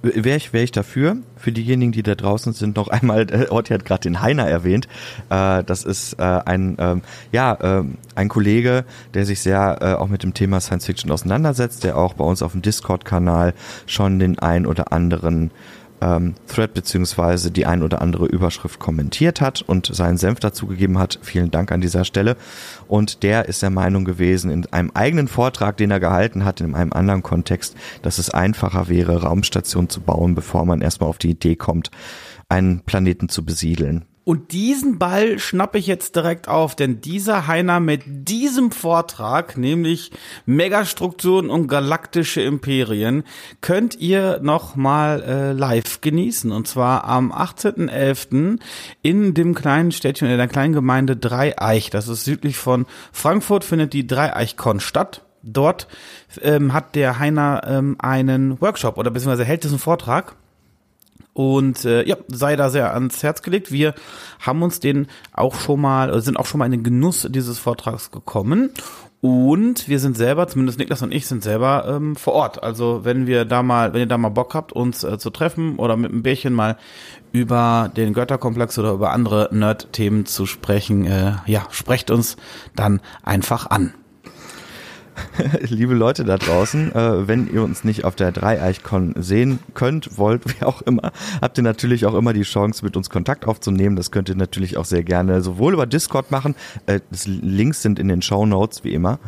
Wäre 0.01 0.37
ich, 0.37 0.53
wär 0.53 0.63
ich 0.63 0.71
dafür. 0.71 1.17
Für 1.37 1.51
diejenigen, 1.51 1.91
die 1.91 2.03
da 2.03 2.15
draußen 2.15 2.53
sind, 2.53 2.75
noch 2.75 2.87
einmal, 2.87 3.27
äh, 3.31 3.47
Orti 3.49 3.73
hat 3.73 3.85
gerade 3.85 4.01
den 4.01 4.21
Heiner 4.21 4.47
erwähnt. 4.47 4.87
Äh, 5.29 5.63
das 5.63 5.83
ist 5.83 6.13
äh, 6.13 6.23
ein, 6.23 6.77
ähm, 6.79 7.01
ja, 7.31 7.79
äh, 7.79 7.83
ein 8.15 8.29
Kollege, 8.29 8.85
der 9.13 9.25
sich 9.25 9.41
sehr 9.41 9.77
äh, 9.81 9.93
auch 9.93 10.07
mit 10.07 10.23
dem 10.23 10.33
Thema 10.33 10.59
Science 10.61 10.85
Fiction 10.85 11.11
auseinandersetzt, 11.11 11.83
der 11.83 11.97
auch 11.97 12.13
bei 12.13 12.23
uns 12.23 12.41
auf 12.41 12.51
dem 12.51 12.61
Discord-Kanal 12.61 13.53
schon 13.85 14.19
den 14.19 14.39
ein 14.39 14.65
oder 14.65 14.91
anderen 14.91 15.51
ähm, 16.01 16.35
Thread 16.47 16.73
beziehungsweise 16.73 17.51
die 17.51 17.65
ein 17.65 17.83
oder 17.83 18.01
andere 18.01 18.25
Überschrift 18.25 18.79
kommentiert 18.79 19.41
hat 19.41 19.61
und 19.61 19.93
seinen 19.93 20.17
Senf 20.17 20.39
dazugegeben 20.39 20.97
hat. 20.97 21.19
Vielen 21.21 21.51
Dank 21.51 21.71
an 21.71 21.81
dieser 21.81 22.05
Stelle. 22.05 22.37
Und 22.87 23.23
der 23.23 23.47
ist 23.47 23.61
der 23.61 23.69
Meinung 23.69 24.05
gewesen, 24.05 24.51
in 24.51 24.65
einem 24.67 24.91
eigenen 24.93 25.27
Vortrag, 25.27 25.77
den 25.77 25.91
er 25.91 25.99
gehalten 25.99 26.45
hat, 26.45 26.61
in 26.61 26.75
einem 26.75 26.93
anderen 26.93 27.23
Kontext, 27.23 27.75
dass 28.01 28.17
es 28.17 28.29
einfacher 28.29 28.87
wäre, 28.89 29.21
Raumstationen 29.21 29.89
zu 29.89 30.01
bauen, 30.01 30.35
bevor 30.35 30.65
man 30.65 30.81
erstmal 30.81 31.09
auf 31.09 31.17
die 31.17 31.31
Idee 31.31 31.55
kommt, 31.55 31.91
einen 32.49 32.81
Planeten 32.81 33.29
zu 33.29 33.43
besiedeln. 33.43 34.05
Und 34.27 34.51
diesen 34.51 34.99
Ball 34.99 35.39
schnappe 35.39 35.77
ich 35.77 35.87
jetzt 35.87 36.17
direkt 36.17 36.49
auf, 36.49 36.75
denn 36.75 36.99
dieser 36.99 37.47
Heiner 37.47 37.79
mit 37.79 38.01
diesem 38.05 38.73
Vortrag, 38.73 39.57
nämlich 39.57 40.11
Megastrukturen 40.45 41.49
und 41.49 41.69
galaktische 41.69 42.41
Imperien, 42.41 43.23
könnt 43.61 43.95
ihr 43.95 44.41
noch 44.41 44.75
mal 44.75 45.23
äh, 45.23 45.51
live 45.53 46.01
genießen. 46.01 46.51
Und 46.51 46.67
zwar 46.67 47.05
am 47.05 47.31
18.11. 47.31 48.59
in 49.01 49.33
dem 49.33 49.55
kleinen 49.55 49.93
Städtchen, 49.93 50.27
in 50.27 50.37
der 50.37 50.49
kleinen 50.49 50.73
Gemeinde 50.73 51.15
Dreieich. 51.15 51.89
Das 51.89 52.09
ist 52.09 52.25
südlich 52.25 52.57
von 52.57 52.85
Frankfurt, 53.13 53.63
findet 53.63 53.93
die 53.93 54.07
Dreieich-Con 54.07 54.81
statt. 54.81 55.23
Dort 55.41 55.87
ähm, 56.41 56.73
hat 56.73 56.95
der 56.95 57.17
Heiner 57.17 57.61
ähm, 57.65 57.95
einen 57.99 58.59
Workshop 58.59 58.97
oder 58.97 59.09
beziehungsweise 59.09 59.45
hält 59.45 59.63
diesen 59.63 59.79
Vortrag 59.79 60.35
und 61.37 61.85
äh, 61.85 62.03
ja, 62.03 62.17
sei 62.29 62.55
da 62.55 62.71
sehr 62.71 62.95
ans 62.95 63.21
Herz 63.21 63.43
gelegt. 63.43 63.71
Wir 63.71 63.93
haben 64.39 64.63
uns 64.63 64.79
den 64.79 65.05
auch 65.33 65.53
schon 65.53 65.79
mal, 65.79 66.19
sind 66.19 66.35
auch 66.35 66.47
schon 66.47 66.57
mal 66.57 66.65
in 66.65 66.71
den 66.71 66.83
Genuss 66.83 67.27
dieses 67.29 67.59
Vortrags 67.59 68.09
gekommen. 68.09 68.71
Und 69.21 69.87
wir 69.87 69.99
sind 69.99 70.17
selber, 70.17 70.47
zumindest 70.47 70.79
Niklas 70.79 71.03
und 71.03 71.13
ich 71.13 71.27
sind 71.27 71.43
selber 71.43 71.85
ähm, 71.87 72.15
vor 72.15 72.33
Ort. 72.33 72.63
Also 72.63 73.01
wenn 73.03 73.27
wir 73.27 73.45
da 73.45 73.61
mal, 73.61 73.93
wenn 73.93 73.99
ihr 73.99 74.07
da 74.07 74.17
mal 74.17 74.29
Bock 74.29 74.55
habt, 74.55 74.73
uns 74.73 75.03
äh, 75.03 75.19
zu 75.19 75.29
treffen 75.29 75.75
oder 75.77 75.95
mit 75.95 76.11
einem 76.11 76.23
Bärchen 76.23 76.53
mal 76.53 76.75
über 77.31 77.91
den 77.95 78.13
Götterkomplex 78.13 78.79
oder 78.79 78.93
über 78.93 79.11
andere 79.11 79.49
Nerd-Themen 79.51 80.25
zu 80.25 80.47
sprechen, 80.47 81.05
äh, 81.05 81.33
ja, 81.45 81.67
sprecht 81.69 82.09
uns 82.09 82.37
dann 82.75 82.99
einfach 83.21 83.69
an. 83.69 83.93
liebe 85.61 85.93
Leute 85.93 86.23
da 86.23 86.37
draußen, 86.37 86.93
äh, 86.93 87.27
wenn 87.27 87.51
ihr 87.51 87.63
uns 87.63 87.83
nicht 87.83 88.05
auf 88.05 88.15
der 88.15 88.31
Dreieichkon 88.31 89.15
sehen 89.17 89.59
könnt, 89.73 90.17
wollt, 90.17 90.43
wie 90.45 90.63
auch 90.63 90.81
immer, 90.81 91.11
habt 91.41 91.57
ihr 91.57 91.63
natürlich 91.63 92.05
auch 92.05 92.13
immer 92.13 92.33
die 92.33 92.43
Chance, 92.43 92.83
mit 92.83 92.97
uns 92.97 93.09
Kontakt 93.09 93.47
aufzunehmen. 93.47 93.95
Das 93.95 94.11
könnt 94.11 94.29
ihr 94.29 94.35
natürlich 94.35 94.77
auch 94.77 94.85
sehr 94.85 95.03
gerne 95.03 95.41
sowohl 95.41 95.73
über 95.73 95.85
Discord 95.85 96.31
machen, 96.31 96.55
äh, 96.85 96.99
Links 97.25 97.81
sind 97.81 97.99
in 97.99 98.07
den 98.07 98.21
Show 98.21 98.45
Notes 98.45 98.83
wie 98.83 98.93
immer, 98.93 99.19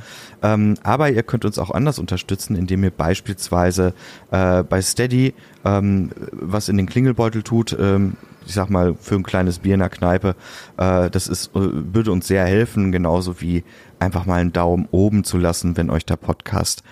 ähm, 0.42 0.76
aber 0.84 1.10
ihr 1.10 1.24
könnt 1.24 1.46
uns 1.46 1.60
auch 1.60 1.72
anders 1.72 2.00
unterstützen, 2.00 2.56
indem 2.56 2.84
ihr 2.84 2.92
beispielsweise 2.92 3.94
äh, 4.32 4.64
bei 4.64 4.82
Steady 4.82 5.34
ähm, 5.66 6.12
was 6.32 6.70
in 6.70 6.78
den 6.78 6.86
Klingelbeutel 6.86 7.44
tut, 7.44 7.76
ähm, 7.80 8.14
ich 8.46 8.54
sag 8.54 8.70
mal, 8.70 8.96
für 9.00 9.16
ein 9.16 9.24
kleines 9.24 9.60
Bier 9.60 9.76
in 9.76 9.82
der 9.82 9.90
Kneipe, 9.90 10.36
äh, 10.78 11.10
das 11.10 11.28
ist, 11.28 11.56
äh, 11.56 11.60
würde 11.94 12.12
uns 12.12 12.28
sehr 12.28 12.46
helfen, 12.46 12.92
genauso 12.92 13.42
wie 13.42 13.64
einfach 14.00 14.26
mal 14.26 14.40
einen 14.40 14.54
Daumen 14.54 14.88
oben 14.92 15.24
zu 15.24 15.38
lassen, 15.38 15.78
wenn 15.78 15.90
euch 15.90 16.06
der 16.06 16.18
Podcast 16.18 16.84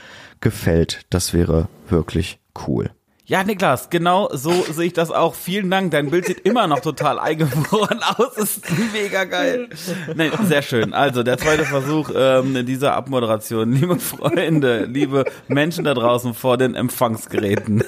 gefällt. 0.42 1.02
Das 1.10 1.34
wäre 1.34 1.68
wirklich 1.90 2.40
cool. 2.68 2.92
Ja, 3.30 3.44
Niklas, 3.44 3.90
genau 3.90 4.30
so 4.32 4.52
sehe 4.72 4.86
ich 4.88 4.94
das 4.94 5.12
auch. 5.12 5.36
Vielen 5.36 5.70
Dank. 5.70 5.92
Dein 5.92 6.10
Bild 6.10 6.26
sieht 6.28 6.40
immer 6.46 6.66
noch 6.68 6.80
total 6.80 7.20
eingefroren 7.20 8.00
aus. 8.18 8.38
Ist 8.38 8.64
mega 8.94 9.26
geil. 9.26 9.68
Nee, 10.16 10.32
sehr 10.46 10.62
schön. 10.62 10.94
Also 10.94 11.24
der 11.24 11.38
zweite 11.38 11.66
Versuch 11.66 12.10
ähm, 12.16 12.56
in 12.56 12.66
dieser 12.66 12.94
Abmoderation. 12.94 13.72
Liebe 13.74 14.00
Freunde, 14.00 14.86
liebe 14.86 15.26
Menschen 15.50 15.84
da 15.84 15.94
draußen 15.94 16.34
vor 16.34 16.58
den 16.58 16.74
Empfangsgeräten. 16.74 17.84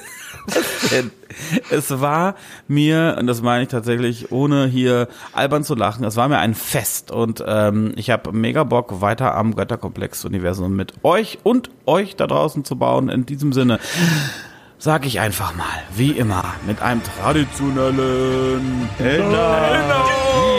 es 1.70 2.02
war 2.02 2.36
mir, 2.68 3.16
und 3.20 3.28
das 3.28 3.42
meine 3.42 3.64
ich 3.64 3.70
tatsächlich, 3.70 4.32
ohne 4.32 4.68
hier 4.68 5.08
albern 5.34 5.64
zu 5.64 5.76
lachen, 5.76 6.04
es 6.04 6.16
war 6.16 6.28
mir 6.28 6.40
ein 6.40 6.56
Fest 6.56 7.12
und 7.12 7.44
ähm, 7.46 7.94
ich 7.96 8.10
habe 8.10 8.32
mega 8.32 8.64
Bock, 8.64 9.02
weiter 9.02 9.36
am 9.36 9.56
Götterkomplex-Universum 9.56 10.76
mit 10.76 10.94
euch 11.04 11.40
und 11.44 11.70
euch 11.86 12.16
da 12.16 12.28
draußen 12.28 12.66
zu 12.66 12.76
bauen. 12.78 13.10
In 13.10 13.26
diesem 13.26 13.54
Sinne 13.54 13.80
sag 14.78 15.06
ich 15.06 15.20
einfach 15.20 15.54
mal, 15.56 15.84
wie 15.96 16.12
immer, 16.12 16.56
mit 16.66 16.82
einem 16.82 17.02
traditionellen 17.04 18.90
Energie. 19.00 20.50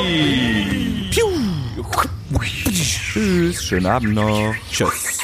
Tschüss, 3.12 3.64
schönen 3.64 3.86
Abend 3.86 4.14
noch. 4.14 4.54
Tschüss. 4.70 5.18